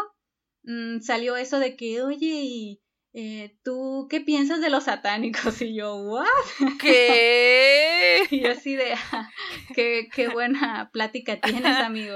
mm, 0.64 1.00
salió 1.00 1.36
eso 1.36 1.58
de 1.58 1.76
que, 1.76 2.04
oye, 2.04 2.80
eh, 3.14 3.58
¿tú 3.64 4.08
qué 4.08 4.22
piensas 4.22 4.62
de 4.62 4.70
los 4.70 4.84
satánicos? 4.84 5.62
Y 5.62 5.76
yo, 5.76 5.96
¿what? 5.96 6.28
¿Qué? 6.80 8.22
y 8.30 8.42
yo 8.42 8.52
así 8.52 8.76
de, 8.76 8.94
ah, 8.94 9.30
qué, 9.74 10.10
qué 10.14 10.28
buena 10.30 10.92
plática 10.94 11.40
tienes, 11.42 11.78
amigo. 11.78 12.16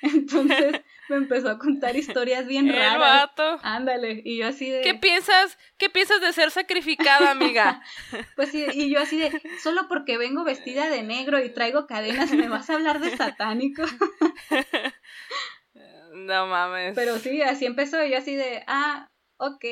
Entonces, 0.00 0.80
me 1.08 1.16
empezó 1.16 1.48
a 1.48 1.58
contar 1.58 1.96
historias 1.96 2.46
bien 2.46 2.68
raras. 2.68 2.94
El 2.94 2.98
vato. 2.98 3.60
Ándale, 3.62 4.22
y 4.24 4.38
yo 4.38 4.48
así 4.48 4.70
de... 4.70 4.82
¿Qué 4.82 4.94
piensas, 4.94 5.58
qué 5.76 5.90
piensas 5.90 6.20
de 6.20 6.32
ser 6.32 6.50
sacrificada, 6.50 7.30
amiga? 7.30 7.82
pues 8.36 8.50
sí, 8.50 8.64
y 8.72 8.90
yo 8.90 9.00
así 9.00 9.18
de, 9.18 9.42
solo 9.62 9.88
porque 9.88 10.18
vengo 10.18 10.44
vestida 10.44 10.88
de 10.88 11.02
negro 11.02 11.42
y 11.42 11.50
traigo 11.50 11.86
cadenas, 11.86 12.32
¿me 12.32 12.48
vas 12.48 12.70
a 12.70 12.74
hablar 12.74 13.00
de 13.00 13.16
satánico? 13.16 13.82
no 16.14 16.46
mames. 16.46 16.94
Pero 16.94 17.18
sí, 17.18 17.42
así 17.42 17.66
empezó, 17.66 18.04
y 18.04 18.10
yo 18.10 18.18
así 18.18 18.34
de, 18.34 18.64
ah, 18.66 19.08
ok, 19.36 19.64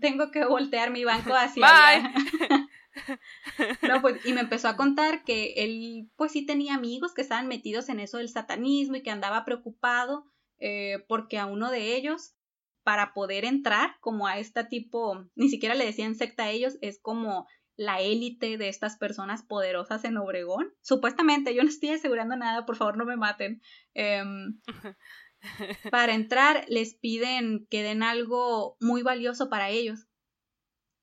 tengo 0.00 0.30
que 0.30 0.44
voltear 0.44 0.90
mi 0.90 1.04
banco 1.04 1.34
hacia 1.34 1.66
Bye. 1.66 2.68
No, 3.82 4.00
pues, 4.02 4.24
y 4.26 4.32
me 4.32 4.40
empezó 4.40 4.68
a 4.68 4.76
contar 4.76 5.24
que 5.24 5.54
él, 5.56 6.10
pues 6.16 6.32
sí 6.32 6.46
tenía 6.46 6.74
amigos 6.74 7.14
que 7.14 7.22
estaban 7.22 7.48
metidos 7.48 7.88
en 7.88 8.00
eso 8.00 8.18
del 8.18 8.28
satanismo 8.28 8.96
y 8.96 9.02
que 9.02 9.10
andaba 9.10 9.44
preocupado 9.44 10.24
eh, 10.58 11.04
porque 11.08 11.38
a 11.38 11.46
uno 11.46 11.70
de 11.70 11.96
ellos, 11.96 12.34
para 12.82 13.12
poder 13.12 13.44
entrar 13.44 13.96
como 14.00 14.26
a 14.26 14.38
este 14.38 14.64
tipo, 14.64 15.26
ni 15.34 15.48
siquiera 15.48 15.74
le 15.74 15.84
decían 15.84 16.14
secta 16.14 16.44
a 16.44 16.50
ellos, 16.50 16.78
es 16.80 17.00
como 17.00 17.46
la 17.76 18.00
élite 18.00 18.58
de 18.58 18.68
estas 18.68 18.96
personas 18.96 19.42
poderosas 19.44 20.04
en 20.04 20.16
Obregón. 20.16 20.74
Supuestamente, 20.80 21.54
yo 21.54 21.62
no 21.62 21.68
estoy 21.68 21.90
asegurando 21.90 22.36
nada, 22.36 22.66
por 22.66 22.76
favor 22.76 22.96
no 22.96 23.04
me 23.04 23.16
maten. 23.16 23.62
Em, 23.94 24.60
para 25.92 26.14
entrar 26.14 26.64
les 26.68 26.94
piden 26.94 27.66
que 27.70 27.84
den 27.84 28.02
algo 28.02 28.76
muy 28.80 29.02
valioso 29.02 29.48
para 29.48 29.70
ellos 29.70 30.07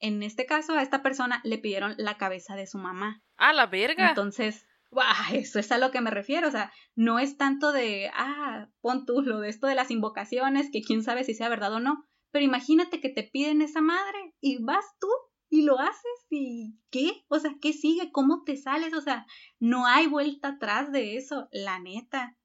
en 0.06 0.24
este 0.24 0.45
caso, 0.45 0.74
a 0.74 0.82
esta 0.82 1.01
persona 1.01 1.41
le 1.43 1.58
pidieron 1.58 1.95
la 1.97 2.18
cabeza 2.18 2.56
de 2.56 2.68
su 2.68 2.78
mamá. 2.78 3.24
Ah, 3.38 3.53
la 3.53 3.68
verga. 3.68 4.10
Entonces, 4.10 4.66
eso 5.34 5.60
es 5.60 5.72
a 5.72 5.78
lo 5.78 5.91
que 5.91 6.01
me 6.01 6.12
refiero. 6.12 6.47
O 6.47 6.51
sea, 6.51 6.72
no 6.95 7.20
es 7.20 7.38
tanto 7.38 7.72
de, 7.72 8.10
ah, 8.14 8.70
pon 8.82 9.06
tú 9.06 9.22
lo 9.22 9.39
de 9.39 9.49
esto 9.49 9.68
de 9.68 9.76
las 9.76 9.91
invocaciones, 9.91 10.70
que 10.72 10.82
quién 10.82 11.03
sabe 11.03 11.24
si 11.24 11.34
sea 11.34 11.49
verdad 11.49 11.74
o 11.74 11.80
no. 11.80 12.06
Pero 12.32 12.45
imagínate 12.45 12.99
que 12.99 13.10
te 13.10 13.24
piden 13.24 13.62
esa 13.62 13.82
madre 13.82 14.34
y 14.41 14.62
vas 14.64 14.86
tú 14.99 15.08
y 15.49 15.62
lo 15.62 15.80
haces 15.80 16.26
y 16.30 16.78
¿qué? 16.91 17.24
O 17.30 17.39
sea, 17.39 17.56
¿qué 17.62 17.72
sigue? 17.72 18.12
¿Cómo 18.12 18.43
te 18.43 18.58
sales? 18.58 18.93
O 18.93 19.01
sea, 19.01 19.26
no 19.60 19.86
hay 19.88 20.08
vuelta 20.08 20.49
atrás 20.49 20.91
de 20.91 21.16
eso, 21.16 21.47
la 21.51 21.80
neta. 21.80 22.38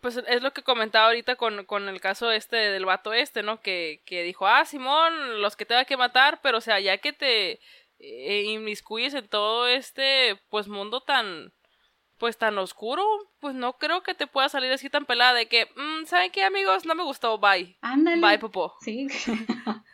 Pues 0.00 0.18
es 0.18 0.42
lo 0.42 0.52
que 0.52 0.62
comentaba 0.62 1.06
ahorita 1.06 1.36
con, 1.36 1.64
con 1.64 1.88
el 1.88 2.00
caso 2.00 2.30
este 2.30 2.56
del 2.56 2.84
vato 2.84 3.12
este, 3.12 3.42
¿no? 3.42 3.60
Que, 3.60 4.02
que 4.04 4.22
dijo, 4.22 4.46
ah, 4.46 4.64
Simón, 4.64 5.40
los 5.40 5.56
que 5.56 5.64
tenga 5.64 5.86
que 5.86 5.96
matar, 5.96 6.40
pero 6.42 6.58
o 6.58 6.60
sea, 6.60 6.78
ya 6.78 6.98
que 6.98 7.12
te 7.12 7.58
eh, 7.98 8.44
inmiscuyes 8.44 9.14
en 9.14 9.28
todo 9.28 9.66
este, 9.66 10.38
pues, 10.50 10.68
mundo 10.68 11.00
tan, 11.00 11.52
pues, 12.18 12.36
tan 12.36 12.58
oscuro, 12.58 13.02
pues 13.40 13.54
no 13.54 13.78
creo 13.78 14.02
que 14.02 14.14
te 14.14 14.26
pueda 14.26 14.48
salir 14.48 14.70
así 14.70 14.90
tan 14.90 15.06
pelada 15.06 15.34
de 15.34 15.48
que, 15.48 15.66
mm, 15.74 16.04
¿saben 16.04 16.30
qué, 16.30 16.44
amigos? 16.44 16.84
No 16.84 16.94
me 16.94 17.02
gustó, 17.02 17.38
bye. 17.38 17.76
Ándale. 17.80 18.20
Bye, 18.20 18.38
popó. 18.38 18.76
Sí. 18.82 19.08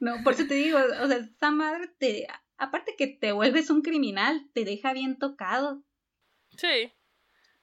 no, 0.00 0.16
por 0.24 0.34
eso 0.34 0.46
te 0.46 0.54
digo, 0.54 0.78
o 0.78 1.06
sea, 1.06 1.16
esta 1.16 1.50
madre 1.50 1.88
te, 1.98 2.26
aparte 2.58 2.96
que 2.96 3.06
te 3.06 3.32
vuelves 3.32 3.70
un 3.70 3.82
criminal, 3.82 4.50
te 4.52 4.64
deja 4.64 4.92
bien 4.92 5.18
tocado. 5.18 5.82
Sí. 6.56 6.92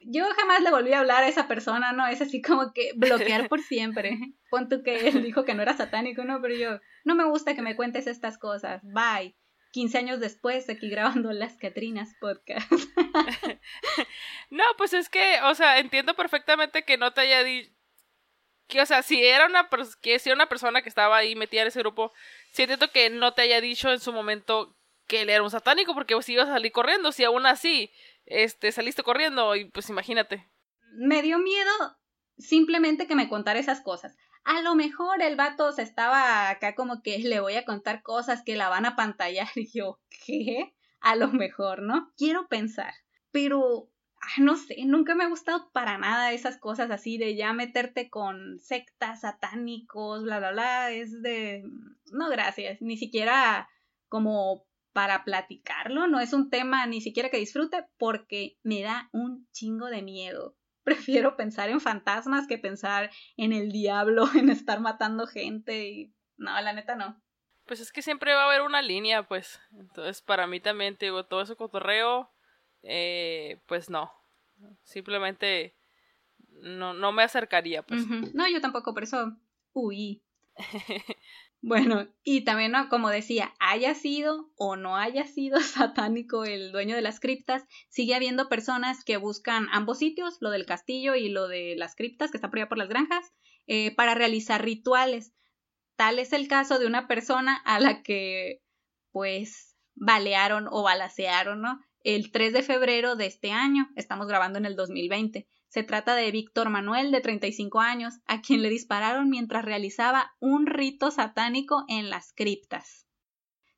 Yo 0.08 0.26
jamás 0.36 0.62
le 0.62 0.70
volví 0.70 0.94
a 0.94 1.00
hablar 1.00 1.24
a 1.24 1.28
esa 1.28 1.48
persona, 1.48 1.92
¿no? 1.92 2.06
Es 2.06 2.22
así 2.22 2.42
como 2.42 2.74
que 2.74 2.92
bloquear 2.96 3.50
por 3.50 3.62
siempre. 3.62 4.18
Pon 4.52 4.70
tú 4.70 4.84
que 4.84 5.08
él 5.08 5.24
dijo 5.24 5.46
que 5.46 5.56
no 5.56 5.64
era 5.64 5.76
satánico, 5.76 6.24
¿no? 6.24 6.42
Pero 6.42 6.56
yo, 6.56 6.80
no 7.04 7.16
me 7.16 7.26
gusta 7.26 7.56
que 7.56 7.62
me 7.62 7.76
cuentes 7.76 8.08
estas 8.08 8.38
cosas. 8.38 8.82
Bye. 8.84 9.36
15 9.72 9.98
años 9.98 10.20
después, 10.22 10.70
aquí 10.70 10.90
grabando 10.90 11.34
las 11.34 11.58
Catrinas 11.58 12.16
podcast. 12.22 12.72
no, 14.50 14.64
pues 14.78 14.94
es 14.94 15.10
que, 15.10 15.40
o 15.44 15.54
sea, 15.54 15.80
entiendo 15.80 16.14
perfectamente 16.14 16.86
que 16.86 16.98
no 16.98 17.12
te 17.12 17.22
haya 17.22 17.44
dicho. 17.44 17.72
Que, 18.68 18.82
o 18.82 18.86
sea, 18.86 19.04
si 19.04 19.24
era 19.24 19.48
una, 19.48 19.68
que 20.02 20.18
si 20.20 20.30
era 20.30 20.36
una 20.36 20.48
persona 20.48 20.82
que 20.82 20.90
estaba 20.90 21.18
ahí 21.18 21.36
metida 21.36 21.64
en 21.64 21.68
ese 21.68 21.82
grupo, 21.82 22.14
sí 22.52 22.64
entiendo 22.64 22.90
que 22.92 23.10
no 23.10 23.34
te 23.34 23.42
haya 23.42 23.60
dicho 23.60 23.92
en 23.92 24.00
su 24.00 24.14
momento 24.14 24.76
que 25.08 25.22
él 25.22 25.30
era 25.30 25.44
un 25.44 25.52
satánico, 25.52 25.94
porque 25.94 26.20
si 26.22 26.34
ibas 26.34 26.48
a 26.48 26.54
salir 26.54 26.72
corriendo, 26.72 27.12
si 27.12 27.24
aún 27.24 27.46
así, 27.46 27.92
este, 28.26 28.72
saliste 28.72 29.04
corriendo, 29.04 29.56
y 29.56 29.66
pues 29.66 29.90
imagínate. 29.90 30.48
Me 30.94 31.22
dio 31.22 31.40
miedo 31.40 31.98
simplemente 32.38 33.08
que 33.08 33.16
me 33.16 33.30
contara 33.30 33.60
esas 33.60 33.82
cosas 33.82 34.16
a 34.46 34.62
lo 34.62 34.76
mejor 34.76 35.22
el 35.24 35.36
vato 35.36 35.72
se 35.72 35.82
estaba 35.82 36.50
acá 36.50 36.76
como 36.76 37.02
que 37.02 37.18
le 37.18 37.40
voy 37.40 37.56
a 37.56 37.66
contar 37.66 38.04
cosas 38.04 38.44
que 38.44 38.56
la 38.56 38.70
van 38.70 38.86
a 38.86 38.96
pantallar 38.96 39.50
y 39.56 39.68
yo, 39.72 40.00
¿qué? 40.26 40.74
A 41.02 41.16
lo 41.16 41.30
mejor, 41.30 41.82
¿no? 41.82 42.14
Quiero 42.16 42.48
pensar. 42.48 42.94
Pero, 43.32 43.90
no 44.38 44.56
sé, 44.56 44.86
nunca 44.86 45.16
me 45.16 45.24
ha 45.24 45.30
gustado 45.30 45.72
para 45.72 45.98
nada 45.98 46.32
esas 46.32 46.58
cosas 46.58 46.92
así 46.92 47.18
de 47.18 47.36
ya 47.36 47.54
meterte 47.54 48.10
con 48.10 48.60
sectas 48.60 49.22
satánicos, 49.22 50.24
bla, 50.24 50.38
bla, 50.38 50.52
bla. 50.52 50.92
Es 50.92 51.22
de, 51.24 51.64
no, 52.12 52.30
gracias. 52.30 52.82
Ni 52.82 52.98
siquiera 52.98 53.68
como 54.10 54.66
para 54.96 55.26
platicarlo, 55.26 56.08
no 56.08 56.22
es 56.22 56.32
un 56.32 56.50
tema 56.50 56.86
ni 56.86 57.02
siquiera 57.02 57.30
que 57.30 57.36
disfrute 57.36 57.86
porque 57.98 58.58
me 58.64 58.82
da 58.82 59.10
un 59.12 59.46
chingo 59.52 59.88
de 59.88 60.02
miedo 60.02 60.56
prefiero 60.86 61.36
pensar 61.36 61.70
en 61.70 61.82
fantasmas 61.82 62.48
que 62.48 62.58
pensar 62.58 63.12
en 63.36 63.52
el 63.52 63.74
diablo, 63.74 64.26
en 64.40 64.50
estar 64.50 64.80
matando 64.80 65.28
gente 65.28 65.90
y 65.90 66.14
no, 66.38 66.62
la 66.62 66.72
neta 66.72 66.96
no. 66.96 67.22
Pues 67.66 67.82
es 67.82 67.92
que 67.92 68.02
siempre 68.02 68.34
va 68.34 68.44
a 68.44 68.46
haber 68.46 68.62
una 68.62 68.82
línea, 68.82 69.28
pues. 69.28 69.60
Entonces, 69.78 70.22
para 70.22 70.46
mí 70.46 70.60
también, 70.60 70.96
te 70.96 71.08
digo, 71.08 71.26
todo 71.26 71.42
ese 71.42 71.56
cotorreo, 71.56 72.32
eh, 72.84 73.60
pues 73.66 73.90
no. 73.90 74.14
Simplemente 74.84 75.76
no, 76.62 76.94
no 76.94 77.12
me 77.12 77.24
acercaría, 77.24 77.82
pues. 77.82 78.06
No, 78.36 78.48
yo 78.48 78.62
tampoco, 78.62 78.94
por 78.94 79.04
eso 79.04 79.36
huí. 79.74 80.22
Bueno, 81.68 82.08
y 82.24 82.42
también, 82.42 82.74
como 82.92 83.10
decía, 83.10 83.56
haya 83.58 83.96
sido 83.96 84.52
o 84.56 84.76
no 84.76 84.98
haya 84.98 85.26
sido 85.26 85.60
satánico 85.62 86.46
el 86.46 86.72
dueño 86.72 86.96
de 86.96 87.02
las 87.02 87.20
criptas, 87.20 87.64
sigue 87.90 88.14
habiendo 88.14 88.50
personas 88.50 89.04
que 89.04 89.18
buscan 89.18 89.68
ambos 89.72 89.98
sitios, 89.98 90.38
lo 90.42 90.52
del 90.52 90.68
castillo 90.68 91.16
y 91.16 91.28
lo 91.28 91.48
de 91.48 91.74
las 91.76 91.96
criptas 91.96 92.30
que 92.30 92.38
está 92.38 92.52
por 92.52 92.60
allá 92.60 92.70
por 92.70 92.78
las 92.78 92.88
granjas, 92.88 93.34
eh, 93.66 93.96
para 93.96 94.14
realizar 94.14 94.64
rituales. 94.64 95.34
Tal 95.96 96.20
es 96.20 96.34
el 96.34 96.48
caso 96.48 96.78
de 96.78 96.86
una 96.86 97.08
persona 97.08 97.56
a 97.66 97.80
la 97.80 98.04
que, 98.04 98.62
pues, 99.12 99.76
balearon 99.96 100.68
o 100.70 100.84
balacearon, 100.84 101.62
¿no? 101.62 101.80
El 102.04 102.32
3 102.32 102.54
de 102.54 102.62
febrero 102.62 103.16
de 103.16 103.26
este 103.26 103.52
año, 103.52 103.90
estamos 103.96 104.28
grabando 104.28 104.60
en 104.60 104.68
el 104.68 104.76
2020. 104.76 105.48
Se 105.76 105.84
trata 105.84 106.16
de 106.16 106.32
Víctor 106.32 106.70
Manuel, 106.70 107.12
de 107.12 107.20
35 107.20 107.82
años, 107.82 108.22
a 108.28 108.40
quien 108.40 108.62
le 108.62 108.70
dispararon 108.70 109.30
mientras 109.30 109.66
realizaba 109.66 110.34
un 110.40 110.68
rito 110.68 111.12
satánico 111.12 111.84
en 111.90 112.10
las 112.10 112.32
criptas. 112.32 113.06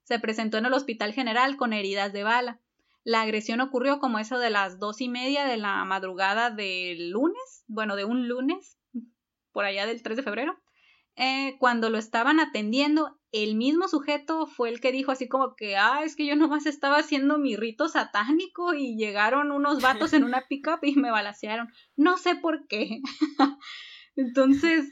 Se 0.03 0.19
presentó 0.19 0.59
en 0.59 0.67
el 0.67 0.73
Hospital 0.73 1.11
General 1.11 1.57
con 1.57 1.73
heridas 1.73 2.13
de 2.13 2.21
bala. 2.21 2.61
La 3.03 3.21
agresión 3.21 3.61
ocurrió 3.61 3.97
como 3.97 4.19
eso 4.19 4.37
de 4.37 4.51
las 4.51 4.77
dos 4.77 5.01
y 5.01 5.09
media 5.09 5.45
de 5.45 5.57
la 5.57 5.83
madrugada 5.85 6.51
del 6.51 7.09
lunes, 7.09 7.63
bueno, 7.65 7.95
de 7.95 8.05
un 8.05 8.27
lunes, 8.27 8.77
por 9.51 9.65
allá 9.65 9.87
del 9.87 10.03
3 10.03 10.17
de 10.17 10.23
febrero. 10.23 10.55
Eh, 11.15 11.55
cuando 11.57 11.89
lo 11.89 11.97
estaban 11.97 12.39
atendiendo, 12.39 13.16
el 13.31 13.55
mismo 13.55 13.87
sujeto 13.87 14.47
fue 14.47 14.69
el 14.69 14.79
que 14.79 14.91
dijo 14.91 15.11
así 15.11 15.27
como 15.27 15.55
que, 15.55 15.75
ah, 15.75 16.01
es 16.03 16.15
que 16.15 16.25
yo 16.25 16.35
nomás 16.35 16.65
estaba 16.65 16.97
haciendo 16.97 17.37
mi 17.37 17.55
rito 17.55 17.89
satánico 17.89 18.73
y 18.73 18.95
llegaron 18.95 19.51
unos 19.51 19.81
vatos 19.81 20.13
en 20.13 20.23
una 20.23 20.45
pickup 20.49 20.79
y 20.83 20.95
me 20.95 21.11
balacearon. 21.11 21.71
No 21.95 22.17
sé 22.17 22.35
por 22.35 22.67
qué. 22.67 23.01
Entonces, 24.15 24.91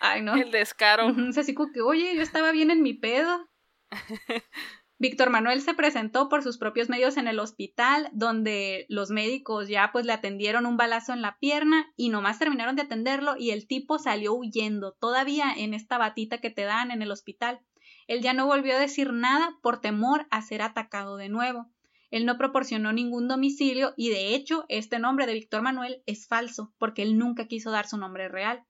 ay 0.00 0.22
no. 0.22 0.34
El 0.34 0.50
descaro. 0.50 1.14
así 1.36 1.54
como 1.54 1.72
que, 1.72 1.80
oye, 1.80 2.14
yo 2.14 2.22
estaba 2.22 2.52
bien 2.52 2.70
en 2.70 2.82
mi 2.82 2.94
pedo. 2.94 3.48
Víctor 4.98 5.28
Manuel 5.28 5.60
se 5.60 5.74
presentó 5.74 6.28
por 6.28 6.44
sus 6.44 6.56
propios 6.56 6.88
medios 6.88 7.16
en 7.16 7.26
el 7.26 7.40
hospital, 7.40 8.08
donde 8.12 8.86
los 8.88 9.10
médicos 9.10 9.68
ya 9.68 9.90
pues 9.92 10.06
le 10.06 10.12
atendieron 10.12 10.66
un 10.66 10.76
balazo 10.76 11.12
en 11.12 11.20
la 11.20 11.36
pierna 11.40 11.92
y 11.96 12.10
nomás 12.10 12.38
terminaron 12.38 12.76
de 12.76 12.82
atenderlo 12.82 13.34
y 13.36 13.50
el 13.50 13.66
tipo 13.66 13.98
salió 13.98 14.34
huyendo, 14.34 14.92
todavía 14.92 15.52
en 15.56 15.74
esta 15.74 15.98
batita 15.98 16.38
que 16.38 16.50
te 16.50 16.62
dan 16.62 16.92
en 16.92 17.02
el 17.02 17.10
hospital. 17.10 17.60
Él 18.06 18.20
ya 18.20 18.34
no 18.34 18.46
volvió 18.46 18.76
a 18.76 18.80
decir 18.80 19.12
nada 19.12 19.58
por 19.62 19.80
temor 19.80 20.26
a 20.30 20.42
ser 20.42 20.62
atacado 20.62 21.16
de 21.16 21.28
nuevo. 21.28 21.68
Él 22.12 22.24
no 22.24 22.38
proporcionó 22.38 22.92
ningún 22.92 23.26
domicilio 23.26 23.94
y 23.96 24.10
de 24.10 24.36
hecho 24.36 24.64
este 24.68 25.00
nombre 25.00 25.26
de 25.26 25.34
Víctor 25.34 25.62
Manuel 25.62 26.04
es 26.06 26.28
falso, 26.28 26.72
porque 26.78 27.02
él 27.02 27.18
nunca 27.18 27.48
quiso 27.48 27.72
dar 27.72 27.88
su 27.88 27.96
nombre 27.96 28.28
real. 28.28 28.64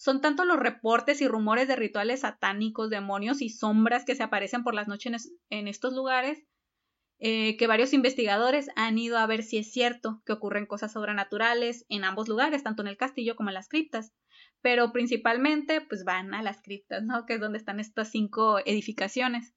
Son 0.00 0.22
tanto 0.22 0.46
los 0.46 0.58
reportes 0.58 1.20
y 1.20 1.28
rumores 1.28 1.68
de 1.68 1.76
rituales 1.76 2.20
satánicos, 2.20 2.88
demonios 2.88 3.42
y 3.42 3.50
sombras 3.50 4.06
que 4.06 4.14
se 4.14 4.22
aparecen 4.22 4.64
por 4.64 4.72
las 4.72 4.88
noches 4.88 5.30
en 5.50 5.68
estos 5.68 5.92
lugares 5.92 6.42
eh, 7.18 7.58
que 7.58 7.66
varios 7.66 7.92
investigadores 7.92 8.70
han 8.76 8.96
ido 8.96 9.18
a 9.18 9.26
ver 9.26 9.42
si 9.42 9.58
es 9.58 9.70
cierto 9.70 10.22
que 10.24 10.32
ocurren 10.32 10.64
cosas 10.64 10.94
sobrenaturales 10.94 11.84
en 11.90 12.04
ambos 12.04 12.28
lugares, 12.30 12.62
tanto 12.62 12.80
en 12.80 12.88
el 12.88 12.96
castillo 12.96 13.36
como 13.36 13.50
en 13.50 13.54
las 13.54 13.68
criptas. 13.68 14.14
Pero 14.62 14.90
principalmente, 14.90 15.82
pues 15.82 16.04
van 16.04 16.32
a 16.32 16.42
las 16.42 16.62
criptas, 16.62 17.02
¿no? 17.02 17.26
Que 17.26 17.34
es 17.34 17.40
donde 17.40 17.58
están 17.58 17.78
estas 17.78 18.10
cinco 18.10 18.60
edificaciones. 18.60 19.52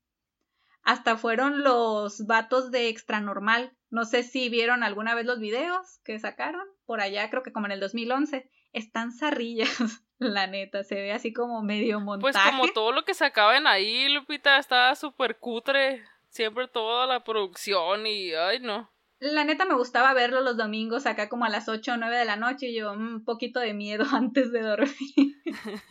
Hasta 0.82 1.16
fueron 1.16 1.64
los 1.64 2.26
vatos 2.26 2.70
de 2.70 2.90
Extranormal. 2.90 3.78
No 3.90 4.04
sé 4.04 4.24
si 4.24 4.50
vieron 4.50 4.84
alguna 4.84 5.16
vez 5.16 5.26
los 5.26 5.40
videos 5.40 6.02
que 6.04 6.20
sacaron 6.20 6.68
por 6.86 7.00
allá, 7.00 7.30
creo 7.30 7.44
que 7.44 7.54
como 7.54 7.68
en 7.68 7.72
el 7.72 7.80
2011. 7.80 8.50
Están 8.74 9.14
zarrillas. 9.14 9.70
La 10.24 10.48
neta, 10.48 10.84
se 10.84 10.96
ve 10.96 11.12
así 11.12 11.34
como 11.34 11.62
medio 11.62 12.00
montaje. 12.00 12.34
Pues 12.34 12.52
como 12.52 12.72
todo 12.72 12.92
lo 12.92 13.06
que 13.06 13.14
sacaban 13.14 13.68
ahí, 13.68 14.10
Lupita, 14.10 14.58
estaba 14.58 14.96
súper 14.96 15.38
cutre. 15.38 16.04
Siempre 16.30 16.68
toda 16.68 17.06
la 17.06 17.24
producción 17.24 18.08
y, 18.08 18.34
ay, 18.34 18.60
no. 18.60 18.92
La 19.20 19.44
neta 19.44 19.66
me 19.66 19.76
gustaba 19.76 20.14
verlo 20.14 20.42
los 20.42 20.58
domingos 20.58 21.06
acá 21.06 21.30
como 21.30 21.46
a 21.46 21.50
las 21.50 21.70
8 21.70 21.94
o 21.94 21.98
9 21.98 22.18
de 22.18 22.26
la 22.26 22.36
noche 22.36 22.68
y 22.68 22.76
yo 22.76 22.94
mm, 22.96 23.16
un 23.16 23.24
poquito 23.24 23.60
de 23.60 23.74
miedo 23.74 24.06
antes 24.12 24.52
de 24.52 24.62
dormir. 24.62 25.42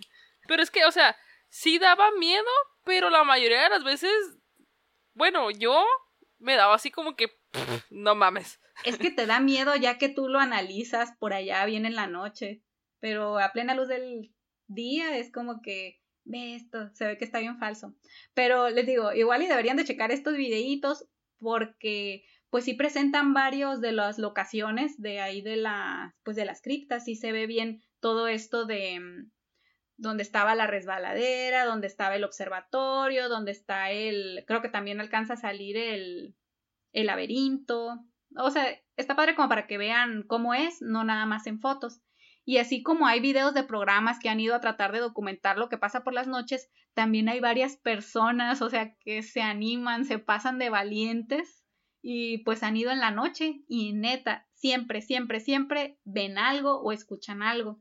pero 0.49 0.63
es 0.63 0.71
que, 0.71 0.85
o 0.85 0.91
sea, 0.91 1.17
sí 1.49 1.79
daba 1.79 2.11
miedo, 2.19 2.45
pero 2.85 3.09
la 3.09 3.25
mayoría 3.25 3.63
de 3.63 3.69
las 3.69 3.85
veces, 3.85 4.13
bueno, 5.15 5.51
yo 5.51 5.85
me 6.39 6.57
daba 6.57 6.75
así 6.75 6.91
como 6.91 7.15
que, 7.15 7.31
no 7.91 8.15
mames. 8.15 8.61
Es 8.85 8.99
que 8.99 9.11
te 9.11 9.27
da 9.27 9.39
miedo 9.39 9.77
ya 9.77 9.97
que 9.99 10.09
tú 10.09 10.29
lo 10.29 10.41
analizas 10.41 11.13
por 11.19 11.33
allá 11.33 11.65
bien 11.67 11.87
en 11.87 11.95
la 11.95 12.07
noche 12.07 12.63
pero 13.03 13.41
a 13.41 13.53
plena 13.53 13.75
luz 13.75 13.89
del 13.89 14.33
día 14.69 15.19
es 15.19 15.33
como 15.33 15.61
que 15.61 16.01
ve 16.25 16.55
esto, 16.55 16.89
se 16.95 17.05
ve 17.05 17.19
que 17.19 17.25
está 17.25 17.41
bien 17.41 17.59
falso. 17.59 17.97
Pero 18.33 18.71
les 18.71 18.87
digo, 18.87 19.13
igual 19.13 19.43
y 19.43 19.49
deberían 19.49 19.77
de 19.77 19.85
checar 19.85 20.13
estos 20.13 20.37
videitos 20.37 21.09
porque 21.41 22.25
pues 22.49 22.65
sí 22.65 22.75
presentan 22.75 23.35
varios 23.35 23.81
de 23.81 23.91
las 23.91 24.19
locaciones 24.19 25.01
de 25.01 25.21
ahí 25.21 25.43
de 25.43 25.57
la 25.57 26.15
pues 26.23 26.37
de 26.37 26.45
las 26.45 26.63
criptas, 26.63 27.09
y 27.09 27.17
se 27.17 27.33
ve 27.33 27.49
bien 27.49 27.83
todo 27.99 28.29
esto 28.29 28.67
de 28.67 29.01
mm, 29.01 29.33
donde 29.97 30.23
estaba 30.23 30.55
la 30.55 30.69
resbaladera, 30.69 31.65
donde 31.65 31.89
estaba 31.89 32.15
el 32.15 32.23
observatorio, 32.23 33.29
donde 33.29 33.51
está 33.51 33.91
el, 33.91 34.45
creo 34.47 34.63
que 34.63 34.69
también 34.69 35.01
alcanza 35.01 35.33
a 35.35 35.39
salir 35.39 35.77
el, 35.77 36.37
el 36.93 37.07
laberinto. 37.07 37.99
O 38.37 38.51
sea, 38.51 38.65
está 38.97 39.17
padre 39.17 39.35
como 39.35 39.49
para 39.49 39.67
que 39.67 39.77
vean 39.77 40.23
cómo 40.23 40.55
es, 40.55 40.81
no 40.83 41.03
nada 41.03 41.27
más 41.27 41.49
en 41.49 41.59
fotos. 41.59 42.01
Y 42.45 42.59
así 42.59 42.83
como 42.83 43.07
hay 43.07 43.21
videos 43.21 43.55
de 43.55 43.63
programas 43.63 44.19
que 44.19 44.29
han 44.29 44.41
ido 44.41 44.55
a 44.55 44.61
tratar 44.61 44.93
de 44.93 44.99
documentar 44.99 45.59
lo 45.59 45.69
que 45.69 45.79
pasa 45.79 46.03
por 46.03 46.13
las 46.13 46.27
noches, 46.27 46.69
también 46.95 47.29
hay 47.29 47.41
varias 47.41 47.77
personas, 47.77 48.63
o 48.63 48.71
sea, 48.71 48.97
que 48.97 49.23
se 49.23 49.43
animan, 49.43 50.05
se 50.05 50.19
pasan 50.19 50.59
de 50.59 50.69
valientes 50.69 51.63
y 52.03 52.39
pues 52.39 52.63
han 52.65 52.77
ido 52.77 52.91
en 52.91 52.99
la 52.99 53.13
noche 53.13 53.63
y 53.69 53.93
neta, 53.93 54.47
siempre, 54.55 55.03
siempre, 55.03 55.39
siempre 55.41 55.99
ven 56.05 56.37
algo 56.37 56.81
o 56.81 56.93
escuchan 56.93 57.43
algo. 57.43 57.81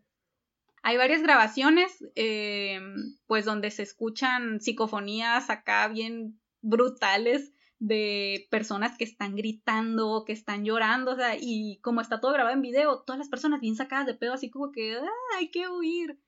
Hay 0.84 0.98
varias 0.98 1.22
grabaciones, 1.22 2.06
eh, 2.16 2.80
pues 3.28 3.46
donde 3.46 3.72
se 3.72 3.84
escuchan 3.84 4.60
psicofonías 4.62 5.50
acá 5.50 5.88
bien 5.88 6.40
brutales 6.62 7.54
de 7.82 8.48
personas 8.52 8.96
que 8.96 9.04
están 9.04 9.36
gritando, 9.36 10.24
que 10.24 10.34
están 10.34 10.64
llorando, 10.64 11.14
o 11.14 11.16
sea, 11.16 11.36
y 11.40 11.80
como 11.82 12.00
está 12.00 12.22
todo 12.22 12.32
grabado 12.32 12.56
en 12.56 12.62
video, 12.62 13.02
todas 13.02 13.18
las 13.18 13.28
personas 13.28 13.60
bien 13.60 13.76
sacadas 13.76 14.06
de 14.06 14.14
pedo, 14.14 14.34
así 14.34 14.52
como 14.52 14.72
que, 14.72 14.98
ah, 14.98 15.38
hay 15.40 15.50
que 15.50 15.68
huir. 15.68 16.20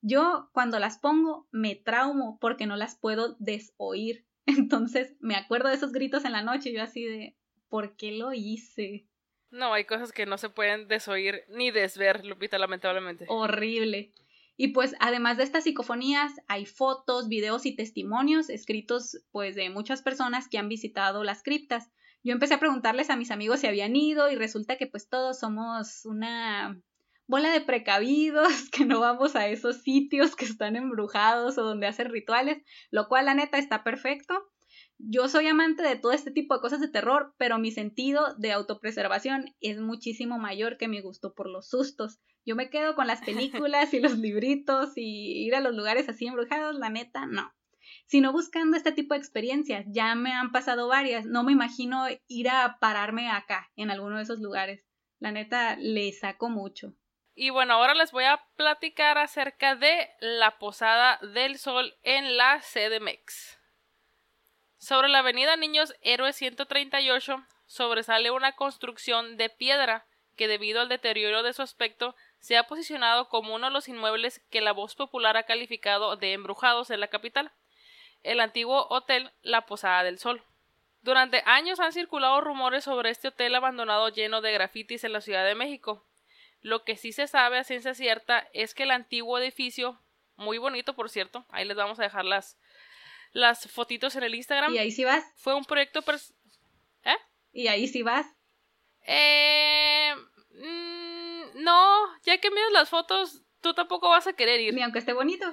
Yo 0.00 0.48
cuando 0.52 0.78
las 0.78 0.98
pongo 0.98 1.48
me 1.50 1.74
traumo 1.74 2.38
porque 2.40 2.66
no 2.66 2.76
las 2.76 2.94
puedo 2.94 3.34
desoír. 3.40 4.28
Entonces 4.46 5.16
me 5.18 5.34
acuerdo 5.34 5.70
de 5.70 5.74
esos 5.74 5.90
gritos 5.90 6.24
en 6.24 6.32
la 6.32 6.42
noche 6.42 6.70
y 6.70 6.74
yo 6.74 6.82
así 6.84 7.04
de, 7.04 7.36
¿por 7.68 7.96
qué 7.96 8.12
lo 8.12 8.32
hice? 8.32 9.08
No, 9.50 9.72
hay 9.74 9.84
cosas 9.84 10.12
que 10.12 10.24
no 10.24 10.38
se 10.38 10.50
pueden 10.50 10.86
desoír 10.86 11.42
ni 11.48 11.72
desver, 11.72 12.24
Lupita, 12.24 12.58
lamentablemente. 12.58 13.24
Horrible. 13.28 14.14
Y 14.62 14.68
pues 14.68 14.94
además 15.00 15.38
de 15.38 15.42
estas 15.42 15.64
psicofonías 15.64 16.34
hay 16.46 16.66
fotos, 16.66 17.26
videos 17.26 17.66
y 17.66 17.74
testimonios 17.74 18.48
escritos 18.48 19.20
pues 19.32 19.56
de 19.56 19.70
muchas 19.70 20.02
personas 20.02 20.46
que 20.46 20.56
han 20.56 20.68
visitado 20.68 21.24
las 21.24 21.42
criptas. 21.42 21.90
Yo 22.22 22.32
empecé 22.32 22.54
a 22.54 22.60
preguntarles 22.60 23.10
a 23.10 23.16
mis 23.16 23.32
amigos 23.32 23.58
si 23.58 23.66
habían 23.66 23.96
ido 23.96 24.30
y 24.30 24.36
resulta 24.36 24.76
que 24.76 24.86
pues 24.86 25.08
todos 25.08 25.40
somos 25.40 26.04
una 26.04 26.80
bola 27.26 27.50
de 27.50 27.60
precavidos, 27.60 28.52
que 28.70 28.84
no 28.84 29.00
vamos 29.00 29.34
a 29.34 29.48
esos 29.48 29.82
sitios 29.82 30.36
que 30.36 30.44
están 30.44 30.76
embrujados 30.76 31.58
o 31.58 31.64
donde 31.64 31.88
hacen 31.88 32.12
rituales, 32.12 32.62
lo 32.92 33.08
cual 33.08 33.24
la 33.24 33.34
neta 33.34 33.58
está 33.58 33.82
perfecto. 33.82 34.32
Yo 34.96 35.28
soy 35.28 35.48
amante 35.48 35.82
de 35.82 35.96
todo 35.96 36.12
este 36.12 36.30
tipo 36.30 36.54
de 36.54 36.60
cosas 36.60 36.80
de 36.80 36.86
terror, 36.86 37.34
pero 37.36 37.58
mi 37.58 37.72
sentido 37.72 38.36
de 38.38 38.52
autopreservación 38.52 39.56
es 39.60 39.80
muchísimo 39.80 40.38
mayor 40.38 40.76
que 40.76 40.86
mi 40.86 41.00
gusto 41.00 41.34
por 41.34 41.50
los 41.50 41.68
sustos. 41.68 42.20
Yo 42.44 42.56
me 42.56 42.70
quedo 42.70 42.94
con 42.94 43.06
las 43.06 43.20
películas 43.20 43.94
y 43.94 44.00
los 44.00 44.18
libritos 44.18 44.92
y 44.96 45.44
ir 45.46 45.54
a 45.54 45.60
los 45.60 45.74
lugares 45.74 46.08
así 46.08 46.26
embrujados, 46.26 46.76
la 46.76 46.90
neta, 46.90 47.26
no. 47.26 47.54
Sino 48.06 48.32
buscando 48.32 48.76
este 48.76 48.92
tipo 48.92 49.14
de 49.14 49.20
experiencias. 49.20 49.86
Ya 49.88 50.14
me 50.14 50.32
han 50.32 50.50
pasado 50.50 50.88
varias. 50.88 51.24
No 51.24 51.44
me 51.44 51.52
imagino 51.52 52.06
ir 52.26 52.48
a 52.48 52.78
pararme 52.80 53.30
acá, 53.30 53.70
en 53.76 53.90
alguno 53.90 54.16
de 54.16 54.22
esos 54.22 54.40
lugares. 54.40 54.84
La 55.18 55.30
neta, 55.30 55.76
le 55.76 56.12
saco 56.12 56.48
mucho. 56.48 56.94
Y 57.34 57.50
bueno, 57.50 57.74
ahora 57.74 57.94
les 57.94 58.12
voy 58.12 58.24
a 58.24 58.44
platicar 58.56 59.18
acerca 59.18 59.74
de 59.74 60.10
la 60.20 60.58
Posada 60.58 61.18
del 61.34 61.58
Sol 61.58 61.94
en 62.02 62.36
la 62.36 62.60
CDMX. 62.60 63.58
Sobre 64.78 65.08
la 65.08 65.20
avenida 65.20 65.56
Niños 65.56 65.94
Héroes 66.02 66.36
138 66.36 67.36
sobresale 67.66 68.30
una 68.32 68.56
construcción 68.56 69.36
de 69.36 69.48
piedra 69.48 70.06
que 70.36 70.48
debido 70.48 70.80
al 70.80 70.88
deterioro 70.88 71.42
de 71.42 71.52
su 71.52 71.62
aspecto 71.62 72.14
se 72.42 72.56
ha 72.56 72.64
posicionado 72.64 73.28
como 73.28 73.54
uno 73.54 73.68
de 73.68 73.72
los 73.72 73.88
inmuebles 73.88 74.40
que 74.50 74.60
la 74.60 74.72
voz 74.72 74.96
popular 74.96 75.36
ha 75.36 75.44
calificado 75.44 76.16
de 76.16 76.32
embrujados 76.32 76.90
en 76.90 76.98
la 76.98 77.06
capital, 77.06 77.52
el 78.24 78.40
antiguo 78.40 78.88
hotel 78.90 79.30
La 79.42 79.64
Posada 79.64 80.02
del 80.02 80.18
Sol. 80.18 80.42
Durante 81.02 81.44
años 81.46 81.78
han 81.78 81.92
circulado 81.92 82.40
rumores 82.40 82.82
sobre 82.82 83.10
este 83.10 83.28
hotel 83.28 83.54
abandonado 83.54 84.08
lleno 84.08 84.40
de 84.40 84.52
grafitis 84.52 85.04
en 85.04 85.12
la 85.12 85.20
Ciudad 85.20 85.46
de 85.46 85.54
México. 85.54 86.04
Lo 86.62 86.82
que 86.82 86.96
sí 86.96 87.12
se 87.12 87.28
sabe 87.28 87.58
a 87.58 87.64
ciencia 87.64 87.94
cierta 87.94 88.48
es 88.52 88.74
que 88.74 88.82
el 88.82 88.90
antiguo 88.90 89.38
edificio, 89.38 90.00
muy 90.34 90.58
bonito 90.58 90.96
por 90.96 91.10
cierto, 91.10 91.46
ahí 91.48 91.64
les 91.64 91.76
vamos 91.76 92.00
a 92.00 92.02
dejar 92.02 92.24
las, 92.24 92.58
las 93.30 93.70
fotitos 93.70 94.16
en 94.16 94.24
el 94.24 94.34
Instagram. 94.34 94.74
¿Y 94.74 94.78
ahí 94.78 94.90
sí 94.90 95.04
vas? 95.04 95.24
Fue 95.36 95.54
un 95.54 95.64
proyecto... 95.64 96.02
¿Eh? 97.04 97.16
¿Y 97.52 97.68
ahí 97.68 97.86
sí 97.86 98.02
vas? 98.02 98.26
Eh... 99.06 100.16
Mm, 100.54 101.62
no, 101.62 102.18
ya 102.22 102.38
que 102.38 102.50
miras 102.50 102.72
las 102.72 102.90
fotos, 102.90 103.42
tú 103.60 103.74
tampoco 103.74 104.08
vas 104.08 104.26
a 104.26 104.32
querer 104.32 104.60
ir. 104.60 104.74
Ni 104.74 104.82
aunque 104.82 104.98
esté 104.98 105.12
bonito. 105.12 105.46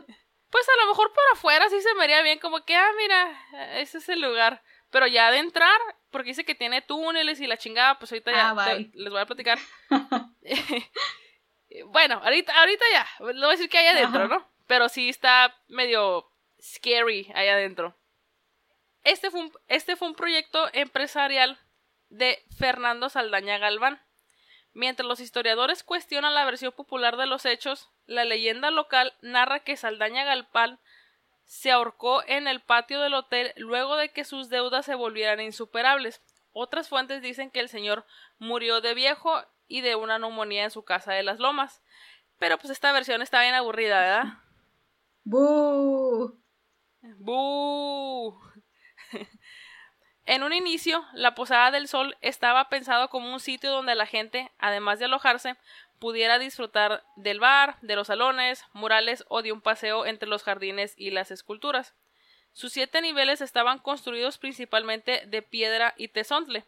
Pues 0.49 0.67
a 0.67 0.83
lo 0.83 0.89
mejor 0.89 1.13
por 1.13 1.23
afuera 1.33 1.69
sí 1.69 1.79
se 1.81 1.93
me 1.95 2.03
haría 2.03 2.21
bien, 2.21 2.39
como 2.39 2.65
que, 2.65 2.75
ah, 2.75 2.91
mira, 2.97 3.79
ese 3.79 3.99
es 3.99 4.09
el 4.09 4.21
lugar. 4.21 4.63
Pero 4.89 5.05
ya 5.05 5.29
de 5.29 5.37
entrar, 5.37 5.79
porque 6.09 6.29
dice 6.29 6.43
que 6.43 6.55
tiene 6.55 6.81
túneles 6.81 7.39
y 7.39 7.47
la 7.47 7.57
chingada, 7.57 7.99
pues 7.99 8.11
ahorita 8.11 8.31
ya 8.31 8.49
ah, 8.49 8.77
les 8.93 9.11
voy 9.11 9.21
a 9.21 9.27
platicar. 9.27 9.59
bueno, 11.87 12.19
ahorita, 12.23 12.59
ahorita 12.59 12.85
ya, 12.91 13.07
le 13.19 13.33
voy 13.33 13.45
a 13.45 13.49
decir 13.49 13.69
que 13.69 13.77
hay 13.77 13.87
adentro, 13.87 14.27
¿no? 14.27 14.49
Pero 14.65 14.89
sí 14.89 15.09
está 15.09 15.55
medio 15.67 16.31
scary 16.61 17.31
ahí 17.35 17.47
adentro. 17.47 17.95
Este 19.03 19.31
fue 19.31 19.49
este 19.67 19.95
fue 19.95 20.09
un 20.09 20.15
proyecto 20.15 20.67
empresarial 20.73 21.57
de 22.09 22.43
Fernando 22.57 23.09
Saldaña 23.09 23.57
Galván. 23.57 24.01
Mientras 24.73 25.07
los 25.07 25.19
historiadores 25.19 25.83
cuestionan 25.83 26.33
la 26.33 26.45
versión 26.45 26.71
popular 26.71 27.17
de 27.17 27.25
los 27.25 27.45
hechos, 27.45 27.89
la 28.05 28.25
leyenda 28.25 28.71
local 28.71 29.13
narra 29.21 29.59
que 29.59 29.77
Saldaña 29.77 30.23
Galpán 30.23 30.79
se 31.45 31.71
ahorcó 31.71 32.23
en 32.27 32.47
el 32.47 32.61
patio 32.61 33.01
del 33.01 33.15
hotel 33.15 33.53
luego 33.57 33.95
de 33.95 34.09
que 34.09 34.23
sus 34.23 34.49
deudas 34.49 34.85
se 34.85 34.93
volvieran 34.93 35.41
insuperables. 35.41 36.21
Otras 36.51 36.89
fuentes 36.89 37.21
dicen 37.21 37.49
que 37.49 37.59
el 37.59 37.69
señor 37.69 38.05
murió 38.37 38.81
de 38.81 38.93
viejo 38.93 39.43
y 39.67 39.81
de 39.81 39.95
una 39.95 40.19
neumonía 40.19 40.63
en 40.63 40.71
su 40.71 40.83
casa 40.83 41.13
de 41.13 41.23
las 41.23 41.39
lomas. 41.39 41.81
Pero 42.37 42.57
pues 42.57 42.69
esta 42.69 42.91
versión 42.91 43.21
está 43.21 43.41
bien 43.41 43.55
aburrida, 43.55 43.99
¿verdad? 43.99 44.33
¡Bú! 45.23 46.39
¡Bú! 47.17 48.39
En 50.29 50.43
un 50.43 50.53
inicio, 50.53 51.03
la 51.13 51.33
Posada 51.33 51.71
del 51.71 51.87
Sol 51.87 52.15
estaba 52.21 52.69
pensado 52.69 53.09
como 53.09 53.33
un 53.33 53.39
sitio 53.39 53.71
donde 53.71 53.95
la 53.95 54.05
gente, 54.05 54.51
además 54.59 54.99
de 54.99 55.05
alojarse, 55.05 55.55
pudiera 55.97 56.37
disfrutar 56.37 57.03
del 57.15 57.39
bar, 57.39 57.77
de 57.81 57.95
los 57.95 58.05
salones, 58.05 58.63
murales 58.71 59.25
o 59.27 59.41
de 59.41 59.51
un 59.51 59.59
paseo 59.59 60.05
entre 60.05 60.29
los 60.29 60.43
jardines 60.43 60.93
y 60.97 61.09
las 61.09 61.31
esculturas. 61.31 61.95
Sus 62.53 62.73
siete 62.73 63.01
niveles 63.01 63.41
estaban 63.41 63.79
construidos 63.79 64.37
principalmente 64.37 65.23
de 65.25 65.41
piedra 65.41 65.95
y 65.97 66.09
tesontle, 66.09 66.63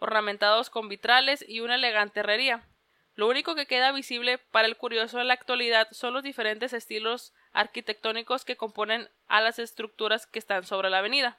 ornamentados 0.00 0.68
con 0.68 0.88
vitrales 0.88 1.44
y 1.48 1.60
una 1.60 1.76
elegante 1.76 2.18
herrería. 2.18 2.66
Lo 3.14 3.28
único 3.28 3.54
que 3.54 3.66
queda 3.66 3.92
visible 3.92 4.38
para 4.38 4.66
el 4.66 4.76
curioso 4.76 5.20
en 5.20 5.28
la 5.28 5.34
actualidad 5.34 5.86
son 5.92 6.14
los 6.14 6.24
diferentes 6.24 6.72
estilos 6.72 7.32
arquitectónicos 7.52 8.44
que 8.44 8.56
componen 8.56 9.08
a 9.28 9.40
las 9.40 9.60
estructuras 9.60 10.26
que 10.26 10.40
están 10.40 10.64
sobre 10.64 10.90
la 10.90 10.98
avenida. 10.98 11.38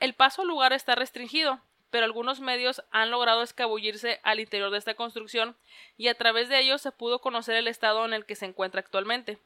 El 0.00 0.14
paso 0.14 0.42
al 0.42 0.48
lugar 0.48 0.72
está 0.72 0.94
restringido, 0.94 1.60
pero 1.90 2.06
algunos 2.06 2.40
medios 2.40 2.82
han 2.90 3.10
logrado 3.10 3.42
escabullirse 3.42 4.20
al 4.22 4.40
interior 4.40 4.70
de 4.70 4.78
esta 4.78 4.94
construcción 4.94 5.56
y 5.96 6.08
a 6.08 6.14
través 6.14 6.48
de 6.48 6.58
ellos 6.58 6.80
se 6.80 6.92
pudo 6.92 7.20
conocer 7.20 7.56
el 7.56 7.68
estado 7.68 8.04
en 8.04 8.14
el 8.14 8.24
que 8.24 8.34
se 8.34 8.46
encuentra 8.46 8.80
actualmente. 8.80 9.38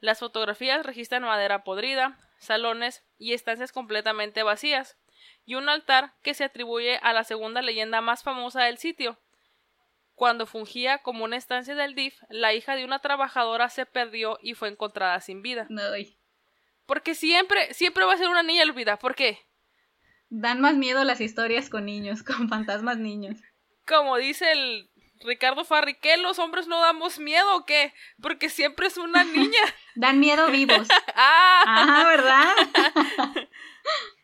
Las 0.00 0.18
fotografías 0.18 0.84
registran 0.84 1.22
madera 1.22 1.64
podrida, 1.64 2.18
salones 2.38 3.02
y 3.18 3.32
estancias 3.32 3.72
completamente 3.72 4.42
vacías, 4.42 4.98
y 5.46 5.54
un 5.54 5.68
altar 5.68 6.12
que 6.22 6.34
se 6.34 6.44
atribuye 6.44 6.98
a 7.02 7.12
la 7.12 7.24
segunda 7.24 7.62
leyenda 7.62 8.00
más 8.00 8.22
famosa 8.22 8.64
del 8.64 8.78
sitio. 8.78 9.18
Cuando 10.14 10.46
fungía 10.46 10.98
como 10.98 11.24
una 11.24 11.36
estancia 11.36 11.74
del 11.74 11.94
DIF, 11.94 12.20
la 12.28 12.52
hija 12.52 12.74
de 12.74 12.84
una 12.84 12.98
trabajadora 12.98 13.68
se 13.68 13.86
perdió 13.86 14.38
y 14.42 14.54
fue 14.54 14.68
encontrada 14.68 15.20
sin 15.20 15.42
vida. 15.42 15.66
No. 15.68 15.82
Porque 16.84 17.14
siempre, 17.14 17.72
siempre 17.74 18.04
va 18.04 18.14
a 18.14 18.18
ser 18.18 18.28
una 18.28 18.42
niña 18.42 18.64
olvidada. 18.64 18.98
¿Por 18.98 19.14
qué? 19.14 19.46
Dan 20.28 20.60
más 20.60 20.74
miedo 20.74 21.04
las 21.04 21.20
historias 21.20 21.68
con 21.68 21.86
niños, 21.86 22.22
con 22.24 22.48
fantasmas 22.48 22.98
niños. 22.98 23.38
Como 23.86 24.16
dice 24.16 24.50
el 24.52 24.90
Ricardo 25.20 25.64
Farri, 25.64 25.94
¿qué? 25.94 26.16
¿Los 26.16 26.38
hombres 26.38 26.66
no 26.66 26.80
damos 26.80 27.18
miedo 27.18 27.56
o 27.56 27.64
qué? 27.64 27.94
Porque 28.20 28.48
siempre 28.48 28.86
es 28.88 28.96
una 28.96 29.24
niña. 29.24 29.60
Dan 29.94 30.20
miedo 30.20 30.50
vivos. 30.50 30.88
ah, 31.14 31.62
Ajá, 31.66 32.08
¿verdad? 32.08 33.48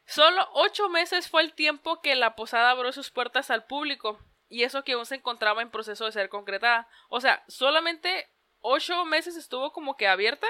Solo 0.06 0.46
ocho 0.52 0.88
meses 0.90 1.28
fue 1.30 1.42
el 1.42 1.54
tiempo 1.54 2.02
que 2.02 2.14
la 2.16 2.34
posada 2.34 2.70
abrió 2.70 2.92
sus 2.92 3.10
puertas 3.10 3.50
al 3.50 3.64
público. 3.64 4.18
Y 4.48 4.64
eso 4.64 4.84
que 4.84 4.92
aún 4.92 5.06
se 5.06 5.14
encontraba 5.14 5.62
en 5.62 5.70
proceso 5.70 6.04
de 6.04 6.12
ser 6.12 6.28
concretada. 6.28 6.86
O 7.08 7.20
sea, 7.22 7.42
solamente 7.48 8.28
ocho 8.60 9.06
meses 9.06 9.36
estuvo 9.36 9.72
como 9.72 9.96
que 9.96 10.08
abierta 10.08 10.46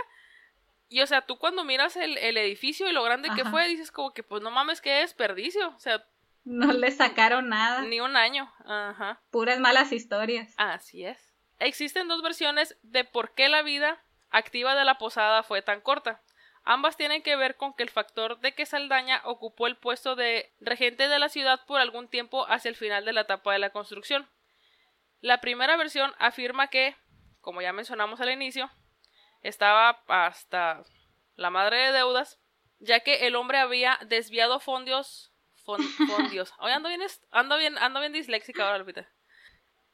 y 0.92 1.00
o 1.00 1.06
sea, 1.06 1.22
tú 1.22 1.38
cuando 1.38 1.64
miras 1.64 1.96
el, 1.96 2.16
edificio 2.36 2.88
y 2.88 2.92
lo 2.92 3.02
grande 3.02 3.30
que 3.34 3.44
fue, 3.44 3.68
dices 3.68 3.90
como 3.90 4.12
que 4.12 4.22
pues 4.22 4.42
no 4.42 4.50
mames, 4.50 4.80
qué 4.80 4.90
desperdicio. 4.96 5.68
O 5.70 5.78
sea, 5.78 6.04
no 6.44 6.72
le 6.72 6.90
sacaron 6.90 7.48
nada. 7.48 7.82
Ni 7.82 8.00
un 8.00 8.16
año. 8.16 8.52
Ajá. 8.64 9.20
Puras 9.30 9.58
malas 9.58 9.92
historias. 9.92 10.54
Así 10.56 11.04
es. 11.04 11.34
Existen 11.58 12.08
dos 12.08 12.22
versiones 12.22 12.76
de 12.82 13.04
por 13.04 13.34
qué 13.34 13.48
la 13.48 13.62
vida 13.62 14.02
activa 14.30 14.74
de 14.74 14.84
la 14.84 14.98
posada 14.98 15.42
fue 15.42 15.62
tan 15.62 15.80
corta. 15.80 16.20
Ambas 16.64 16.96
tienen 16.96 17.22
que 17.22 17.36
ver 17.36 17.56
con 17.56 17.74
que 17.74 17.82
el 17.82 17.90
factor 17.90 18.38
de 18.40 18.54
que 18.54 18.66
Saldaña 18.66 19.20
ocupó 19.24 19.66
el 19.66 19.76
puesto 19.76 20.14
de 20.14 20.52
regente 20.60 21.08
de 21.08 21.18
la 21.18 21.28
ciudad 21.28 21.64
por 21.66 21.80
algún 21.80 22.08
tiempo 22.08 22.46
hacia 22.48 22.68
el 22.68 22.76
final 22.76 23.04
de 23.04 23.12
la 23.12 23.22
etapa 23.22 23.52
de 23.52 23.58
la 23.58 23.70
construcción. 23.70 24.28
La 25.20 25.40
primera 25.40 25.76
versión 25.76 26.12
afirma 26.18 26.68
que 26.68 26.96
como 27.42 27.60
ya 27.60 27.72
mencionamos 27.74 28.20
al 28.20 28.30
inicio, 28.30 28.70
estaba 29.42 30.02
hasta 30.08 30.82
la 31.36 31.50
madre 31.50 31.78
de 31.78 31.92
deudas, 31.92 32.40
ya 32.78 33.00
que 33.00 33.26
el 33.26 33.36
hombre 33.36 33.58
había 33.58 33.98
desviado 34.06 34.60
fondos. 34.60 35.32
fondios. 35.64 36.52
Hoy 36.58 36.72
ando 36.72 36.88
bien, 36.88 37.02
ando 37.30 37.56
bien, 37.56 37.78
ando 37.78 38.00
bien 38.00 38.12
disléxica 38.12 38.64
ahora, 38.64 38.78
Lupita. 38.78 39.08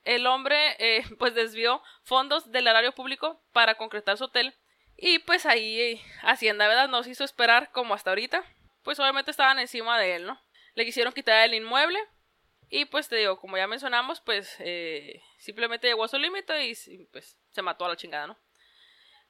El 0.04 0.26
hombre, 0.26 0.76
eh, 0.78 1.04
pues, 1.18 1.34
desvió 1.34 1.82
fondos 2.02 2.50
del 2.50 2.66
erario 2.66 2.92
público 2.92 3.42
para 3.52 3.76
concretar 3.76 4.16
su 4.16 4.24
hotel. 4.24 4.54
Y 5.00 5.20
pues 5.20 5.46
ahí 5.46 5.80
eh, 5.80 6.02
Hacienda, 6.22 6.66
¿verdad? 6.66 6.88
Nos 6.88 7.06
hizo 7.06 7.24
esperar 7.24 7.70
como 7.70 7.94
hasta 7.94 8.10
ahorita. 8.10 8.44
Pues 8.82 8.98
obviamente 8.98 9.30
estaban 9.30 9.58
encima 9.58 9.98
de 9.98 10.16
él, 10.16 10.26
¿no? 10.26 10.40
Le 10.74 10.84
quisieron 10.84 11.12
quitar 11.12 11.44
el 11.44 11.54
inmueble. 11.54 12.00
Y 12.68 12.84
pues 12.86 13.08
te 13.08 13.16
digo, 13.16 13.38
como 13.38 13.56
ya 13.56 13.66
mencionamos, 13.66 14.20
pues 14.20 14.56
eh, 14.58 15.22
simplemente 15.38 15.86
llegó 15.86 16.04
a 16.04 16.08
su 16.08 16.18
límite 16.18 16.66
y 16.66 16.74
pues 17.12 17.38
se 17.50 17.62
mató 17.62 17.84
a 17.84 17.88
la 17.90 17.96
chingada, 17.96 18.26
¿no? 18.26 18.38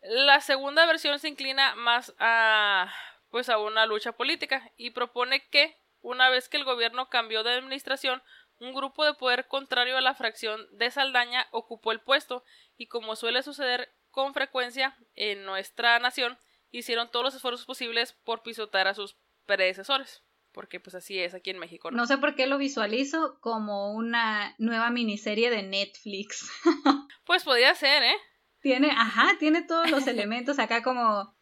La 0.01 0.41
segunda 0.41 0.87
versión 0.87 1.19
se 1.19 1.29
inclina 1.29 1.75
más 1.75 2.15
a 2.19 2.93
pues 3.31 3.49
a 3.49 3.59
una 3.59 3.85
lucha 3.87 4.13
política 4.13 4.73
y 4.77 4.91
propone 4.91 5.47
que 5.49 5.77
una 6.01 6.31
vez 6.31 6.49
que 6.49 6.57
el 6.57 6.65
gobierno 6.65 7.11
cambió 7.11 7.43
de 7.43 7.53
administración, 7.53 8.23
un 8.59 8.73
grupo 8.73 9.05
de 9.05 9.15
poder 9.15 9.47
contrario 9.49 9.97
a 9.97 10.01
la 10.01 10.15
fracción 10.15 10.67
de 10.73 10.91
Saldaña 10.91 11.47
ocupó 11.51 11.93
el 11.93 12.01
puesto 12.01 12.45
y 12.77 12.87
como 12.87 13.17
suele 13.17 13.43
suceder 13.43 13.93
con 14.11 14.33
frecuencia 14.35 14.97
en 15.15 15.45
nuestra 15.45 15.99
nación, 15.99 16.39
hicieron 16.71 17.11
todos 17.11 17.25
los 17.25 17.35
esfuerzos 17.35 17.67
posibles 17.67 18.15
por 18.25 18.43
pisotar 18.43 18.89
a 18.89 18.95
sus 18.95 19.17
predecesores 19.47 20.23
porque 20.53 20.81
pues 20.81 20.97
así 20.97 21.17
es 21.21 21.35
aquí 21.35 21.51
en 21.51 21.59
México. 21.59 21.93
¿no? 21.93 22.05
sé 22.07 22.19
por 22.19 22.35
qué 22.35 22.49
lo 22.49 22.59
visualizo 22.59 23.39
como 23.41 23.93
una 23.93 24.57
nueva 24.59 24.91
miniserie 24.91 25.51
de 25.51 25.63
Netflix. 25.63 26.51
pues 27.25 27.45
podría 27.45 27.75
ser, 27.77 28.03
¿eh? 28.03 28.17
Tiene, 28.61 28.91
ajá, 28.91 29.37
tiene 29.39 29.63
todos 29.63 29.91
los 29.91 30.07
elementos 30.07 30.59
acá 30.59 30.83
como 30.83 31.37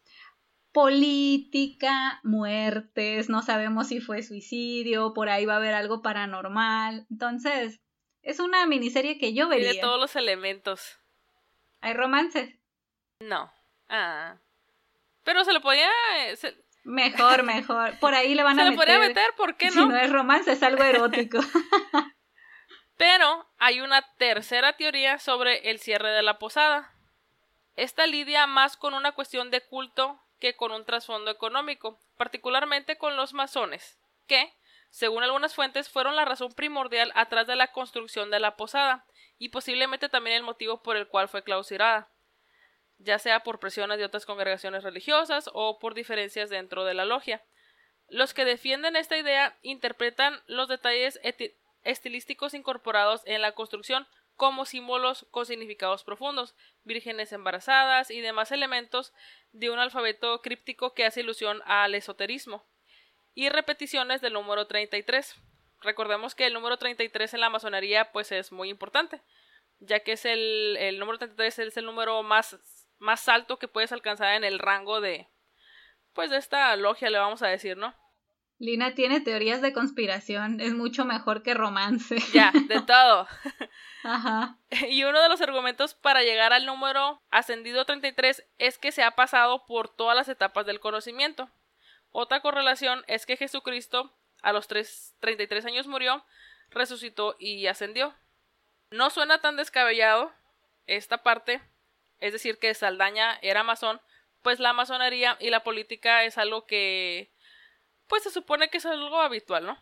política, 0.71 2.19
muertes, 2.23 3.29
no 3.29 3.41
sabemos 3.41 3.87
si 3.87 3.99
fue 3.99 4.21
suicidio, 4.21 5.13
por 5.13 5.29
ahí 5.29 5.45
va 5.45 5.53
a 5.53 5.57
haber 5.57 5.73
algo 5.73 6.01
paranormal. 6.01 7.07
Entonces, 7.09 7.81
es 8.21 8.39
una 8.39 8.65
miniserie 8.67 9.17
que 9.17 9.33
yo 9.33 9.47
vería. 9.47 9.71
Tiene 9.71 9.81
todos 9.81 9.99
los 9.99 10.15
elementos. 10.15 10.99
¿Hay 11.81 11.93
romances? 11.93 12.53
No. 13.19 13.51
Ah. 13.89 14.37
Pero 15.23 15.43
se 15.43 15.53
lo 15.53 15.61
podía... 15.61 15.89
Eh, 16.19 16.37
Mejor, 16.87 17.43
mejor. 17.43 17.99
Por 17.99 18.15
ahí 18.15 18.33
le 18.33 18.43
van 18.43 18.59
a 18.59 18.63
meter. 18.63 18.65
Se 18.65 18.71
le 18.71 18.77
podría 18.77 18.99
meter, 18.99 19.33
¿por 19.35 19.57
qué 19.57 19.67
no? 19.67 19.71
Si 19.73 19.85
no 19.87 19.97
es 19.97 20.09
romance, 20.09 20.51
es 20.51 20.63
algo 20.63 20.83
erótico. 20.83 21.39
Pero 22.97 23.47
hay 23.59 23.81
una 23.81 24.01
tercera 24.17 24.73
teoría 24.73 25.19
sobre 25.19 25.69
el 25.69 25.79
cierre 25.79 26.11
de 26.11 26.23
la 26.23 26.39
posada. 26.39 26.93
Esta 27.77 28.05
lidia 28.05 28.45
más 28.47 28.75
con 28.75 28.93
una 28.93 29.13
cuestión 29.13 29.49
de 29.49 29.61
culto 29.61 30.21
que 30.39 30.57
con 30.57 30.73
un 30.73 30.83
trasfondo 30.83 31.31
económico, 31.31 31.97
particularmente 32.17 32.97
con 32.97 33.15
los 33.15 33.33
masones, 33.33 33.97
que, 34.27 34.53
según 34.89 35.23
algunas 35.23 35.55
fuentes, 35.55 35.87
fueron 35.87 36.17
la 36.17 36.25
razón 36.25 36.51
primordial 36.51 37.13
atrás 37.15 37.47
de 37.47 37.55
la 37.55 37.71
construcción 37.71 38.29
de 38.29 38.41
la 38.41 38.57
posada, 38.57 39.05
y 39.37 39.49
posiblemente 39.49 40.09
también 40.09 40.35
el 40.35 40.43
motivo 40.43 40.83
por 40.83 40.97
el 40.97 41.07
cual 41.07 41.29
fue 41.29 41.43
clausurada 41.43 42.09
ya 42.99 43.19
sea 43.19 43.41
por 43.41 43.59
presiones 43.59 43.97
de 43.97 44.05
otras 44.05 44.25
congregaciones 44.25 44.83
religiosas 44.83 45.49
o 45.53 45.79
por 45.79 45.93
diferencias 45.93 46.49
dentro 46.49 46.85
de 46.85 46.93
la 46.93 47.05
logia. 47.05 47.43
Los 48.07 48.33
que 48.33 48.45
defienden 48.45 48.95
esta 48.95 49.17
idea 49.17 49.57
interpretan 49.61 50.41
los 50.47 50.67
detalles 50.67 51.19
estilísticos 51.83 52.53
incorporados 52.53 53.21
en 53.25 53.41
la 53.41 53.51
construcción 53.51 54.07
como 54.37 54.65
símbolos 54.65 55.27
con 55.31 55.45
significados 55.45 56.03
profundos, 56.05 56.55
vírgenes 56.83 57.33
embarazadas 57.33 58.09
y 58.09 58.21
demás 58.21 58.51
elementos 58.53 59.13
de 59.51 59.69
un 59.69 59.79
alfabeto 59.79 60.41
críptico 60.41 60.93
que 60.93 61.05
hace 61.05 61.19
ilusión 61.19 61.61
al 61.65 61.93
esoterismo, 61.95 62.65
y 63.33 63.49
repeticiones 63.49 64.21
del 64.21 64.33
número 64.33 64.65
33. 64.65 65.35
Recordemos 65.81 66.33
que 66.33 66.45
el 66.45 66.53
número 66.53 66.77
33 66.77 67.33
en 67.33 67.41
la 67.41 67.49
masonería 67.49 68.11
pues 68.11 68.31
es 68.31 68.51
muy 68.51 68.69
importante, 68.69 69.21
ya 69.79 69.99
que 69.99 70.13
es 70.13 70.25
el, 70.25 70.77
el 70.79 70.97
número 70.97 71.17
33 71.17 71.59
es 71.59 71.77
el 71.77 71.85
número 71.85 72.23
más 72.23 72.57
más 72.99 73.27
alto 73.29 73.59
que 73.59 73.67
puedes 73.67 73.91
alcanzar 73.91 74.35
en 74.35 74.43
el 74.43 74.59
rango 74.59 75.01
de, 75.01 75.27
pues 76.13 76.29
de 76.29 76.37
esta 76.37 76.75
logia, 76.75 77.09
le 77.09 77.19
vamos 77.19 77.41
a 77.41 77.47
decir, 77.47 77.77
¿no? 77.77 77.93
Lina 78.59 78.95
tiene 78.95 79.21
teorías 79.21 79.61
de 79.61 79.73
conspiración, 79.73 80.59
es 80.59 80.73
mucho 80.73 81.05
mejor 81.05 81.43
que 81.43 81.53
romance. 81.53 82.17
Ya, 82.33 82.51
de 82.51 82.81
todo. 82.87 83.27
Ajá. 84.03 84.57
Y 84.89 85.03
uno 85.03 85.21
de 85.21 85.29
los 85.29 85.41
argumentos 85.41 85.93
para 85.93 86.23
llegar 86.23 86.53
al 86.53 86.65
número 86.65 87.21
ascendido 87.29 87.85
33 87.85 88.43
es 88.57 88.77
que 88.77 88.91
se 88.91 89.03
ha 89.03 89.11
pasado 89.11 89.65
por 89.65 89.89
todas 89.89 90.15
las 90.15 90.29
etapas 90.29 90.65
del 90.65 90.79
conocimiento. 90.79 91.49
Otra 92.11 92.41
correlación 92.41 93.03
es 93.07 93.25
que 93.25 93.37
Jesucristo 93.37 94.13
a 94.41 94.53
los 94.53 94.67
33 94.67 95.65
años 95.65 95.87
murió, 95.87 96.23
resucitó 96.69 97.35
y 97.39 97.67
ascendió. 97.67 98.13
No 98.91 99.09
suena 99.09 99.39
tan 99.39 99.57
descabellado 99.57 100.31
esta 100.85 101.23
parte 101.23 101.61
es 102.19 102.33
decir, 102.33 102.57
que 102.59 102.73
Saldaña 102.73 103.37
era 103.41 103.63
masón, 103.63 104.01
pues 104.41 104.59
la 104.59 104.73
masonería 104.73 105.37
y 105.39 105.49
la 105.49 105.63
política 105.63 106.23
es 106.23 106.37
algo 106.37 106.65
que, 106.65 107.31
pues 108.07 108.23
se 108.23 108.31
supone 108.31 108.69
que 108.69 108.77
es 108.77 108.85
algo 108.85 109.21
habitual, 109.21 109.65
¿no? 109.65 109.77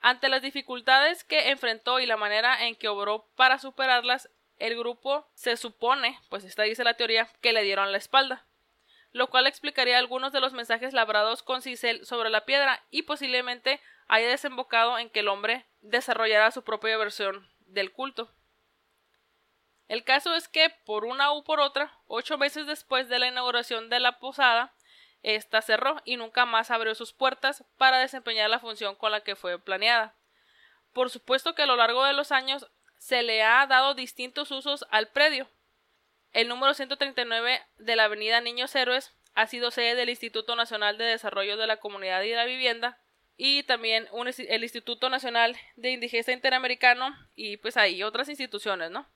Ante 0.00 0.28
las 0.28 0.42
dificultades 0.42 1.24
que 1.24 1.50
enfrentó 1.50 2.00
y 2.00 2.06
la 2.06 2.16
manera 2.16 2.66
en 2.66 2.74
que 2.74 2.88
obró 2.88 3.28
para 3.36 3.58
superarlas, 3.58 4.30
el 4.58 4.76
grupo 4.76 5.28
se 5.34 5.56
supone, 5.56 6.18
pues 6.28 6.44
esta 6.44 6.64
dice 6.64 6.84
la 6.84 6.94
teoría, 6.94 7.28
que 7.40 7.52
le 7.52 7.62
dieron 7.62 7.92
la 7.92 7.98
espalda, 7.98 8.46
lo 9.12 9.28
cual 9.28 9.46
explicaría 9.46 9.98
algunos 9.98 10.32
de 10.32 10.40
los 10.40 10.52
mensajes 10.52 10.92
labrados 10.92 11.42
con 11.42 11.62
cincel 11.62 12.04
sobre 12.06 12.30
la 12.30 12.44
piedra 12.44 12.84
y 12.90 13.02
posiblemente 13.02 13.80
haya 14.08 14.28
desembocado 14.28 14.98
en 14.98 15.10
que 15.10 15.20
el 15.20 15.28
hombre 15.28 15.66
desarrollara 15.80 16.50
su 16.50 16.64
propia 16.64 16.96
versión 16.96 17.48
del 17.60 17.92
culto. 17.92 18.30
El 19.88 20.04
caso 20.04 20.34
es 20.34 20.48
que, 20.48 20.70
por 20.84 21.04
una 21.04 21.32
u 21.32 21.44
por 21.44 21.60
otra, 21.60 21.98
ocho 22.06 22.38
meses 22.38 22.66
después 22.66 23.08
de 23.08 23.18
la 23.18 23.26
inauguración 23.26 23.90
de 23.90 24.00
la 24.00 24.18
posada, 24.18 24.74
esta 25.22 25.62
cerró 25.62 26.00
y 26.04 26.16
nunca 26.16 26.46
más 26.46 26.70
abrió 26.70 26.94
sus 26.94 27.12
puertas 27.12 27.64
para 27.76 27.98
desempeñar 27.98 28.50
la 28.50 28.58
función 28.58 28.96
con 28.96 29.12
la 29.12 29.22
que 29.22 29.36
fue 29.36 29.58
planeada. 29.58 30.14
Por 30.92 31.10
supuesto 31.10 31.54
que 31.54 31.62
a 31.62 31.66
lo 31.66 31.76
largo 31.76 32.04
de 32.04 32.12
los 32.12 32.32
años 32.32 32.70
se 32.98 33.22
le 33.22 33.42
ha 33.42 33.66
dado 33.66 33.94
distintos 33.94 34.50
usos 34.50 34.84
al 34.90 35.08
predio. 35.08 35.48
El 36.32 36.48
número 36.48 36.74
139 36.74 37.62
de 37.76 37.96
la 37.96 38.04
Avenida 38.04 38.40
Niños 38.40 38.74
Héroes 38.74 39.12
ha 39.34 39.46
sido 39.46 39.70
sede 39.70 39.94
del 39.94 40.10
Instituto 40.10 40.56
Nacional 40.56 40.98
de 40.98 41.04
Desarrollo 41.04 41.56
de 41.56 41.66
la 41.66 41.78
Comunidad 41.78 42.22
y 42.22 42.32
la 42.32 42.44
Vivienda 42.44 42.98
y 43.36 43.62
también 43.64 44.08
el 44.12 44.62
Instituto 44.62 45.08
Nacional 45.08 45.56
de 45.76 45.90
Indigencia 45.90 46.34
Interamericano 46.34 47.14
y 47.34 47.56
pues 47.56 47.76
ahí 47.76 48.02
otras 48.02 48.28
instituciones, 48.28 48.90
¿no? 48.90 49.08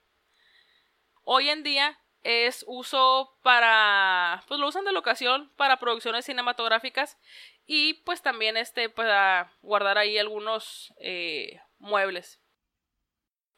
Hoy 1.23 1.49
en 1.49 1.63
día 1.63 1.99
es 2.27 2.65
uso 2.67 3.39
para, 3.41 4.43
pues 4.49 4.59
lo 4.59 4.67
usan 4.67 4.83
de 4.83 4.91
locación 4.91 5.49
para 5.55 5.79
producciones 5.79 6.25
cinematográficas 6.25 7.17
y 7.65 7.93
pues 8.03 8.21
también 8.21 8.57
este 8.57 8.89
para 8.89 9.53
guardar 9.61 9.97
ahí 9.97 10.17
algunos 10.17 10.93
eh, 10.99 11.61
muebles. 11.79 12.41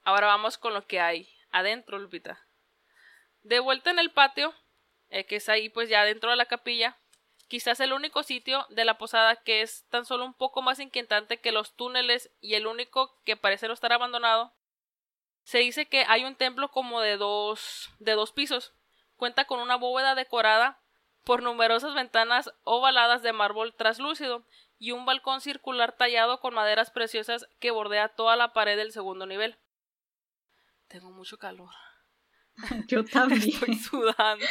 Ahora 0.04 0.28
vamos 0.28 0.60
con 0.60 0.76
lo 0.76 0.86
que 0.86 1.00
hay 1.00 1.28
adentro, 1.50 1.98
Lupita. 1.98 2.46
De 3.42 3.60
vuelta 3.60 3.90
en 3.90 3.98
el 3.98 4.12
patio, 4.12 4.54
eh, 5.10 5.26
que 5.26 5.38
es 5.38 5.50
ahí 5.50 5.70
pues 5.70 5.90
ya 5.90 6.06
dentro 6.06 6.30
de 6.30 6.36
la 6.36 6.46
capilla, 6.46 6.96
quizás 7.48 7.80
el 7.80 7.92
único 7.92 8.22
sitio 8.22 8.68
de 8.70 8.86
la 8.86 9.00
posada 9.00 9.38
que 9.38 9.64
es 9.64 9.88
tan 9.90 10.06
solo 10.06 10.26
un 10.26 10.36
poco 10.36 10.62
más 10.62 10.80
inquietante 10.80 11.40
que 11.40 11.52
los 11.52 11.76
túneles 11.76 12.30
y 12.40 12.54
el 12.54 12.68
único 12.68 13.20
que 13.26 13.36
parece 13.36 13.68
no 13.68 13.74
estar 13.74 13.94
abandonado 13.94 14.54
se 15.50 15.58
dice 15.58 15.88
que 15.88 16.06
hay 16.08 16.26
un 16.26 16.36
templo 16.36 16.70
como 16.70 17.02
de 17.02 17.18
dos, 17.18 17.90
de 17.98 18.12
dos 18.12 18.32
pisos. 18.32 18.76
Cuenta 19.16 19.46
con 19.46 19.60
una 19.60 19.78
bóveda 19.78 20.14
decorada 20.14 20.80
por 21.24 21.42
numerosas 21.42 21.96
ventanas 21.96 22.52
ovaladas 22.66 23.24
de 23.24 23.34
mármol 23.34 23.74
traslúcido 23.74 24.46
y 24.78 24.92
un 24.92 25.08
balcón 25.08 25.42
circular 25.42 25.98
tallado 25.98 26.40
con 26.40 26.54
maderas 26.54 26.92
preciosas 26.92 27.48
que 27.60 27.72
bordea 27.72 28.10
toda 28.10 28.36
la 28.36 28.54
pared 28.54 28.78
del 28.78 28.92
segundo 28.92 29.26
nivel. 29.26 29.58
Tengo 30.88 31.10
mucho 31.10 31.40
calor. 31.40 31.72
Yo 32.88 33.04
también. 33.04 33.42
Estoy 33.42 33.74
sudando. 33.74 34.46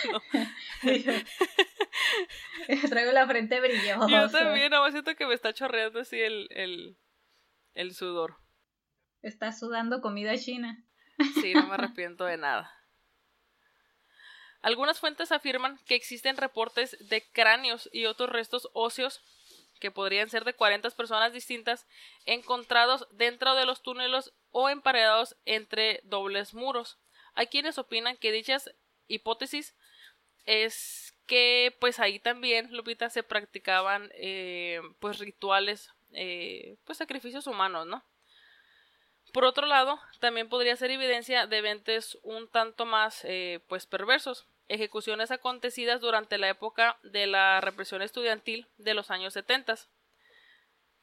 Traigo 2.90 3.12
la 3.12 3.28
frente 3.28 3.60
brillosa. 3.60 4.08
Yo 4.08 4.28
también, 4.28 4.72
no 4.72 4.90
siento 4.90 5.14
que 5.14 5.28
me 5.28 5.34
está 5.34 5.54
chorreando 5.54 6.00
así 6.00 6.20
el, 6.20 6.48
el, 6.50 6.98
el 7.74 7.94
sudor. 7.94 8.38
Está 9.22 9.52
sudando 9.52 10.00
comida 10.00 10.36
china. 10.36 10.84
Sí, 11.40 11.54
no 11.54 11.66
me 11.66 11.74
arrepiento 11.74 12.24
de 12.24 12.36
nada. 12.36 12.74
Algunas 14.60 14.98
fuentes 14.98 15.32
afirman 15.32 15.78
que 15.86 15.94
existen 15.94 16.36
reportes 16.36 16.96
de 17.08 17.22
cráneos 17.30 17.88
y 17.92 18.06
otros 18.06 18.30
restos 18.30 18.68
óseos 18.72 19.22
que 19.78 19.90
podrían 19.90 20.28
ser 20.28 20.44
de 20.44 20.54
40 20.54 20.90
personas 20.90 21.32
distintas 21.32 21.86
encontrados 22.24 23.06
dentro 23.12 23.54
de 23.54 23.66
los 23.66 23.82
túneles 23.82 24.32
o 24.50 24.68
emparedados 24.68 25.36
entre 25.44 26.00
dobles 26.04 26.54
muros. 26.54 26.98
Hay 27.34 27.46
quienes 27.46 27.78
opinan 27.78 28.16
que 28.16 28.32
dichas 28.32 28.70
hipótesis 29.06 29.76
es 30.44 31.14
que 31.26 31.76
pues 31.78 32.00
ahí 32.00 32.18
también, 32.18 32.74
Lupita, 32.74 33.10
se 33.10 33.22
practicaban 33.22 34.10
eh, 34.14 34.80
pues 34.98 35.18
rituales, 35.18 35.90
eh, 36.12 36.78
pues 36.84 36.98
sacrificios 36.98 37.46
humanos, 37.46 37.86
¿no? 37.86 38.02
Por 39.32 39.44
otro 39.44 39.66
lado, 39.66 40.00
también 40.20 40.48
podría 40.48 40.76
ser 40.76 40.90
evidencia 40.90 41.46
de 41.46 41.58
eventos 41.58 42.18
un 42.22 42.48
tanto 42.48 42.86
más 42.86 43.24
eh, 43.24 43.60
pues 43.68 43.86
perversos, 43.86 44.46
ejecuciones 44.68 45.30
acontecidas 45.30 46.00
durante 46.00 46.38
la 46.38 46.48
época 46.48 46.98
de 47.02 47.26
la 47.26 47.60
represión 47.60 48.02
estudiantil 48.02 48.66
de 48.78 48.94
los 48.94 49.10
años 49.10 49.34
70. 49.34 49.74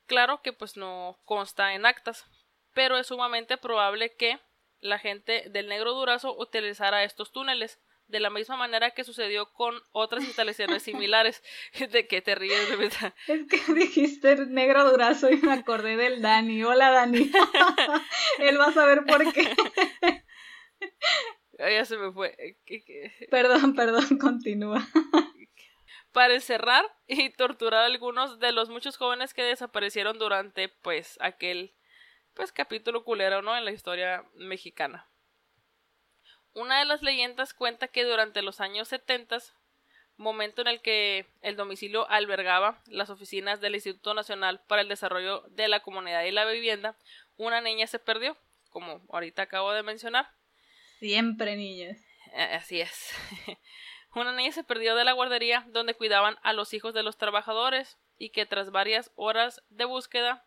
Claro 0.08 0.42
que 0.42 0.54
pues 0.54 0.78
no 0.78 1.20
consta 1.26 1.74
en 1.74 1.86
actas, 1.86 2.26
pero 2.74 2.98
es 2.98 3.08
sumamente 3.08 3.58
probable 3.58 4.16
que 4.16 4.40
la 4.80 5.00
gente 5.00 5.46
del 5.50 5.68
Negro 5.68 5.94
Durazo 5.94 6.36
utilizara 6.38 7.04
estos 7.04 7.32
túneles, 7.32 7.80
de 8.08 8.20
la 8.20 8.30
misma 8.30 8.56
manera 8.56 8.92
que 8.92 9.04
sucedió 9.04 9.52
con 9.52 9.76
otras 9.92 10.24
instalaciones 10.24 10.84
similares. 10.84 11.44
¿De 11.92 12.08
que 12.08 12.22
te 12.22 12.36
ríes, 12.36 12.70
Es 13.28 13.48
que 13.48 13.74
dijiste 13.74 14.36
negro 14.48 14.90
durazo 14.90 15.30
y 15.30 15.38
me 15.38 15.54
acordé 15.54 15.98
del 15.98 16.22
Dani. 16.22 16.64
Hola, 16.64 16.92
Dani. 16.92 17.32
Él 18.40 18.60
va 18.60 18.68
a 18.68 18.74
saber 18.74 19.06
por 19.06 19.32
qué. 19.34 19.56
ya 21.58 21.86
se 21.86 21.98
me 21.98 22.12
fue. 22.12 22.36
Perdón, 23.30 23.76
perdón, 23.76 24.18
continúa. 24.18 24.86
Para 26.12 26.34
encerrar 26.34 26.86
y 27.08 27.30
torturar 27.32 27.82
a 27.82 27.86
algunos 27.86 28.40
de 28.40 28.54
los 28.54 28.70
muchos 28.70 28.98
jóvenes 28.98 29.34
que 29.34 29.44
desaparecieron 29.44 30.18
durante, 30.18 30.70
pues, 30.70 31.18
aquel, 31.20 31.76
pues, 32.34 32.54
capítulo 32.54 33.04
culero, 33.04 33.42
¿no? 33.42 33.58
En 33.58 33.66
la 33.66 33.72
historia 33.72 34.24
mexicana. 34.36 35.10
Una 36.56 36.80
de 36.80 36.86
las 36.86 37.02
leyendas 37.02 37.54
cuenta 37.54 37.90
que 37.90 38.06
durante 38.06 38.42
los 38.42 38.62
años 38.62 38.88
70, 38.88 39.40
momento 40.16 40.62
en 40.62 40.70
el 40.70 40.82
que 40.82 41.28
el 41.42 41.58
domicilio 41.58 42.10
albergaba 42.10 42.82
las 42.88 43.10
oficinas 43.10 43.60
del 43.60 43.76
Instituto 43.76 44.14
Nacional 44.14 44.62
para 44.66 44.82
el 44.82 44.88
Desarrollo 44.88 45.42
de 45.50 45.68
la 45.68 45.82
Comunidad 45.82 46.24
y 46.24 46.32
la 46.32 46.46
Vivienda, 46.46 46.96
una 47.36 47.60
niña 47.60 47.88
se 47.88 48.00
perdió, 48.00 48.38
como 48.70 49.02
ahorita 49.10 49.42
acabo 49.42 49.74
de 49.74 49.84
mencionar. 49.84 50.32
Siempre 51.00 51.58
niñas. 51.58 52.00
Así 52.54 52.80
es. 52.80 53.14
una 54.16 54.32
niña 54.32 54.54
se 54.54 54.64
perdió 54.64 54.96
de 54.96 55.04
la 55.04 55.12
guardería 55.12 55.66
donde 55.68 55.94
cuidaban 55.94 56.38
a 56.42 56.54
los 56.54 56.74
hijos 56.74 56.94
de 56.94 57.04
los 57.04 57.18
trabajadores 57.18 57.98
y 58.18 58.30
que 58.30 58.46
tras 58.46 58.72
varias 58.72 59.12
horas 59.16 59.62
de 59.68 59.84
búsqueda 59.84 60.46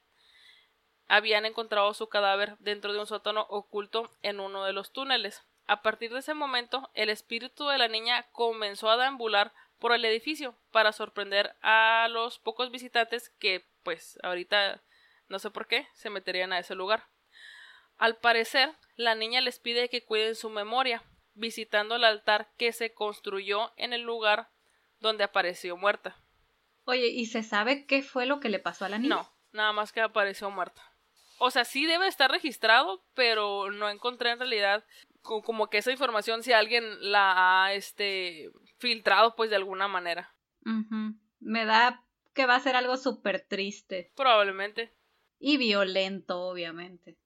habían 1.06 1.44
encontrado 1.44 1.92
su 1.92 2.08
cadáver 2.08 2.56
dentro 2.60 2.94
de 2.94 2.98
un 2.98 3.06
sótano 3.06 3.42
oculto 3.50 4.10
en 4.22 4.40
uno 4.40 4.64
de 4.64 4.72
los 4.72 4.90
túneles. 4.90 5.44
A 5.68 5.82
partir 5.82 6.10
de 6.10 6.20
ese 6.20 6.32
momento, 6.32 6.90
el 6.94 7.10
espíritu 7.10 7.68
de 7.68 7.76
la 7.76 7.88
niña 7.88 8.26
comenzó 8.32 8.90
a 8.90 8.96
deambular 8.96 9.52
por 9.78 9.92
el 9.92 10.02
edificio 10.04 10.58
para 10.72 10.92
sorprender 10.92 11.54
a 11.60 12.08
los 12.10 12.38
pocos 12.38 12.70
visitantes 12.70 13.30
que, 13.38 13.68
pues, 13.82 14.18
ahorita 14.22 14.82
no 15.28 15.38
sé 15.38 15.50
por 15.50 15.66
qué, 15.66 15.86
se 15.92 16.08
meterían 16.08 16.54
a 16.54 16.58
ese 16.58 16.74
lugar. 16.74 17.08
Al 17.98 18.16
parecer, 18.16 18.74
la 18.96 19.14
niña 19.14 19.42
les 19.42 19.58
pide 19.58 19.90
que 19.90 20.04
cuiden 20.04 20.34
su 20.36 20.48
memoria, 20.48 21.02
visitando 21.34 21.96
el 21.96 22.04
altar 22.04 22.50
que 22.56 22.72
se 22.72 22.94
construyó 22.94 23.72
en 23.76 23.92
el 23.92 24.00
lugar 24.00 24.48
donde 25.00 25.24
apareció 25.24 25.76
muerta. 25.76 26.16
Oye, 26.86 27.08
¿y 27.08 27.26
se 27.26 27.42
sabe 27.42 27.84
qué 27.84 28.02
fue 28.02 28.24
lo 28.24 28.40
que 28.40 28.48
le 28.48 28.58
pasó 28.58 28.86
a 28.86 28.88
la 28.88 28.98
niña? 28.98 29.16
No, 29.16 29.36
nada 29.52 29.72
más 29.72 29.92
que 29.92 30.00
apareció 30.00 30.50
muerta. 30.50 30.82
O 31.38 31.50
sea, 31.50 31.64
sí 31.64 31.86
debe 31.86 32.08
estar 32.08 32.30
registrado, 32.30 33.04
pero 33.14 33.70
no 33.70 33.90
encontré 33.90 34.30
en 34.30 34.38
realidad 34.38 34.84
como 35.44 35.68
que 35.68 35.78
esa 35.78 35.92
información 35.92 36.42
si 36.42 36.52
alguien 36.52 36.84
la 37.12 37.64
ha 37.64 37.74
este 37.74 38.50
filtrado 38.78 39.36
pues 39.36 39.50
de 39.50 39.56
alguna 39.56 39.88
manera. 39.88 40.34
Me 41.40 41.64
da 41.64 42.04
que 42.34 42.46
va 42.46 42.56
a 42.56 42.60
ser 42.60 42.76
algo 42.76 42.96
súper 42.96 43.40
triste. 43.40 44.12
Probablemente. 44.16 44.94
Y 45.38 45.56
violento, 45.56 46.40
obviamente. 46.40 47.16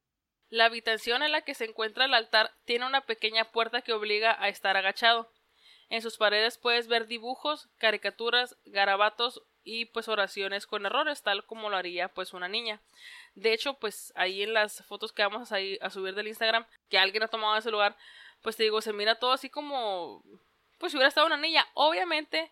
La 0.49 0.67
habitación 0.67 1.23
en 1.23 1.33
la 1.33 1.43
que 1.43 1.55
se 1.55 1.65
encuentra 1.65 2.05
el 2.05 2.15
altar 2.15 2.55
tiene 2.65 2.87
una 2.87 3.07
pequeña 3.07 3.51
puerta 3.51 3.83
que 3.83 3.95
obliga 3.95 4.37
a 4.39 4.49
estar 4.49 4.77
agachado. 4.77 5.33
En 5.89 6.03
sus 6.03 6.19
paredes 6.19 6.59
puedes 6.59 6.89
ver 6.89 7.07
dibujos, 7.07 7.71
caricaturas, 7.79 8.59
garabatos 8.65 9.43
y 9.65 9.87
pues 9.87 10.09
oraciones 10.09 10.67
con 10.67 10.87
errores, 10.87 11.23
tal 11.23 11.45
como 11.45 11.71
lo 11.71 11.77
haría 11.77 12.09
pues 12.09 12.33
una 12.33 12.49
niña. 12.49 12.81
De 13.35 13.53
hecho, 13.53 13.75
pues 13.75 14.13
ahí 14.17 14.43
en 14.43 14.55
las 14.55 14.85
fotos 14.85 15.13
que 15.13 15.23
vamos 15.23 15.53
a, 15.53 15.57
a 15.81 15.91
subir 15.91 16.15
del 16.15 16.29
Instagram, 16.29 16.67
que 16.89 16.99
alguien 16.99 17.23
ha 17.23 17.29
tomado 17.29 17.57
ese 17.57 17.71
lugar, 17.71 17.97
pues 18.43 18.57
te 18.57 18.65
digo, 18.65 18.81
se 18.81 18.93
mira 18.93 19.17
todo 19.19 19.33
así 19.33 19.49
como, 19.49 20.23
pues 20.79 20.93
si 20.93 20.99
hubiera 20.99 21.09
estado 21.09 21.27
una 21.27 21.37
niña, 21.37 21.67
obviamente 21.75 22.51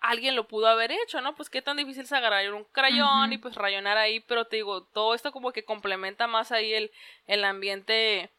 alguien 0.00 0.36
lo 0.36 0.46
pudo 0.46 0.66
haber 0.68 0.92
hecho, 0.92 1.20
¿no? 1.20 1.34
Pues 1.34 1.48
qué 1.48 1.62
tan 1.62 1.78
difícil 1.78 2.02
es 2.04 2.12
agarrar 2.12 2.52
un 2.52 2.64
crayón 2.64 3.32
y 3.32 3.38
pues 3.38 3.54
rayonar 3.54 3.96
ahí, 3.96 4.20
pero 4.20 4.46
te 4.46 4.56
digo, 4.56 4.84
todo 4.84 5.14
esto 5.14 5.32
como 5.32 5.52
que 5.52 5.64
complementa 5.64 6.26
más 6.26 6.52
ahí 6.52 6.74
el, 6.74 6.90
el 7.26 7.42
ambiente 7.42 8.30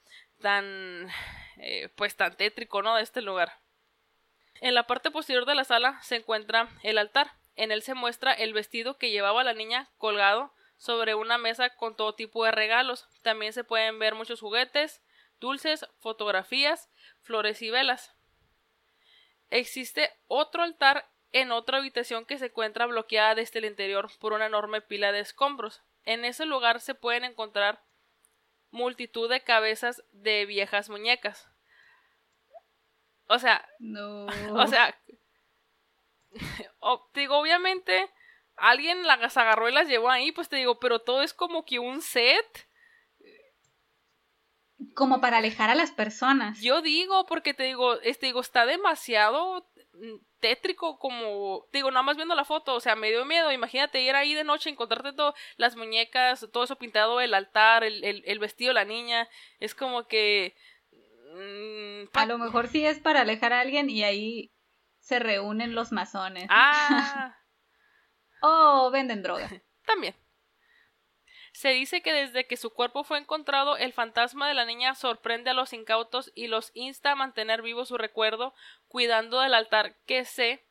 tan, 0.41 1.09
eh, 1.57 1.89
pues 1.95 2.15
tan 2.15 2.37
tétrico, 2.37 2.83
¿no? 2.83 2.95
De 2.95 3.01
este 3.01 3.21
lugar. 3.21 3.57
En 4.61 4.75
la 4.75 4.85
parte 4.85 5.09
posterior 5.11 5.45
de 5.45 5.55
la 5.55 5.63
sala 5.63 5.99
se 6.03 6.17
encuentra 6.17 6.69
el 6.83 6.97
altar. 6.97 7.31
En 7.55 7.71
él 7.71 7.81
se 7.81 7.93
muestra 7.93 8.33
el 8.33 8.53
vestido 8.53 8.97
que 8.97 9.11
llevaba 9.11 9.43
la 9.43 9.53
niña 9.53 9.89
colgado 9.97 10.53
sobre 10.77 11.15
una 11.15 11.37
mesa 11.37 11.69
con 11.75 11.95
todo 11.95 12.15
tipo 12.15 12.43
de 12.45 12.51
regalos. 12.51 13.07
También 13.21 13.53
se 13.53 13.63
pueden 13.63 13.97
ver 13.99 14.15
muchos 14.15 14.41
juguetes, 14.41 15.01
dulces, 15.39 15.87
fotografías, 15.99 16.89
flores 17.21 17.61
y 17.61 17.69
velas. 17.69 18.13
Existe 19.49 20.11
otro 20.27 20.63
altar 20.63 21.09
en 21.31 21.51
otra 21.51 21.77
habitación 21.77 22.25
que 22.25 22.37
se 22.37 22.47
encuentra 22.47 22.85
bloqueada 22.85 23.35
desde 23.35 23.59
el 23.59 23.65
interior 23.65 24.09
por 24.19 24.33
una 24.33 24.45
enorme 24.45 24.81
pila 24.81 25.11
de 25.11 25.19
escombros. 25.19 25.81
En 26.03 26.25
ese 26.25 26.45
lugar 26.45 26.79
se 26.81 26.95
pueden 26.95 27.23
encontrar 27.23 27.83
multitud 28.71 29.29
de 29.29 29.41
cabezas 29.41 30.03
de 30.11 30.45
viejas 30.45 30.89
muñecas. 30.89 31.49
O 33.27 33.39
sea, 33.39 33.67
no. 33.79 34.27
O 34.53 34.67
sea, 34.67 34.95
digo, 37.13 37.37
obviamente 37.37 38.09
alguien 38.57 39.05
las 39.05 39.37
agarró 39.37 39.69
y 39.69 39.73
las 39.73 39.87
llevó 39.87 40.09
ahí, 40.09 40.31
pues 40.31 40.49
te 40.49 40.57
digo, 40.57 40.79
pero 40.79 40.99
todo 40.99 41.21
es 41.21 41.33
como 41.33 41.65
que 41.65 41.79
un 41.79 42.01
set. 42.01 42.67
Como 44.93 45.21
para 45.21 45.37
alejar 45.37 45.69
a 45.69 45.75
las 45.75 45.91
personas. 45.91 46.61
Yo 46.61 46.81
digo, 46.81 47.25
porque 47.25 47.53
te 47.53 47.63
digo, 47.63 47.99
este 48.01 48.27
digo, 48.27 48.41
está 48.41 48.65
demasiado 48.65 49.69
tétrico 50.39 50.99
como, 50.99 51.67
digo, 51.71 51.89
nada 51.89 52.03
más 52.03 52.17
viendo 52.17 52.35
la 52.35 52.45
foto, 52.45 52.75
o 52.75 52.79
sea, 52.79 52.95
me 52.95 53.09
dio 53.09 53.25
miedo, 53.25 53.51
imagínate 53.51 54.01
ir 54.01 54.15
ahí 54.15 54.33
de 54.33 54.43
noche, 54.43 54.69
encontrarte 54.69 55.13
todo, 55.13 55.33
las 55.57 55.75
muñecas, 55.75 56.47
todo 56.51 56.65
eso 56.65 56.75
pintado, 56.77 57.21
el 57.21 57.33
altar, 57.33 57.83
el, 57.83 58.03
el, 58.03 58.39
vestido 58.39 58.69
de 58.69 58.75
la 58.75 58.85
niña, 58.85 59.27
es 59.59 59.73
como 59.73 60.07
que... 60.07 60.55
Mm, 61.33 62.09
a 62.13 62.25
lo 62.25 62.37
mejor 62.37 62.67
sí 62.67 62.85
es 62.85 62.99
para 62.99 63.21
alejar 63.21 63.53
a 63.53 63.61
alguien 63.61 63.89
y 63.89 64.03
ahí 64.03 64.54
se 65.05 65.19
reúnen 65.19 65.75
los 65.75 65.91
masones. 65.91 66.47
Ah. 66.49 67.37
Oh, 68.47 68.91
venden 68.91 69.23
droga. 69.23 69.49
También. 69.85 70.13
Se 71.53 71.69
dice 71.69 72.03
que 72.03 72.13
desde 72.13 72.45
que 72.45 72.57
su 72.57 72.69
cuerpo 72.71 73.03
fue 73.03 73.17
encontrado, 73.17 73.75
el 73.77 73.91
fantasma 73.91 74.47
de 74.47 74.53
la 74.53 74.65
niña 74.65 74.93
sorprende 74.93 75.49
a 75.49 75.53
los 75.55 75.73
incautos 75.73 76.31
y 76.35 76.45
los 76.45 76.69
insta 76.75 77.11
a 77.11 77.15
mantener 77.15 77.63
vivo 77.63 77.85
su 77.85 77.97
recuerdo, 77.97 78.53
cuidando 78.87 79.39
del 79.39 79.55
altar 79.55 79.95
que 80.05 80.25
se 80.25 80.63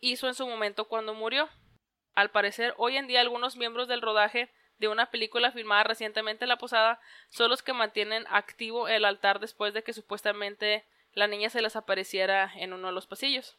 hizo 0.00 0.26
en 0.26 0.34
su 0.34 0.48
momento 0.48 0.88
cuando 0.88 1.14
murió. 1.14 1.48
Al 2.14 2.30
parecer, 2.30 2.74
hoy 2.78 2.96
en 2.96 3.06
día 3.06 3.20
algunos 3.20 3.56
miembros 3.56 3.86
del 3.86 4.02
rodaje 4.02 4.50
de 4.78 4.88
una 4.88 5.10
película 5.10 5.52
filmada 5.52 5.84
recientemente 5.84 6.46
en 6.46 6.48
La 6.48 6.58
Posada 6.58 7.00
son 7.28 7.50
los 7.50 7.62
que 7.62 7.74
mantienen 7.74 8.24
activo 8.28 8.88
el 8.88 9.04
altar 9.04 9.38
después 9.38 9.72
de 9.72 9.84
que 9.84 9.92
supuestamente 9.92 10.84
la 11.12 11.28
niña 11.28 11.48
se 11.50 11.62
les 11.62 11.76
apareciera 11.76 12.50
en 12.56 12.72
uno 12.72 12.88
de 12.88 12.94
los 12.94 13.06
pasillos. 13.06 13.56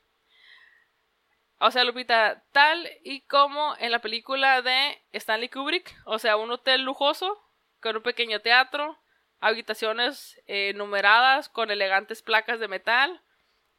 O 1.57 1.71
sea, 1.71 1.83
Lupita, 1.83 2.43
tal 2.51 2.89
y 3.03 3.21
como 3.21 3.75
en 3.79 3.91
la 3.91 3.99
película 3.99 4.61
de 4.61 5.01
Stanley 5.13 5.49
Kubrick, 5.49 5.95
o 6.05 6.19
sea, 6.19 6.35
un 6.35 6.51
hotel 6.51 6.81
lujoso 6.81 7.41
con 7.79 7.95
un 7.95 8.03
pequeño 8.03 8.41
teatro, 8.41 8.99
habitaciones 9.39 10.41
eh, 10.47 10.73
numeradas 10.75 11.47
con 11.47 11.71
elegantes 11.71 12.21
placas 12.21 12.59
de 12.59 12.67
metal, 12.67 13.21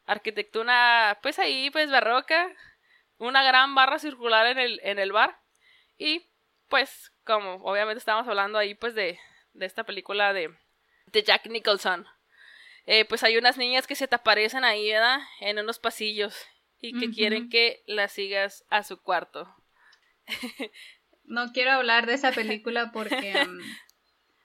arquitectura, 0.06 1.18
pues 1.22 1.38
ahí, 1.38 1.70
pues 1.70 1.90
barroca, 1.90 2.50
una 3.18 3.42
gran 3.42 3.74
barra 3.74 3.98
circular 3.98 4.46
en 4.46 4.58
el, 4.58 4.80
en 4.82 4.98
el 4.98 5.12
bar 5.12 5.38
y 5.98 6.30
pues 6.68 7.12
como 7.24 7.56
obviamente 7.56 7.98
estábamos 7.98 8.28
hablando 8.28 8.58
ahí 8.58 8.74
pues 8.74 8.94
de, 8.94 9.18
de 9.52 9.66
esta 9.66 9.84
película 9.84 10.32
de, 10.32 10.54
de 11.06 11.22
Jack 11.22 11.46
Nicholson, 11.46 12.06
eh, 12.86 13.04
pues 13.04 13.22
hay 13.22 13.36
unas 13.36 13.58
niñas 13.58 13.86
que 13.86 13.96
se 13.96 14.08
te 14.08 14.14
aparecen 14.14 14.64
ahí, 14.64 14.90
¿verdad? 14.90 15.20
En 15.40 15.58
unos 15.58 15.78
pasillos 15.78 16.46
y 16.80 16.98
que 16.98 17.10
quieren 17.10 17.48
que 17.48 17.82
la 17.86 18.08
sigas 18.08 18.64
a 18.68 18.82
su 18.82 19.00
cuarto. 19.00 19.54
no 21.24 21.52
quiero 21.52 21.72
hablar 21.72 22.06
de 22.06 22.14
esa 22.14 22.32
película 22.32 22.92
porque 22.92 23.34
mm, 23.46 23.60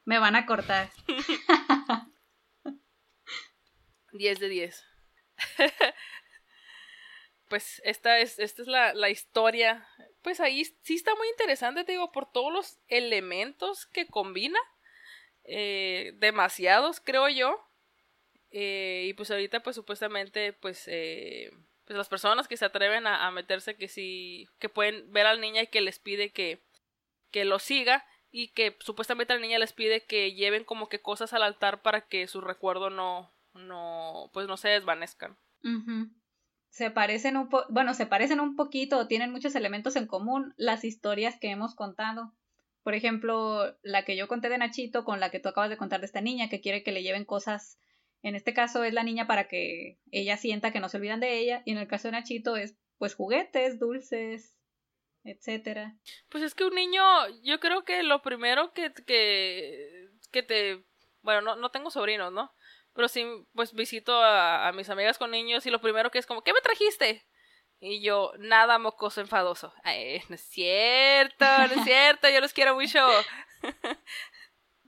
me 0.05 0.19
van 0.19 0.35
a 0.35 0.45
cortar. 0.45 0.89
10 4.13 4.39
de 4.39 4.49
10. 4.49 4.85
pues 7.47 7.81
esta 7.85 8.19
es, 8.19 8.39
esta 8.39 8.61
es 8.61 8.67
la, 8.67 8.93
la, 8.93 9.09
historia. 9.09 9.87
Pues 10.21 10.39
ahí 10.39 10.65
sí 10.83 10.95
está 10.95 11.15
muy 11.15 11.27
interesante, 11.29 11.83
te 11.83 11.93
digo, 11.93 12.11
por 12.11 12.31
todos 12.31 12.51
los 12.51 12.79
elementos 12.87 13.85
que 13.87 14.07
combina. 14.07 14.59
Eh, 15.43 16.13
demasiados, 16.15 16.99
creo 16.99 17.29
yo. 17.29 17.57
Eh, 18.51 19.05
y 19.07 19.13
pues 19.13 19.31
ahorita, 19.31 19.63
pues 19.63 19.75
supuestamente, 19.75 20.53
pues, 20.53 20.83
eh, 20.87 21.51
pues 21.91 21.97
las 21.97 22.07
personas 22.07 22.47
que 22.47 22.55
se 22.55 22.63
atreven 22.63 23.05
a, 23.05 23.29
meterse, 23.31 23.75
que 23.75 23.89
sí, 23.89 24.47
que 24.59 24.69
pueden 24.69 25.11
ver 25.11 25.25
al 25.25 25.41
niña 25.41 25.63
y 25.63 25.67
que 25.67 25.81
les 25.81 25.99
pide 25.99 26.29
que, 26.29 26.63
que 27.31 27.43
lo 27.43 27.59
siga, 27.59 28.05
y 28.31 28.53
que 28.53 28.77
supuestamente 28.79 29.33
la 29.33 29.41
niña 29.41 29.59
les 29.59 29.73
pide 29.73 30.05
que 30.05 30.33
lleven 30.33 30.63
como 30.63 30.87
que 30.87 31.01
cosas 31.01 31.33
al 31.33 31.43
altar 31.43 31.81
para 31.81 31.99
que 31.99 32.27
su 32.27 32.39
recuerdo 32.39 32.89
no, 32.89 33.29
no, 33.53 34.29
pues 34.31 34.47
no 34.47 34.55
se 34.55 34.69
desvanezcan. 34.69 35.37
Se 36.69 36.91
parecen 36.91 37.35
un 37.35 37.49
po 37.49 37.65
bueno, 37.67 37.93
se 37.93 38.05
parecen 38.05 38.39
un 38.39 38.55
poquito 38.55 39.05
tienen 39.07 39.33
muchos 39.33 39.53
elementos 39.55 39.97
en 39.97 40.07
común 40.07 40.53
las 40.55 40.85
historias 40.85 41.37
que 41.41 41.49
hemos 41.49 41.75
contado. 41.75 42.31
Por 42.83 42.93
ejemplo, 42.93 43.75
la 43.83 44.05
que 44.05 44.15
yo 44.15 44.29
conté 44.29 44.47
de 44.47 44.57
Nachito 44.57 45.03
con 45.03 45.19
la 45.19 45.29
que 45.29 45.41
tú 45.41 45.49
acabas 45.49 45.69
de 45.69 45.75
contar 45.77 45.99
de 45.99 46.05
esta 46.05 46.21
niña 46.21 46.47
que 46.47 46.61
quiere 46.61 46.83
que 46.83 46.93
le 46.93 47.03
lleven 47.03 47.25
cosas. 47.25 47.77
En 48.23 48.35
este 48.35 48.53
caso 48.53 48.83
es 48.83 48.93
la 48.93 49.03
niña 49.03 49.27
para 49.27 49.47
que 49.47 49.99
ella 50.11 50.37
sienta 50.37 50.71
que 50.71 50.79
no 50.79 50.89
se 50.89 50.97
olvidan 50.97 51.19
de 51.19 51.39
ella 51.39 51.63
y 51.65 51.71
en 51.71 51.77
el 51.77 51.87
caso 51.87 52.07
de 52.07 52.13
Nachito 52.13 52.55
es 52.55 52.77
pues 52.97 53.15
juguetes, 53.15 53.79
dulces, 53.79 54.55
etcétera. 55.23 55.95
Pues 56.29 56.43
es 56.43 56.53
que 56.53 56.65
un 56.65 56.75
niño, 56.75 57.01
yo 57.43 57.59
creo 57.59 57.83
que 57.83 58.03
lo 58.03 58.21
primero 58.21 58.73
que, 58.73 58.93
que, 58.93 60.09
que 60.31 60.43
te, 60.43 60.83
bueno, 61.21 61.41
no, 61.41 61.55
no 61.55 61.71
tengo 61.71 61.89
sobrinos, 61.89 62.31
¿no? 62.31 62.53
Pero 62.93 63.07
sí, 63.07 63.25
pues 63.53 63.73
visito 63.73 64.21
a, 64.21 64.67
a, 64.67 64.71
mis 64.73 64.89
amigas 64.89 65.17
con 65.17 65.31
niños 65.31 65.65
y 65.65 65.71
lo 65.71 65.81
primero 65.81 66.11
que 66.11 66.19
es 66.19 66.25
como, 66.25 66.43
¿qué 66.43 66.53
me 66.53 66.61
trajiste? 66.61 67.25
Y 67.79 68.03
yo, 68.03 68.33
nada 68.37 68.77
mocoso 68.77 69.21
enfadoso. 69.21 69.73
Ay, 69.83 70.21
no 70.29 70.35
es 70.35 70.41
cierto, 70.41 71.45
no 71.45 71.81
es 71.81 71.83
cierto, 71.83 72.29
yo 72.29 72.39
los 72.39 72.53
quiero 72.53 72.75
mucho. 72.75 72.99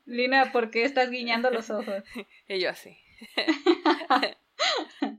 Lina, 0.06 0.52
¿por 0.52 0.70
qué 0.70 0.84
estás 0.84 1.10
guiñando 1.10 1.50
los 1.50 1.70
ojos? 1.70 2.04
y 2.48 2.60
yo 2.60 2.70
así. 2.70 3.03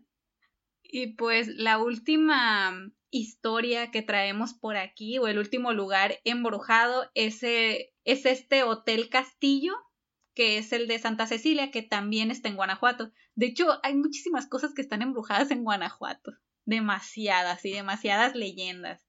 y 0.83 1.15
pues 1.15 1.49
la 1.49 1.79
última 1.79 2.93
historia 3.11 3.91
que 3.91 4.03
traemos 4.03 4.55
por 4.55 4.77
aquí 4.77 5.19
o 5.19 5.29
el 5.29 5.39
último 5.39 5.73
lugar 5.73 6.21
embrujado 6.25 7.11
es, 7.15 7.43
es 7.43 8.27
este 8.27 8.65
Hotel 8.65 9.09
Castillo, 9.09 9.75
que 10.35 10.59
es 10.59 10.73
el 10.73 10.89
de 10.89 10.99
Santa 10.99 11.27
Cecilia, 11.27 11.71
que 11.71 11.83
también 11.83 12.31
está 12.31 12.49
en 12.49 12.57
Guanajuato. 12.57 13.13
De 13.35 13.47
hecho, 13.47 13.79
hay 13.85 13.95
muchísimas 13.95 14.49
cosas 14.49 14.75
que 14.75 14.83
están 14.83 15.03
embrujadas 15.03 15.51
en 15.51 15.63
Guanajuato. 15.63 16.33
Demasiadas 16.65 17.65
y 17.65 17.73
demasiadas 17.73 18.35
leyendas. 18.35 19.07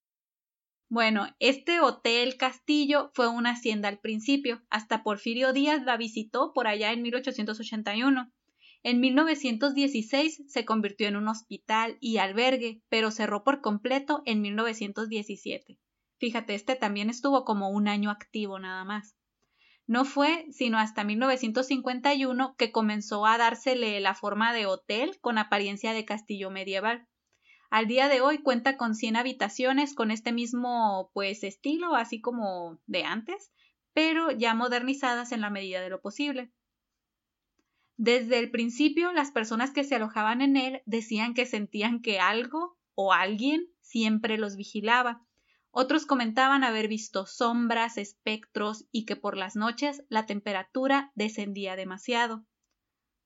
Bueno, 0.87 1.35
este 1.39 1.79
hotel 1.79 2.37
castillo 2.37 3.09
fue 3.15 3.27
una 3.27 3.51
hacienda 3.51 3.89
al 3.89 3.99
principio, 3.99 4.61
hasta 4.69 5.01
Porfirio 5.01 5.51
Díaz 5.51 5.83
la 5.83 5.97
visitó 5.97 6.53
por 6.53 6.67
allá 6.67 6.91
en 6.91 7.01
1881. 7.01 8.31
En 8.87 8.99
1916 8.99 10.43
se 10.45 10.63
convirtió 10.63 11.07
en 11.07 11.15
un 11.15 11.27
hospital 11.27 11.97
y 12.01 12.17
albergue, 12.17 12.83
pero 12.87 13.09
cerró 13.09 13.43
por 13.43 13.61
completo 13.61 14.21
en 14.27 14.43
1917. 14.43 15.79
Fíjate, 16.19 16.53
este 16.53 16.75
también 16.75 17.09
estuvo 17.09 17.45
como 17.45 17.69
un 17.71 17.87
año 17.87 18.11
activo 18.11 18.59
nada 18.59 18.83
más. 18.83 19.15
No 19.87 20.05
fue 20.05 20.45
sino 20.51 20.77
hasta 20.77 21.03
1951 21.03 22.55
que 22.59 22.71
comenzó 22.71 23.25
a 23.25 23.39
dársele 23.39 23.99
la 24.01 24.13
forma 24.13 24.53
de 24.53 24.67
hotel 24.67 25.17
con 25.19 25.39
apariencia 25.39 25.93
de 25.93 26.05
castillo 26.05 26.51
medieval. 26.51 27.07
Al 27.71 27.87
día 27.87 28.07
de 28.07 28.21
hoy 28.21 28.43
cuenta 28.43 28.77
con 28.77 28.93
100 28.93 29.15
habitaciones 29.15 29.95
con 29.95 30.11
este 30.11 30.31
mismo 30.31 31.09
pues 31.11 31.43
estilo, 31.43 31.95
así 31.95 32.21
como 32.21 32.79
de 32.85 33.03
antes, 33.03 33.51
pero 33.93 34.29
ya 34.29 34.53
modernizadas 34.53 35.31
en 35.31 35.41
la 35.41 35.49
medida 35.49 35.81
de 35.81 35.89
lo 35.89 36.01
posible. 36.01 36.51
Desde 37.97 38.39
el 38.39 38.51
principio, 38.51 39.13
las 39.13 39.31
personas 39.31 39.71
que 39.71 39.83
se 39.83 39.95
alojaban 39.95 40.41
en 40.41 40.57
él 40.57 40.81
decían 40.85 41.33
que 41.33 41.45
sentían 41.45 42.01
que 42.01 42.19
algo 42.19 42.77
o 42.93 43.13
alguien 43.13 43.67
siempre 43.81 44.37
los 44.37 44.57
vigilaba. 44.57 45.25
Otros 45.71 46.05
comentaban 46.05 46.63
haber 46.63 46.87
visto 46.87 47.25
sombras, 47.25 47.97
espectros 47.97 48.85
y 48.91 49.05
que 49.05 49.15
por 49.15 49.37
las 49.37 49.55
noches 49.55 50.03
la 50.09 50.25
temperatura 50.25 51.11
descendía 51.15 51.75
demasiado. 51.75 52.45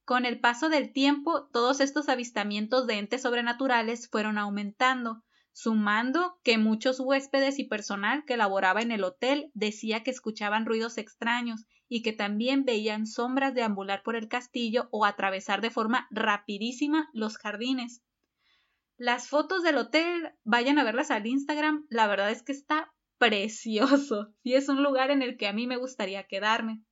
Con 0.06 0.26
el 0.26 0.40
paso 0.40 0.70
del 0.70 0.92
tiempo, 0.92 1.48
todos 1.54 1.80
estos 1.80 2.10
avistamientos 2.10 2.88
de 2.88 2.96
entes 2.96 3.22
sobrenaturales 3.22 4.10
fueron 4.10 4.40
aumentando, 4.40 5.24
sumando 5.54 6.40
que 6.44 6.58
muchos 6.58 7.00
huéspedes 7.00 7.60
y 7.60 7.66
personal 7.66 8.24
que 8.26 8.38
laboraba 8.38 8.82
en 8.82 8.92
el 8.92 9.04
hotel 9.04 9.52
decía 9.54 10.04
que 10.04 10.12
escuchaban 10.12 10.66
ruidos 10.66 10.98
extraños 10.98 11.66
y 11.88 12.04
que 12.04 12.14
también 12.14 12.66
veían 12.66 13.08
sombras 13.08 13.54
deambular 13.54 14.04
por 14.04 14.16
el 14.16 14.28
castillo 14.28 14.88
o 14.92 15.06
atravesar 15.06 15.62
de 15.62 15.72
forma 15.72 16.08
rapidísima 16.12 17.10
los 17.14 17.38
jardines. 17.38 18.04
Las 18.96 19.28
fotos 19.28 19.64
del 19.64 19.78
hotel, 19.78 20.34
vayan 20.44 20.78
a 20.78 20.84
verlas 20.84 21.10
al 21.10 21.26
Instagram, 21.26 21.86
la 21.90 22.06
verdad 22.08 22.32
es 22.32 22.44
que 22.44 22.52
está 22.52 22.94
precioso 23.18 24.34
y 24.44 24.54
es 24.54 24.70
un 24.70 24.84
lugar 24.84 25.12
en 25.12 25.22
el 25.22 25.38
que 25.38 25.48
a 25.48 25.54
mí 25.54 25.68
me 25.68 25.78
gustaría 25.78 26.28
quedarme. 26.28 26.84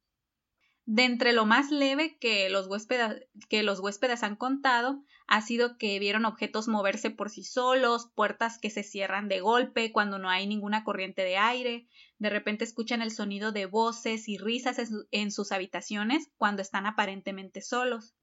De 0.86 1.03
entre 1.03 1.34
lo 1.34 1.45
más 1.45 1.70
leve 1.70 2.18
que 2.18 2.49
los, 2.49 2.68
huéspedes, 2.68 3.28
que 3.49 3.62
los 3.62 3.82
huéspedes 3.82 4.24
han 4.24 4.38
contado 4.38 5.03
ha 5.28 5.41
sido 5.41 5.78
que 5.78 5.99
vieron 5.99 6.25
objetos 6.25 6.69
moverse 6.69 7.09
por 7.09 7.30
sí 7.30 7.43
solos, 7.43 8.09
puertas 8.15 8.59
que 8.59 8.69
se 8.69 8.84
cierran 8.84 9.28
de 9.28 9.41
golpe 9.41 9.91
cuando 9.91 10.19
no 10.19 10.30
hay 10.30 10.47
ninguna 10.47 10.84
corriente 10.86 11.21
de 11.21 11.38
aire, 11.38 11.88
de 12.17 12.30
repente 12.30 12.63
escuchan 12.63 13.01
el 13.01 13.11
sonido 13.11 13.51
de 13.51 13.65
voces 13.65 14.30
y 14.30 14.38
risas 14.38 14.80
en, 15.11 15.32
sus 15.32 15.51
habitaciones 15.51 16.32
cuando 16.38 16.61
están 16.61 16.86
aparentemente 16.86 17.61
solos. 17.61 18.15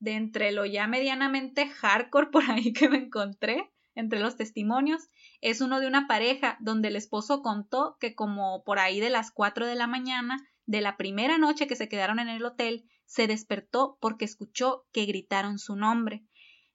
De 0.00 0.14
entre 0.14 0.50
lo 0.50 0.66
ya 0.66 0.88
medianamente 0.88 1.68
hardcore 1.68 2.30
por 2.30 2.50
ahí 2.50 2.72
que 2.72 2.88
me 2.88 2.98
encontré, 2.98 3.72
entre 3.94 4.20
los 4.20 4.36
testimonios, 4.36 5.08
es 5.40 5.60
uno 5.60 5.78
de 5.78 5.86
una 5.86 6.08
pareja 6.08 6.56
donde 6.60 6.88
el 6.88 6.96
esposo 6.96 7.42
contó 7.42 7.96
que 8.00 8.14
como 8.14 8.64
por 8.64 8.78
ahí 8.78 9.00
de 9.00 9.10
las 9.10 9.30
4 9.30 9.66
de 9.66 9.74
la 9.74 9.86
mañana 9.86 10.38
de 10.66 10.80
la 10.80 10.96
primera 10.96 11.38
noche 11.38 11.66
que 11.66 11.76
se 11.76 11.88
quedaron 11.88 12.18
en 12.18 12.28
el 12.28 12.44
hotel, 12.44 12.88
se 13.04 13.26
despertó 13.26 13.98
porque 14.00 14.24
escuchó 14.24 14.86
que 14.92 15.04
gritaron 15.04 15.58
su 15.58 15.76
nombre. 15.76 16.24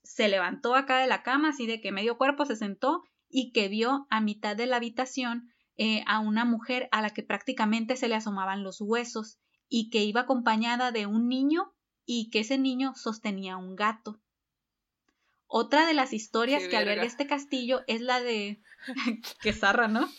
Se 0.08 0.30
levantó 0.30 0.76
acá 0.76 1.00
de 1.00 1.08
la 1.08 1.22
cama, 1.22 1.50
así 1.50 1.68
de 1.68 1.82
que 1.82 1.92
medio 1.92 2.18
cuerpo 2.18 2.46
se 2.46 2.56
sentó 2.56 3.04
y 3.30 3.52
que 3.52 3.68
vio 3.68 4.08
a 4.10 4.22
mitad 4.22 4.56
de 4.56 4.66
la 4.66 4.78
habitación 4.78 5.50
eh, 5.76 6.04
a 6.08 6.20
una 6.20 6.46
mujer 6.46 6.88
a 6.92 7.02
la 7.02 7.10
que 7.10 7.24
prácticamente 7.24 7.98
se 7.98 8.08
le 8.08 8.16
asomaban 8.16 8.64
los 8.64 8.80
huesos 8.80 9.38
y 9.68 9.90
que 9.90 10.06
iba 10.06 10.22
acompañada 10.22 10.92
de 10.92 11.06
un 11.06 11.28
niño 11.28 11.74
y 12.06 12.30
que 12.30 12.40
ese 12.40 12.58
niño 12.58 12.94
sostenía 12.96 13.58
un 13.58 13.76
gato. 13.76 14.22
Otra 15.46 15.86
de 15.86 15.94
las 15.94 16.14
historias 16.14 16.68
que 16.68 16.78
alberga 16.78 17.04
este 17.04 17.28
castillo 17.28 17.82
es 17.88 18.02
la 18.02 18.22
de... 18.22 18.62
que 19.42 19.54
zarra, 19.54 19.88
¿no? 19.88 20.10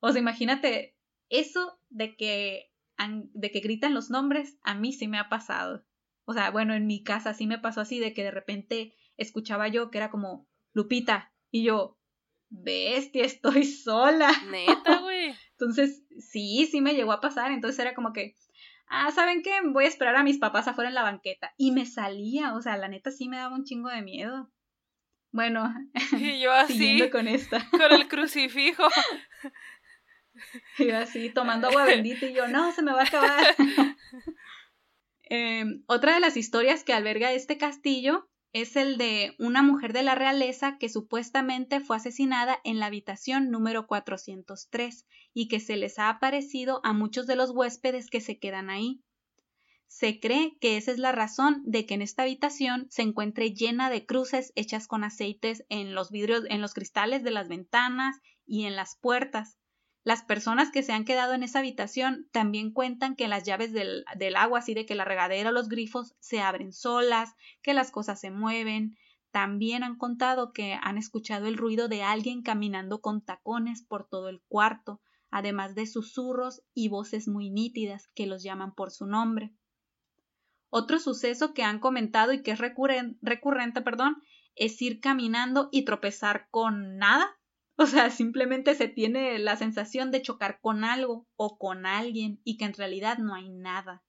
O 0.00 0.12
sea, 0.12 0.20
imagínate 0.20 0.96
eso 1.30 1.78
de 1.88 2.16
que 2.16 2.70
de 2.98 3.50
que 3.50 3.60
gritan 3.60 3.92
los 3.92 4.08
nombres, 4.08 4.56
a 4.62 4.74
mí 4.74 4.92
sí 4.92 5.08
me 5.08 5.18
ha 5.18 5.28
pasado. 5.28 5.84
O 6.26 6.34
sea, 6.34 6.50
bueno, 6.50 6.74
en 6.74 6.86
mi 6.86 7.02
casa 7.02 7.34
sí 7.34 7.46
me 7.46 7.58
pasó 7.58 7.80
así 7.80 7.98
de 7.98 8.12
que 8.12 8.24
de 8.24 8.32
repente 8.32 8.94
escuchaba 9.16 9.68
yo 9.68 9.90
que 9.90 9.98
era 9.98 10.10
como 10.10 10.46
Lupita 10.72 11.32
y 11.50 11.64
yo, 11.64 11.98
bestia, 12.50 13.24
estoy 13.24 13.64
sola. 13.64 14.30
Neta, 14.50 14.98
güey. 14.98 15.34
Entonces, 15.52 16.02
sí, 16.18 16.68
sí 16.70 16.80
me 16.80 16.94
llegó 16.94 17.12
a 17.12 17.20
pasar. 17.20 17.52
Entonces 17.52 17.78
era 17.78 17.94
como 17.94 18.12
que, 18.12 18.34
ah, 18.88 19.10
¿saben 19.12 19.42
qué? 19.42 19.52
Voy 19.64 19.84
a 19.84 19.88
esperar 19.88 20.16
a 20.16 20.24
mis 20.24 20.38
papás 20.38 20.68
afuera 20.68 20.88
en 20.88 20.94
la 20.94 21.02
banqueta. 21.02 21.52
Y 21.56 21.70
me 21.70 21.86
salía, 21.86 22.54
o 22.54 22.60
sea, 22.60 22.76
la 22.76 22.88
neta 22.88 23.10
sí 23.10 23.28
me 23.28 23.36
daba 23.36 23.54
un 23.54 23.64
chingo 23.64 23.88
de 23.88 24.02
miedo. 24.02 24.50
Bueno, 25.30 25.72
y 26.12 26.40
yo 26.40 26.52
así, 26.52 27.08
con 27.10 27.28
esta. 27.28 27.64
Con 27.70 27.92
el 27.92 28.08
crucifijo. 28.08 28.84
Y 30.78 30.90
así 30.90 31.30
tomando 31.30 31.68
agua 31.68 31.84
bendita 31.84 32.26
y 32.26 32.34
yo, 32.34 32.48
no, 32.48 32.72
se 32.72 32.82
me 32.82 32.92
va 32.92 33.00
a 33.00 33.04
acabar. 33.04 33.56
Em, 35.28 35.82
otra 35.88 36.14
de 36.14 36.20
las 36.20 36.36
historias 36.36 36.84
que 36.84 36.92
alberga 36.92 37.32
este 37.32 37.58
castillo 37.58 38.28
es 38.52 38.76
el 38.76 38.96
de 38.96 39.34
una 39.40 39.60
mujer 39.62 39.92
de 39.92 40.04
la 40.04 40.14
realeza 40.14 40.78
que 40.78 40.88
supuestamente 40.88 41.80
fue 41.80 41.96
asesinada 41.96 42.60
en 42.62 42.78
la 42.78 42.86
habitación 42.86 43.50
número 43.50 43.88
403 43.88 45.04
y 45.34 45.48
que 45.48 45.58
se 45.58 45.76
les 45.76 45.98
ha 45.98 46.10
aparecido 46.10 46.80
a 46.84 46.92
muchos 46.92 47.26
de 47.26 47.34
los 47.34 47.50
huéspedes 47.50 48.08
que 48.08 48.20
se 48.20 48.38
quedan 48.38 48.70
ahí. 48.70 49.02
Se 49.88 50.20
cree 50.20 50.56
que 50.60 50.76
esa 50.76 50.92
es 50.92 50.98
la 50.98 51.10
razón 51.10 51.60
de 51.64 51.86
que 51.86 51.94
en 51.94 52.02
esta 52.02 52.22
habitación 52.22 52.86
se 52.88 53.02
encuentre 53.02 53.52
llena 53.52 53.90
de 53.90 54.06
cruces 54.06 54.52
hechas 54.54 54.86
con 54.86 55.02
aceites 55.02 55.64
en 55.68 55.94
los 55.94 56.10
vidrios, 56.10 56.44
en 56.48 56.60
los 56.60 56.72
cristales 56.72 57.24
de 57.24 57.32
las 57.32 57.48
ventanas 57.48 58.16
y 58.46 58.64
en 58.64 58.76
las 58.76 58.96
puertas. 58.96 59.58
Las 60.06 60.22
personas 60.22 60.70
que 60.70 60.84
se 60.84 60.92
han 60.92 61.04
quedado 61.04 61.34
en 61.34 61.42
esa 61.42 61.58
habitación 61.58 62.28
también 62.30 62.70
cuentan 62.70 63.16
que 63.16 63.26
las 63.26 63.42
llaves 63.42 63.72
del, 63.72 64.04
agua, 64.36 64.60
así 64.60 64.72
de 64.72 64.86
que 64.86 64.94
la 64.94 65.04
regadera 65.04 65.50
o 65.50 65.52
los 65.52 65.68
grifos 65.68 66.14
se 66.20 66.40
abren 66.40 66.72
solas, 66.72 67.34
que 67.60 67.74
las 67.74 67.90
cosas 67.90 68.20
se 68.20 68.30
mueven. 68.30 68.96
también 69.32 69.82
han 69.82 69.96
contado 69.96 70.52
que 70.52 70.78
han 70.80 70.96
escuchado 70.96 71.48
el 71.48 71.56
ruido 71.56 71.88
de 71.88 72.04
alguien 72.04 72.42
caminando 72.44 73.00
con 73.00 73.20
tacones 73.20 73.82
por 73.82 74.08
todo 74.08 74.28
el 74.28 74.42
cuarto, 74.46 75.00
además 75.28 75.74
de 75.74 75.88
susurros 75.88 76.62
y 76.72 76.88
voces 76.88 77.26
muy 77.26 77.50
nítidas 77.50 78.06
que 78.14 78.28
los 78.28 78.44
llaman 78.44 78.76
por 78.76 78.92
su 78.92 79.06
nombre. 79.06 79.56
Otro 80.70 81.00
suceso 81.00 81.52
que 81.52 81.64
han 81.64 81.80
comentado 81.80 82.32
y 82.32 82.44
que 82.44 82.52
es 82.52 82.60
recurrente, 82.60 83.82
perdón, 83.82 84.22
es 84.54 84.80
ir 84.80 85.00
caminando 85.00 85.68
y 85.72 85.84
tropezar 85.84 86.46
con 86.52 86.96
nada. 86.96 87.28
O 87.78 87.86
sea, 87.86 88.08
simplemente 88.08 88.74
se 88.74 88.88
tiene 88.88 89.38
la 89.38 89.56
sensación 89.56 90.10
de 90.10 90.22
chocar 90.22 90.60
con 90.62 90.82
algo 90.82 91.28
o 91.36 91.58
con 91.58 91.84
alguien 91.84 92.40
y 92.42 92.56
que 92.56 92.64
en 92.64 92.72
realidad 92.72 93.18
no 93.18 93.34
hay 93.34 93.50
nada. 93.50 94.02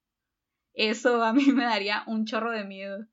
Eso 0.74 1.22
a 1.24 1.34
mí 1.34 1.48
me 1.52 1.66
daría 1.66 2.04
un 2.08 2.26
chorro 2.26 2.52
de 2.52 2.64
miedo. 2.64 3.08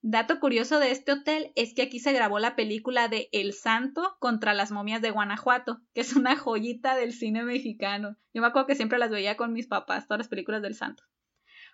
Dato 0.00 0.40
curioso 0.40 0.80
de 0.80 0.90
este 0.90 1.12
hotel 1.12 1.52
es 1.54 1.74
que 1.74 1.82
aquí 1.82 2.00
se 2.00 2.12
grabó 2.12 2.38
la 2.38 2.56
película 2.56 3.08
de 3.08 3.28
El 3.30 3.52
Santo 3.52 4.16
contra 4.18 4.54
las 4.54 4.72
momias 4.72 5.02
de 5.02 5.10
Guanajuato, 5.10 5.80
que 5.94 6.00
es 6.00 6.16
una 6.16 6.36
joyita 6.36 6.96
del 6.96 7.12
cine 7.12 7.44
mexicano. 7.44 8.16
Yo 8.34 8.40
me 8.40 8.48
acuerdo 8.48 8.66
que 8.66 8.74
siempre 8.74 8.98
las 8.98 9.10
veía 9.10 9.36
con 9.36 9.52
mis 9.52 9.68
papás, 9.68 10.08
todas 10.08 10.18
las 10.18 10.28
películas 10.28 10.62
del 10.62 10.74
Santo. 10.74 11.04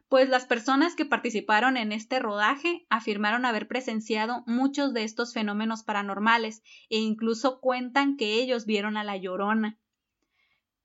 Pues 0.09 0.31
las 0.31 0.47
personas 0.47 0.95
que 0.95 1.05
participaron 1.05 1.77
en 1.77 1.93
este 1.93 2.19
rodaje 2.19 2.87
afirmaron 2.89 3.45
haber 3.45 3.69
presenciado 3.69 4.43
muchos 4.47 4.95
de 4.95 5.05
estos 5.05 5.35
fenómenos 5.35 5.83
paranormales 5.83 6.63
e 6.89 6.99
incluso 6.99 7.61
cuentan 7.61 8.17
que 8.17 8.35
ellos 8.35 8.65
vieron 8.65 8.97
a 8.97 9.05
la 9.05 9.19
llorona. 9.19 9.79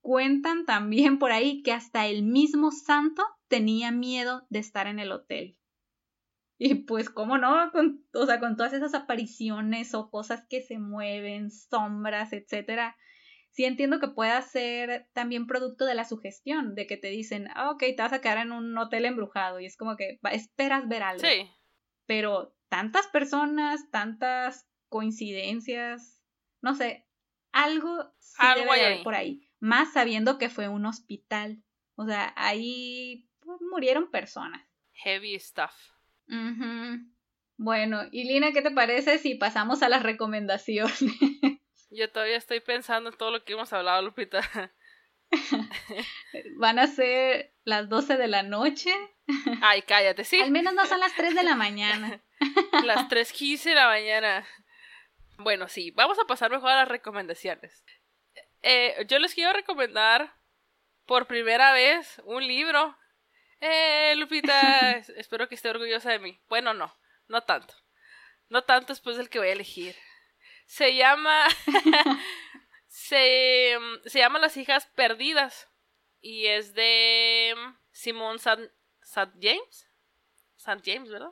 Cuentan 0.01 0.65
también 0.65 1.19
por 1.19 1.31
ahí 1.31 1.63
que 1.63 1.71
hasta 1.71 2.07
el 2.07 2.23
mismo 2.23 2.71
santo 2.71 3.23
tenía 3.47 3.91
miedo 3.91 4.45
de 4.49 4.59
estar 4.59 4.87
en 4.87 4.99
el 4.99 5.13
hotel. 5.13 5.57
Y 6.57 6.75
pues, 6.75 7.09
¿cómo 7.09 7.37
no? 7.37 7.71
Con, 7.71 8.05
o 8.13 8.25
sea, 8.25 8.41
con 8.41 8.57
todas 8.57 8.73
esas 8.73 8.93
apariciones 8.93 9.93
o 9.93 10.09
cosas 10.09 10.45
que 10.49 10.61
se 10.61 10.79
mueven, 10.79 11.49
sombras, 11.49 12.33
etcétera. 12.33 12.97
Sí 13.53 13.65
entiendo 13.65 13.99
que 13.99 14.07
pueda 14.07 14.41
ser 14.41 15.07
también 15.13 15.45
producto 15.45 15.85
de 15.85 15.93
la 15.93 16.05
sugestión, 16.05 16.73
de 16.73 16.87
que 16.87 16.97
te 16.97 17.09
dicen, 17.09 17.49
ah, 17.53 17.69
ok, 17.69 17.79
te 17.79 17.97
vas 17.99 18.11
a 18.11 18.19
quedar 18.19 18.39
en 18.39 18.51
un 18.51 18.75
hotel 18.77 19.05
embrujado 19.05 19.59
y 19.59 19.67
es 19.67 19.77
como 19.77 19.95
que 19.95 20.19
esperas 20.31 20.87
ver 20.87 21.03
algo. 21.03 21.23
Sí. 21.23 21.47
Pero 22.07 22.55
tantas 22.67 23.05
personas, 23.07 23.91
tantas 23.91 24.67
coincidencias, 24.89 26.23
no 26.61 26.73
sé, 26.73 27.05
algo 27.51 28.11
sí 28.17 28.37
algo 28.39 28.73
debe 28.73 28.85
haber 28.85 29.03
por 29.03 29.13
ahí. 29.13 29.47
Más 29.59 29.93
sabiendo 29.93 30.39
que 30.39 30.49
fue 30.49 30.67
un 30.67 30.87
hospital. 30.87 31.63
O 31.95 32.07
sea, 32.07 32.33
ahí 32.35 33.29
pues, 33.39 33.59
murieron 33.61 34.09
personas. 34.09 34.61
Heavy 34.93 35.39
stuff. 35.39 35.73
Bueno, 37.57 38.01
y 38.11 38.23
Lina, 38.23 38.51
¿qué 38.51 38.63
te 38.63 38.71
parece 38.71 39.19
si 39.19 39.35
pasamos 39.35 39.83
a 39.83 39.89
las 39.89 40.01
recomendaciones? 40.03 40.97
Yo 41.93 42.09
todavía 42.09 42.37
estoy 42.37 42.59
pensando 42.59 43.09
en 43.09 43.17
todo 43.17 43.31
lo 43.31 43.43
que 43.43 43.53
hemos 43.53 43.71
hablado, 43.73 44.01
Lupita. 44.01 44.41
Van 46.57 46.79
a 46.79 46.87
ser 46.87 47.53
las 47.63 47.89
12 47.89 48.17
de 48.17 48.27
la 48.27 48.43
noche. 48.43 48.91
Ay, 49.61 49.81
cállate, 49.83 50.23
sí. 50.23 50.41
Al 50.41 50.51
menos 50.51 50.73
no 50.73 50.85
son 50.85 50.99
las 50.99 51.15
3 51.15 51.35
de 51.35 51.43
la 51.43 51.55
mañana. 51.55 52.21
las 52.83 53.09
3.15 53.09 53.63
de 53.63 53.75
la 53.75 53.87
mañana. 53.87 54.45
Bueno, 55.37 55.67
sí, 55.67 55.91
vamos 55.91 56.19
a 56.19 56.25
pasar 56.25 56.51
mejor 56.51 56.71
a 56.71 56.77
las 56.77 56.87
recomendaciones. 56.87 57.83
Eh, 58.61 59.05
yo 59.07 59.19
les 59.19 59.33
quiero 59.33 59.53
recomendar 59.53 60.35
por 61.05 61.27
primera 61.27 61.73
vez 61.73 62.21
un 62.25 62.47
libro 62.47 62.95
eh, 63.65 64.13
Lupita, 64.17 64.91
espero 65.15 65.47
que 65.47 65.55
esté 65.55 65.69
orgullosa 65.69 66.11
de 66.11 66.19
mí. 66.19 66.39
Bueno, 66.49 66.73
no, 66.73 66.93
no 67.27 67.43
tanto. 67.43 67.73
No 68.49 68.63
tanto 68.63 68.93
después 68.93 69.15
del 69.15 69.29
que 69.29 69.39
voy 69.39 69.47
a 69.47 69.53
elegir. 69.53 69.95
Se 70.73 70.95
llama. 70.95 71.45
se, 72.87 73.77
se 74.05 74.19
llama 74.19 74.39
Las 74.39 74.57
hijas 74.57 74.87
perdidas. 74.95 75.69
Y 76.19 76.47
es 76.47 76.73
de 76.73 77.53
Simón 77.91 78.37
St. 78.37 78.71
James. 79.39 79.91
St. 80.57 80.81
James, 80.83 81.11
¿verdad? 81.11 81.31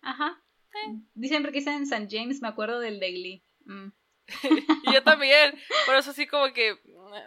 Ajá. 0.00 0.42
Dicen 1.14 1.44
que 1.52 1.58
en 1.58 1.84
St. 1.84 2.08
James, 2.10 2.42
me 2.42 2.48
acuerdo 2.48 2.80
del 2.80 2.98
Daily. 2.98 3.44
Mm. 3.60 3.90
yo 4.92 5.02
también. 5.04 5.56
Por 5.86 5.94
eso 5.94 6.12
sí 6.12 6.26
como 6.26 6.52
que. 6.52 6.76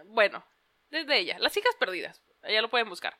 Bueno, 0.07 0.45
desde 0.89 1.17
ella. 1.17 1.39
Las 1.39 1.55
hijas 1.55 1.75
perdidas. 1.79 2.21
Ya 2.41 2.61
lo 2.61 2.69
pueden 2.69 2.89
buscar. 2.89 3.17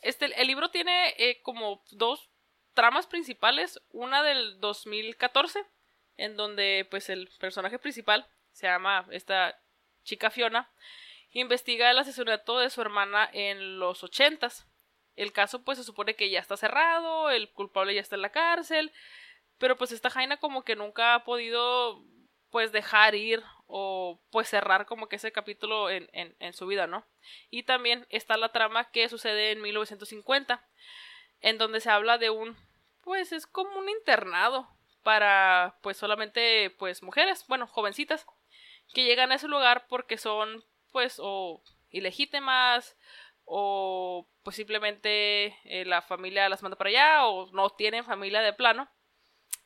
Este, 0.00 0.24
el 0.40 0.46
libro 0.46 0.70
tiene 0.70 1.14
eh, 1.18 1.42
como 1.42 1.84
dos 1.90 2.30
tramas 2.72 3.06
principales. 3.06 3.78
Una 3.90 4.22
del 4.22 4.58
2014, 4.60 5.66
en 6.16 6.36
donde 6.36 6.86
pues 6.90 7.08
el 7.10 7.28
personaje 7.38 7.78
principal 7.78 8.26
se 8.52 8.66
llama 8.66 9.06
esta 9.10 9.58
chica 10.04 10.30
Fiona, 10.30 10.70
investiga 11.32 11.90
el 11.90 11.98
asesinato 11.98 12.58
de 12.58 12.70
su 12.70 12.80
hermana 12.80 13.28
en 13.32 13.78
los 13.78 14.04
ochentas. 14.04 14.66
El 15.16 15.32
caso 15.32 15.64
pues 15.64 15.78
se 15.78 15.84
supone 15.84 16.14
que 16.14 16.30
ya 16.30 16.40
está 16.40 16.56
cerrado, 16.56 17.30
el 17.30 17.50
culpable 17.50 17.94
ya 17.94 18.00
está 18.00 18.16
en 18.16 18.22
la 18.22 18.32
cárcel, 18.32 18.92
pero 19.58 19.76
pues 19.76 19.92
esta 19.92 20.10
Jaina 20.10 20.36
como 20.38 20.64
que 20.64 20.76
nunca 20.76 21.14
ha 21.14 21.24
podido 21.24 22.04
pues 22.50 22.70
dejar 22.70 23.14
ir 23.16 23.42
o 23.66 24.20
pues 24.30 24.48
cerrar 24.48 24.86
como 24.86 25.08
que 25.08 25.16
ese 25.16 25.32
capítulo 25.32 25.90
en, 25.90 26.08
en, 26.12 26.52
su 26.52 26.66
vida, 26.66 26.86
¿no? 26.86 27.04
Y 27.50 27.64
también 27.64 28.06
está 28.10 28.36
la 28.36 28.52
trama 28.52 28.90
que 28.90 29.08
sucede 29.08 29.50
en 29.50 29.60
1950, 29.60 30.64
en 31.40 31.58
donde 31.58 31.80
se 31.80 31.90
habla 31.90 32.18
de 32.18 32.30
un, 32.30 32.56
pues 33.00 33.32
es 33.32 33.46
como 33.46 33.78
un 33.78 33.88
internado 33.88 34.68
para 35.04 35.78
pues 35.82 35.96
solamente 35.96 36.70
pues 36.70 37.04
mujeres, 37.04 37.44
bueno, 37.46 37.68
jovencitas, 37.68 38.26
que 38.92 39.04
llegan 39.04 39.30
a 39.30 39.36
ese 39.36 39.46
lugar 39.46 39.86
porque 39.88 40.18
son 40.18 40.64
pues 40.90 41.16
o 41.22 41.62
ilegítimas 41.90 42.96
o 43.44 44.28
pues 44.42 44.56
simplemente 44.56 45.56
eh, 45.64 45.84
la 45.84 46.02
familia 46.02 46.48
las 46.48 46.62
manda 46.62 46.76
para 46.76 46.90
allá 46.90 47.26
o 47.26 47.50
no 47.52 47.70
tienen 47.70 48.04
familia 48.04 48.40
de 48.40 48.52
plano. 48.52 48.90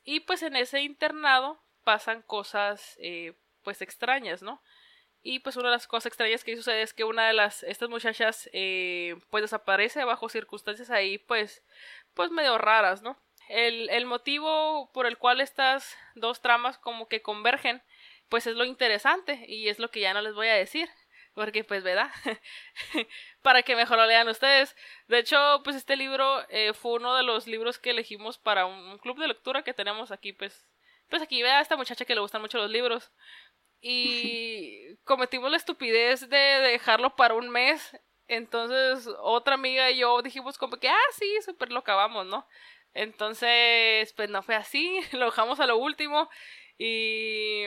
Y 0.03 0.21
pues 0.21 0.43
en 0.43 0.55
ese 0.55 0.81
internado 0.81 1.61
pasan 1.83 2.21
cosas 2.21 2.97
eh, 3.01 3.33
pues 3.63 3.81
extrañas, 3.81 4.41
¿no? 4.41 4.61
Y 5.21 5.39
pues 5.39 5.57
una 5.57 5.69
de 5.69 5.75
las 5.75 5.87
cosas 5.87 6.07
extrañas 6.07 6.43
que 6.43 6.55
sucede 6.55 6.81
es 6.81 6.93
que 6.93 7.03
una 7.03 7.27
de 7.27 7.33
las, 7.33 7.63
estas 7.63 7.89
muchachas 7.89 8.49
eh, 8.53 9.15
pues 9.29 9.43
desaparece 9.43 10.05
bajo 10.05 10.29
circunstancias 10.29 10.89
ahí 10.89 11.17
pues, 11.17 11.63
pues 12.13 12.31
medio 12.31 12.57
raras, 12.57 13.01
¿no? 13.01 13.17
El, 13.49 13.89
el 13.89 14.05
motivo 14.05 14.91
por 14.93 15.05
el 15.05 15.17
cual 15.17 15.41
estas 15.41 15.97
dos 16.15 16.41
tramas 16.41 16.77
como 16.77 17.07
que 17.07 17.21
convergen 17.21 17.81
pues 18.29 18.47
es 18.47 18.55
lo 18.55 18.63
interesante 18.63 19.45
y 19.47 19.69
es 19.69 19.79
lo 19.79 19.89
que 19.89 19.99
ya 19.99 20.13
no 20.13 20.21
les 20.21 20.35
voy 20.35 20.47
a 20.47 20.53
decir 20.53 20.87
porque 21.33 21.63
pues 21.63 21.83
verdad 21.83 22.11
para 23.41 23.63
que 23.63 23.75
mejor 23.75 23.97
lo 23.97 24.05
lean 24.05 24.27
ustedes 24.27 24.75
de 25.07 25.19
hecho 25.19 25.61
pues 25.63 25.75
este 25.75 25.95
libro 25.95 26.45
eh, 26.49 26.73
fue 26.73 26.93
uno 26.93 27.15
de 27.15 27.23
los 27.23 27.47
libros 27.47 27.79
que 27.79 27.89
elegimos 27.89 28.37
para 28.37 28.65
un, 28.67 28.99
club 28.99 29.17
de 29.19 29.27
lectura 29.27 29.63
que 29.63 29.73
tenemos 29.73 30.11
aquí 30.11 30.31
pues 30.31 30.69
pues 31.09 31.21
aquí 31.21 31.41
vea 31.41 31.57
a 31.57 31.61
esta 31.61 31.75
muchacha 31.75 32.05
que 32.05 32.15
le 32.15 32.21
gustan 32.21 32.41
mucho 32.41 32.57
los 32.57 32.69
libros. 32.69 33.11
Y 33.81 34.95
cometimos 35.03 35.49
la 35.51 35.57
estupidez 35.57 36.29
de 36.29 36.37
dejarlo 36.37 37.15
para 37.15 37.33
un 37.33 37.49
mes. 37.49 37.97
Entonces, 38.27 39.09
otra 39.21 39.55
amiga 39.55 39.89
y 39.89 39.97
yo 39.97 40.21
dijimos 40.21 40.57
como 40.57 40.77
que, 40.77 40.87
ah, 40.87 41.11
sí, 41.17 41.25
súper 41.43 41.71
lo 41.71 41.79
acabamos, 41.79 42.27
¿no? 42.27 42.47
Entonces, 42.93 44.13
pues 44.13 44.29
no 44.29 44.43
fue 44.43 44.55
así, 44.55 44.99
lo 45.13 45.25
dejamos 45.25 45.59
a 45.59 45.67
lo 45.67 45.77
último. 45.77 46.29
Y, 46.77 47.63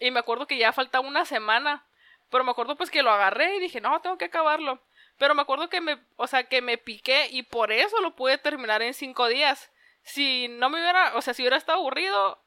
y 0.00 0.10
me 0.10 0.20
acuerdo 0.20 0.46
que 0.46 0.58
ya 0.58 0.72
faltaba 0.72 1.06
una 1.06 1.24
semana. 1.24 1.86
Pero 2.30 2.44
me 2.44 2.52
acuerdo 2.52 2.76
pues 2.76 2.90
que 2.90 3.02
lo 3.02 3.10
agarré 3.10 3.56
y 3.56 3.60
dije, 3.60 3.80
no, 3.80 4.00
tengo 4.00 4.18
que 4.18 4.26
acabarlo. 4.26 4.80
Pero 5.18 5.34
me 5.34 5.42
acuerdo 5.42 5.68
que 5.68 5.80
me, 5.80 5.98
o 6.16 6.26
sea, 6.26 6.44
que 6.44 6.62
me 6.62 6.78
piqué 6.78 7.28
y 7.30 7.42
por 7.42 7.72
eso 7.72 8.00
lo 8.00 8.14
pude 8.14 8.38
terminar 8.38 8.82
en 8.82 8.94
cinco 8.94 9.28
días. 9.28 9.72
Si 10.02 10.48
no 10.48 10.70
me 10.70 10.80
hubiera, 10.80 11.16
o 11.16 11.22
sea, 11.22 11.34
si 11.34 11.42
hubiera 11.42 11.56
estado 11.56 11.78
aburrido, 11.78 12.40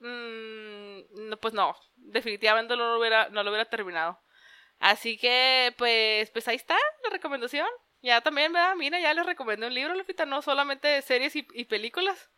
Mm, 0.00 1.34
pues 1.40 1.54
no, 1.54 1.76
definitivamente 1.96 2.76
no 2.76 2.92
lo 2.94 2.98
hubiera, 2.98 3.28
no 3.28 3.42
lo 3.42 3.50
hubiera 3.50 3.68
terminado. 3.68 4.18
Así 4.78 5.18
que, 5.18 5.74
pues, 5.78 6.30
pues 6.30 6.48
ahí 6.48 6.56
está 6.56 6.76
la 7.04 7.10
recomendación. 7.10 7.68
Ya 8.02 8.20
también, 8.20 8.52
¿verdad? 8.52 8.74
Mira, 8.76 8.98
ya 9.00 9.12
les 9.12 9.26
recomendé 9.26 9.66
un 9.66 9.74
libro, 9.74 9.94
Lupita, 9.94 10.24
no 10.24 10.40
solamente 10.42 11.02
series 11.02 11.36
y, 11.36 11.42
películas. 11.64 12.30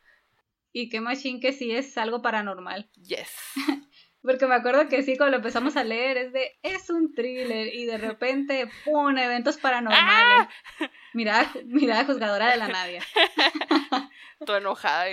Y 0.72 0.88
qué 0.88 1.00
machine 1.00 1.40
que 1.40 1.52
sí 1.52 1.70
es 1.70 1.96
algo 1.98 2.22
paranormal. 2.22 2.90
Yes. 2.96 3.32
Porque 4.22 4.46
me 4.46 4.54
acuerdo 4.54 4.88
que 4.88 5.02
sí, 5.02 5.16
cuando 5.16 5.32
lo 5.32 5.36
empezamos 5.38 5.76
a 5.76 5.84
leer, 5.84 6.16
es 6.16 6.32
de, 6.32 6.58
es 6.62 6.90
un 6.90 7.12
thriller, 7.12 7.74
y 7.74 7.86
de 7.86 7.98
repente, 7.98 8.68
¡pum! 8.84 9.16
eventos 9.18 9.56
paranormales. 9.58 10.48
¡Ah! 10.80 10.90
Mira, 11.12 11.52
mira, 11.64 12.04
juzgadora 12.04 12.50
de 12.50 12.56
la 12.56 12.68
Nadia. 12.68 13.02
Todo 14.46 14.56
enojada. 14.56 15.06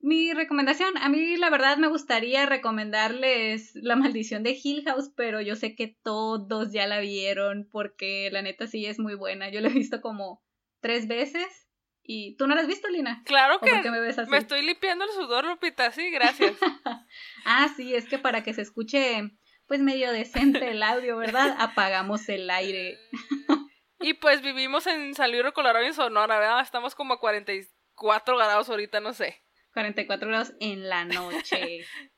Mi 0.00 0.32
recomendación, 0.32 0.96
a 0.96 1.08
mí 1.08 1.36
la 1.36 1.50
verdad 1.50 1.76
me 1.76 1.88
gustaría 1.88 2.46
recomendarles 2.46 3.74
La 3.74 3.96
maldición 3.96 4.42
de 4.42 4.58
Hill 4.62 4.82
House, 4.86 5.10
pero 5.14 5.40
yo 5.40 5.56
sé 5.56 5.74
que 5.74 5.96
todos 6.02 6.72
ya 6.72 6.86
la 6.86 7.00
vieron 7.00 7.68
porque 7.70 8.30
la 8.32 8.42
neta 8.42 8.66
sí 8.66 8.86
es 8.86 8.98
muy 8.98 9.14
buena. 9.14 9.50
Yo 9.50 9.60
la 9.60 9.68
he 9.68 9.72
visto 9.72 10.00
como 10.00 10.42
tres 10.80 11.06
veces 11.06 11.70
¿Y 12.12 12.34
tú 12.36 12.48
no 12.48 12.56
la 12.56 12.62
has 12.62 12.66
visto, 12.66 12.88
Lina? 12.88 13.22
Claro 13.24 13.60
que 13.60 13.88
me, 13.88 14.00
ves 14.00 14.18
así? 14.18 14.28
me 14.30 14.38
estoy 14.38 14.62
limpiando 14.62 15.04
el 15.04 15.10
sudor, 15.10 15.44
Lupita, 15.44 15.92
sí, 15.92 16.10
gracias. 16.10 16.56
ah, 17.44 17.68
sí, 17.76 17.94
es 17.94 18.06
que 18.06 18.18
para 18.18 18.42
que 18.42 18.52
se 18.52 18.62
escuche 18.62 19.30
pues 19.66 19.80
medio 19.80 20.10
decente 20.10 20.72
el 20.72 20.82
audio, 20.82 21.16
¿verdad? 21.16 21.54
Apagamos 21.60 22.28
el 22.28 22.50
aire. 22.50 22.98
y 24.00 24.14
pues 24.14 24.42
vivimos 24.42 24.88
en 24.88 25.14
San 25.14 25.30
Luis 25.30 25.44
Colorado 25.52 25.86
y 25.86 25.92
Sonora, 25.92 26.40
¿verdad? 26.40 26.62
Estamos 26.62 26.96
como 26.96 27.14
a 27.14 27.20
44 27.20 28.36
grados 28.36 28.68
ahorita, 28.68 28.98
no 28.98 29.12
sé. 29.12 29.44
44 29.72 30.28
grados 30.28 30.52
en 30.60 30.88
la 30.88 31.04
noche. 31.04 31.84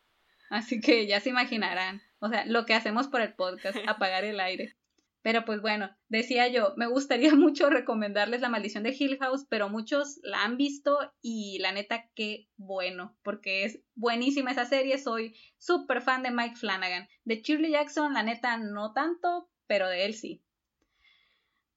Así 0.50 0.80
que 0.80 1.06
ya 1.06 1.20
se 1.20 1.30
imaginarán. 1.30 2.02
O 2.18 2.28
sea, 2.28 2.44
lo 2.44 2.66
que 2.66 2.74
hacemos 2.74 3.08
por 3.08 3.20
el 3.20 3.34
podcast, 3.34 3.78
apagar 3.86 4.24
el 4.24 4.38
aire. 4.40 4.76
Pero 5.22 5.44
pues 5.44 5.62
bueno, 5.62 5.96
decía 6.08 6.48
yo, 6.48 6.74
me 6.76 6.86
gustaría 6.86 7.34
mucho 7.34 7.70
recomendarles 7.70 8.40
La 8.40 8.48
maldición 8.48 8.82
de 8.82 8.94
Hill 8.98 9.18
House, 9.20 9.46
pero 9.48 9.68
muchos 9.68 10.18
la 10.22 10.42
han 10.42 10.56
visto 10.56 10.98
y 11.22 11.58
la 11.60 11.72
neta 11.72 12.10
qué 12.14 12.48
bueno, 12.56 13.16
porque 13.22 13.64
es 13.64 13.80
buenísima 13.94 14.50
esa 14.50 14.64
serie, 14.64 14.98
soy 14.98 15.36
súper 15.58 16.02
fan 16.02 16.22
de 16.22 16.32
Mike 16.32 16.56
Flanagan. 16.56 17.08
De 17.24 17.40
Shirley 17.40 17.70
Jackson, 17.70 18.14
la 18.14 18.22
neta 18.22 18.56
no 18.56 18.92
tanto, 18.92 19.48
pero 19.66 19.88
de 19.88 20.04
él 20.04 20.14
sí. 20.14 20.42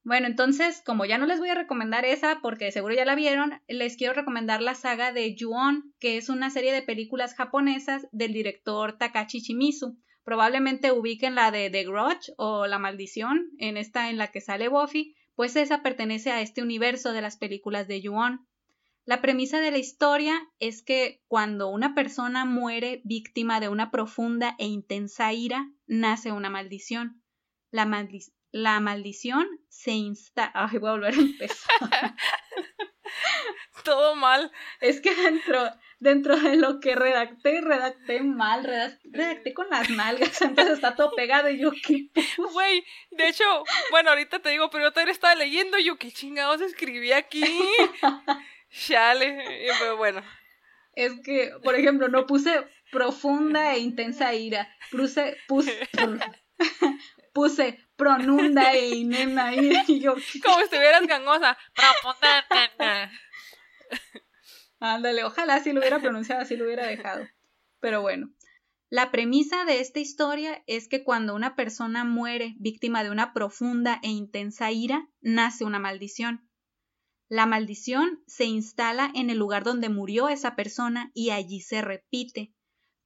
Bueno, 0.06 0.28
entonces, 0.28 0.84
como 0.86 1.06
ya 1.06 1.18
no 1.18 1.26
les 1.26 1.40
voy 1.40 1.50
a 1.50 1.56
recomendar 1.56 2.06
esa 2.06 2.40
porque 2.44 2.72
seguro 2.72 2.94
ya 2.94 3.06
la 3.06 3.16
vieron, 3.16 3.60
les 3.68 3.98
quiero 3.98 4.14
recomendar 4.14 4.62
la 4.62 4.76
saga 4.76 5.12
de 5.12 5.36
Ju-On, 5.36 5.96
que 6.00 6.18
es 6.18 6.30
una 6.30 6.52
serie 6.52 6.72
de 6.72 6.84
películas 6.84 7.34
japonesas 7.34 8.08
del 8.12 8.32
director 8.32 9.00
Takashi 9.00 9.40
Shimizu. 9.40 9.98
Probablemente 10.24 10.92
ubiquen 10.92 11.34
la 11.34 11.50
de 11.50 11.72
The 11.72 11.86
Grudge 11.86 12.34
o 12.38 12.68
La 12.68 12.78
Maldición, 12.78 13.50
en 13.58 13.78
esta 13.78 14.12
en 14.12 14.18
la 14.20 14.28
que 14.28 14.42
sale 14.42 14.68
Buffy, 14.68 15.16
pues 15.34 15.56
esa 15.56 15.82
pertenece 15.82 16.30
a 16.30 16.42
este 16.42 16.62
universo 16.62 17.12
de 17.12 17.24
las 17.24 17.38
películas 17.38 17.88
de 17.88 18.02
Yuon. 18.02 18.48
La 19.06 19.22
premisa 19.22 19.60
de 19.60 19.72
la 19.72 19.80
historia 19.80 20.40
es 20.60 20.84
que 20.84 21.24
cuando 21.28 21.70
una 21.70 21.96
persona 21.96 22.46
muere 22.46 23.02
víctima 23.06 23.60
de 23.60 23.70
una 23.70 23.90
profunda 23.90 24.56
e 24.60 24.68
intensa 24.68 25.34
ira, 25.34 25.68
nace 25.88 26.32
una 26.32 26.52
maldición. 26.52 27.24
La, 27.72 27.88
la 28.56 28.80
maldición 28.80 29.46
se 29.68 29.92
instala. 29.92 30.50
Ay, 30.54 30.78
voy 30.78 30.88
a 30.88 30.94
volver 30.94 31.14
a 31.14 31.18
empezar. 31.18 32.16
Todo 33.84 34.16
mal. 34.16 34.50
Es 34.80 35.02
que 35.02 35.14
dentro, 35.14 35.70
dentro 36.00 36.38
de 36.38 36.56
lo 36.56 36.80
que 36.80 36.96
redacté, 36.96 37.60
redacté 37.60 38.22
mal, 38.22 38.64
redacté, 38.64 39.54
con 39.54 39.70
las 39.70 39.90
nalgas, 39.90 40.42
entonces 40.42 40.76
está 40.76 40.96
todo 40.96 41.12
pegado 41.18 41.50
y 41.50 41.60
yo 41.60 41.72
qué... 41.86 42.08
Güey, 42.38 42.86
de 43.12 43.28
hecho, 43.28 43.44
bueno, 43.92 44.12
ahorita 44.12 44.40
te 44.40 44.52
digo, 44.52 44.70
pero 44.70 44.86
yo 44.86 44.94
también 44.94 45.14
estaba 45.14 45.36
leyendo 45.36 45.78
yo 45.78 45.98
qué 45.98 46.10
chingados 46.10 46.62
escribí 46.62 47.12
aquí. 47.12 47.44
Chale, 48.70 49.68
pero 49.80 49.98
bueno. 49.98 50.24
Es 50.94 51.12
que, 51.26 51.52
por 51.62 51.76
ejemplo, 51.76 52.08
no 52.08 52.26
puse 52.26 52.66
profunda 52.90 53.76
e 53.76 53.80
intensa 53.80 54.34
ira, 54.34 54.74
puse, 54.92 55.36
puse, 55.46 55.90
puse 57.36 57.78
pronunda 57.98 58.74
e 58.74 58.96
inena 58.96 59.54
ira 59.54 59.84
y 59.88 60.00
yo... 60.00 60.14
Como 60.42 60.58
si 60.58 60.64
estuvieras 60.64 61.06
gangosa. 61.06 61.58
Ándale, 64.80 65.26
ojalá 65.26 65.60
si 65.60 65.74
lo 65.74 65.82
hubiera 65.82 66.00
pronunciado, 66.00 66.42
así 66.42 66.56
lo 66.56 66.66
hubiera 66.66 66.88
dejado. 66.88 67.28
Pero 67.82 68.02
bueno, 68.02 68.32
la 68.90 69.12
premisa 69.12 69.66
de 69.66 69.82
esta 69.82 70.00
historia 70.00 70.64
es 70.66 70.88
que 70.88 71.04
cuando 71.04 71.36
una 71.36 71.56
persona 71.56 72.06
muere 72.06 72.56
víctima 72.58 73.04
de 73.04 73.12
una 73.12 73.34
profunda 73.34 74.00
e 74.02 74.10
intensa 74.10 74.72
ira, 74.72 75.10
nace 75.20 75.66
una 75.66 75.80
maldición. 75.80 76.50
La 77.28 77.46
maldición 77.46 78.24
se 78.28 78.46
instala 78.46 79.12
en 79.14 79.30
el 79.30 79.40
lugar 79.40 79.66
donde 79.66 79.90
murió 79.90 80.30
esa 80.30 80.56
persona 80.56 81.12
y 81.14 81.32
allí 81.32 81.60
se 81.60 81.82
repite. 81.82 82.54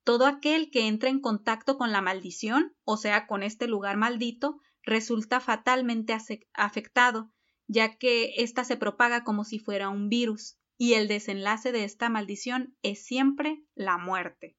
Todo 0.09 0.25
aquel 0.25 0.71
que 0.71 0.87
entra 0.87 1.11
en 1.11 1.19
contacto 1.19 1.77
con 1.77 1.91
la 1.91 2.01
maldición, 2.01 2.75
o 2.83 2.97
sea, 2.97 3.27
con 3.27 3.43
este 3.43 3.67
lugar 3.67 3.95
maldito, 3.95 4.59
resulta 4.81 5.39
fatalmente 5.39 6.17
afectado, 6.55 7.31
ya 7.67 7.95
que 7.99 8.33
ésta 8.37 8.63
se 8.63 8.75
propaga 8.75 9.23
como 9.23 9.43
si 9.43 9.59
fuera 9.59 9.89
un 9.89 10.09
virus 10.09 10.57
y 10.79 10.93
el 10.93 11.07
desenlace 11.07 11.71
de 11.71 11.83
esta 11.83 12.09
maldición 12.09 12.75
es 12.81 13.05
siempre 13.05 13.63
la 13.75 13.99
muerte. 13.99 14.57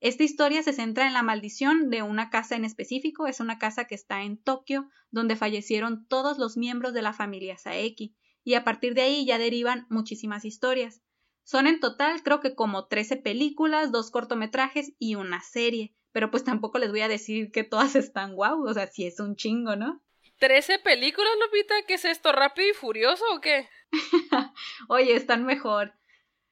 Esta 0.00 0.24
historia 0.24 0.62
se 0.62 0.72
centra 0.72 1.06
en 1.06 1.12
la 1.12 1.22
maldición 1.22 1.90
de 1.90 2.02
una 2.02 2.30
casa 2.30 2.56
en 2.56 2.64
específico, 2.64 3.26
es 3.26 3.40
una 3.40 3.58
casa 3.58 3.84
que 3.84 3.94
está 3.94 4.22
en 4.22 4.42
Tokio, 4.42 4.88
donde 5.10 5.36
fallecieron 5.36 6.06
todos 6.06 6.38
los 6.38 6.56
miembros 6.56 6.94
de 6.94 7.02
la 7.02 7.12
familia 7.12 7.58
Saeki, 7.58 8.16
y 8.44 8.54
a 8.54 8.64
partir 8.64 8.94
de 8.94 9.02
ahí 9.02 9.26
ya 9.26 9.36
derivan 9.36 9.86
muchísimas 9.90 10.46
historias. 10.46 11.02
Son 11.50 11.66
en 11.66 11.80
total 11.80 12.22
creo 12.22 12.38
que 12.38 12.54
como 12.54 12.86
13 12.86 13.16
películas, 13.16 13.90
dos 13.90 14.12
cortometrajes 14.12 14.92
y 15.00 15.16
una 15.16 15.40
serie, 15.40 15.96
pero 16.12 16.30
pues 16.30 16.44
tampoco 16.44 16.78
les 16.78 16.92
voy 16.92 17.00
a 17.00 17.08
decir 17.08 17.50
que 17.50 17.64
todas 17.64 17.96
están 17.96 18.36
guau, 18.36 18.64
o 18.64 18.72
sea, 18.72 18.86
si 18.86 19.04
es 19.04 19.18
un 19.18 19.34
chingo, 19.34 19.74
¿no? 19.74 20.00
¿13 20.40 20.80
películas, 20.80 21.32
Lupita? 21.44 21.74
¿Qué 21.88 21.94
es 21.94 22.04
esto? 22.04 22.30
¿Rápido 22.30 22.68
y 22.68 22.72
furioso 22.72 23.24
o 23.34 23.40
qué? 23.40 23.68
Oye, 24.88 25.16
están 25.16 25.44
mejor. 25.44 25.92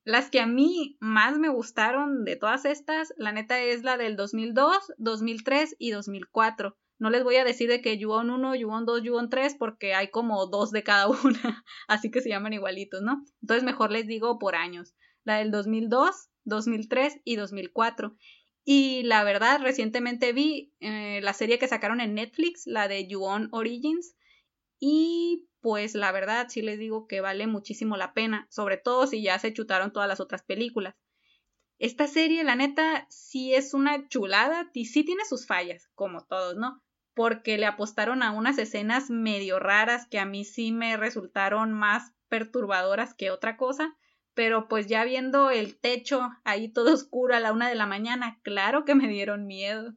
Las 0.03 0.30
que 0.30 0.40
a 0.40 0.46
mí 0.46 0.96
más 0.99 1.38
me 1.38 1.49
gustaron 1.49 2.24
de 2.24 2.34
todas 2.34 2.64
estas, 2.64 3.14
la 3.18 3.30
neta 3.30 3.61
es 3.61 3.84
la 3.84 3.99
del 3.99 4.16
2002, 4.16 4.94
2003 4.99 5.76
y 5.78 5.92
2004. 5.92 6.76
No 6.99 7.11
les 7.11 7.22
voy 7.22 7.36
a 7.36 7.44
decir 7.44 7.68
de 7.68 7.80
que 7.80 7.96
Yuon 7.96 8.30
1, 8.30 8.55
Yuon 8.57 8.84
2, 8.84 9.03
Yuon 9.03 9.30
3 9.30 9.55
porque 9.59 9.94
hay 9.94 10.09
como 10.09 10.46
dos 10.46 10.72
de 10.72 10.82
cada 10.82 11.07
una, 11.24 11.64
así 11.86 12.11
que 12.11 12.20
se 12.20 12.28
llaman 12.28 12.53
igualitos, 12.53 13.03
¿no? 13.03 13.24
Entonces 13.40 13.64
mejor 13.64 13.90
les 13.92 14.07
digo 14.07 14.38
por 14.38 14.57
años. 14.57 14.94
La 15.24 15.38
del 15.38 15.51
2002, 15.51 16.30
2003 16.44 17.20
y 17.24 17.36
2004. 17.36 18.16
Y 18.64 19.03
la 19.05 19.24
verdad, 19.24 19.61
recientemente 19.62 20.32
vi 20.32 20.74
eh, 20.80 21.20
la 21.22 21.32
serie 21.32 21.59
que 21.59 21.68
sacaron 21.68 22.01
en 22.01 22.14
Netflix, 22.14 22.66
la 22.66 22.88
de 22.88 23.07
Yuon 23.07 23.49
Origins, 23.53 24.14
y 24.78 25.49
pues 25.61 25.94
la 25.94 26.12
verdad 26.12 26.49
sí 26.49 26.62
les 26.62 26.78
digo 26.78 27.07
que 27.07 27.20
vale 27.20 27.46
muchísimo 27.46 27.96
la 27.96 28.12
pena, 28.12 28.46
sobre 28.51 28.76
todo 28.76 29.07
si 29.07 29.22
ya 29.22 29.38
se 29.38 29.53
chutaron 29.53 29.92
todas 29.92 30.09
las 30.09 30.20
otras 30.20 30.42
películas. 30.42 30.94
Esta 31.78 32.09
serie, 32.09 32.42
la 32.44 32.57
neta, 32.57 33.07
sí 33.09 33.55
es 33.55 33.72
una 33.72 34.09
chulada 34.09 34.68
sí 34.74 35.05
tiene 35.05 35.24
sus 35.24 35.46
fallas, 35.46 35.88
como 35.94 36.24
todos, 36.26 36.57
¿no? 36.57 36.82
Porque 37.18 37.58
le 37.58 37.66
apostaron 37.66 38.22
a 38.22 38.30
unas 38.30 38.58
escenas 38.58 39.10
medio 39.10 39.58
raras 39.58 40.06
que 40.06 40.20
a 40.20 40.24
mí 40.24 40.44
sí 40.44 40.70
me 40.70 40.96
resultaron 40.96 41.72
más 41.72 42.12
perturbadoras 42.28 43.12
que 43.12 43.32
otra 43.32 43.56
cosa, 43.56 43.96
pero 44.34 44.68
pues 44.68 44.86
ya 44.86 45.02
viendo 45.02 45.50
el 45.50 45.76
techo 45.80 46.30
ahí 46.44 46.68
todo 46.68 46.94
oscuro 46.94 47.34
a 47.34 47.40
la 47.40 47.52
una 47.52 47.68
de 47.68 47.74
la 47.74 47.86
mañana, 47.86 48.38
claro 48.44 48.84
que 48.84 48.94
me 48.94 49.08
dieron 49.08 49.48
miedo. 49.48 49.94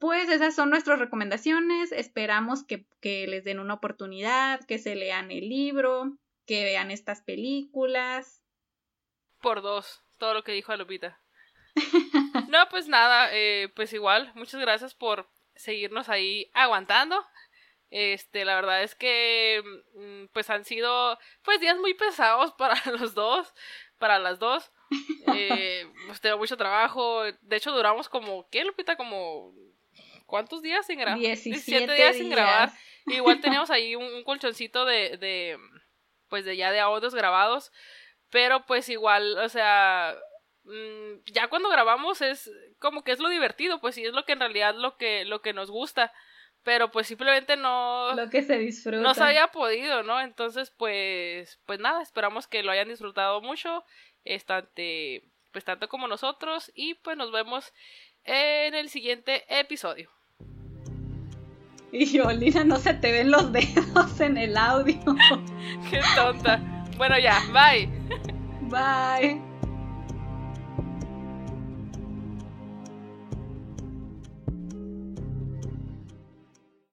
Pues 0.00 0.28
esas 0.28 0.56
son 0.56 0.70
nuestras 0.70 0.98
recomendaciones, 0.98 1.92
esperamos 1.92 2.64
que, 2.64 2.88
les 3.00 3.44
den 3.44 3.60
una 3.60 3.74
oportunidad, 3.74 4.64
que 4.64 4.80
se 4.80 4.96
lean 4.96 5.30
el 5.30 5.48
libro, 5.48 6.18
que 6.46 6.64
vean 6.64 6.90
estas 6.90 7.22
películas. 7.22 8.42
Por 9.40 9.62
dos, 9.62 10.02
todo 10.18 10.34
lo 10.34 10.42
que 10.42 10.50
dijo 10.50 10.74
Lupita. 10.74 11.20
no, 12.48 12.58
pues 12.70 12.88
nada, 12.88 13.28
eh, 13.32 13.72
pues 13.76 13.92
igual, 13.92 14.32
muchas 14.34 14.60
gracias 14.60 14.96
por 14.96 15.28
seguirnos 15.58 16.08
ahí 16.08 16.50
aguantando. 16.54 17.26
Este, 17.90 18.44
la 18.44 18.54
verdad 18.54 18.82
es 18.82 18.94
que 18.94 19.62
mm, 19.94 20.26
pues 20.32 20.50
han 20.50 20.64
sido 20.64 21.18
pues 21.42 21.58
días 21.60 21.78
muy 21.78 21.94
pesados 21.94 22.52
para 22.52 22.74
los 22.98 23.14
dos, 23.14 23.54
para 23.98 24.18
las 24.18 24.38
dos. 24.38 24.70
Eh, 25.34 25.86
pues 26.06 26.20
tengo 26.20 26.38
mucho 26.38 26.56
trabajo. 26.56 27.22
De 27.40 27.56
hecho, 27.56 27.72
duramos 27.72 28.08
como, 28.08 28.48
¿qué, 28.50 28.64
Lupita? 28.64 28.96
Como, 28.96 29.54
¿cuántos 30.26 30.62
días 30.62 30.86
sin 30.86 30.98
grabar? 30.98 31.18
17, 31.18 31.92
días, 31.94 32.16
sin 32.16 32.30
grabar. 32.30 32.72
Igual 33.06 33.40
teníamos 33.40 33.70
ahí 33.70 33.96
un, 33.96 34.22
colchoncito 34.24 34.84
de, 34.84 35.16
de, 35.16 35.58
pues 36.28 36.44
de 36.44 36.56
ya 36.56 36.70
de 36.70 36.80
audios 36.80 37.14
grabados. 37.14 37.72
Pero 38.30 38.66
pues 38.66 38.90
igual, 38.90 39.38
o 39.38 39.48
sea, 39.48 40.14
mm, 40.68 41.24
ya 41.26 41.48
cuando 41.48 41.68
grabamos 41.68 42.22
es 42.22 42.50
como 42.78 43.02
que 43.02 43.12
es 43.12 43.18
lo 43.18 43.28
divertido, 43.28 43.80
pues 43.80 43.94
sí, 43.94 44.04
es 44.04 44.12
lo 44.12 44.24
que 44.24 44.32
en 44.32 44.40
realidad 44.40 44.74
lo 44.74 44.96
que, 44.96 45.24
lo 45.24 45.42
que 45.42 45.52
nos 45.52 45.70
gusta 45.70 46.12
pero 46.64 46.90
pues 46.90 47.06
simplemente 47.06 47.56
no 47.56 48.12
lo 48.14 48.28
que 48.28 48.42
se 48.42 48.58
disfruta. 48.58 48.98
no 48.98 49.14
se 49.14 49.22
había 49.22 49.46
podido 49.46 50.02
no 50.02 50.20
entonces 50.20 50.70
pues 50.70 51.58
pues 51.64 51.78
nada 51.78 52.02
esperamos 52.02 52.46
que 52.46 52.62
lo 52.62 52.72
hayan 52.72 52.88
disfrutado 52.88 53.40
mucho 53.40 53.84
estante 54.24 55.22
pues 55.52 55.64
tanto 55.64 55.88
como 55.88 56.08
nosotros 56.08 56.70
y 56.74 56.94
pues 56.94 57.16
nos 57.16 57.32
vemos 57.32 57.72
en 58.24 58.74
el 58.74 58.90
siguiente 58.90 59.44
episodio. 59.48 60.10
Y 61.90 62.04
yo 62.04 62.30
Lina 62.30 62.64
no 62.64 62.76
se 62.76 62.92
te 62.92 63.10
ven 63.10 63.30
los 63.30 63.50
dedos 63.50 64.20
en 64.20 64.36
el 64.36 64.58
audio. 64.58 65.00
Qué 65.90 66.00
tonta. 66.14 66.60
Bueno 66.98 67.18
ya 67.18 67.40
bye. 67.50 67.88
Bye 68.68 69.47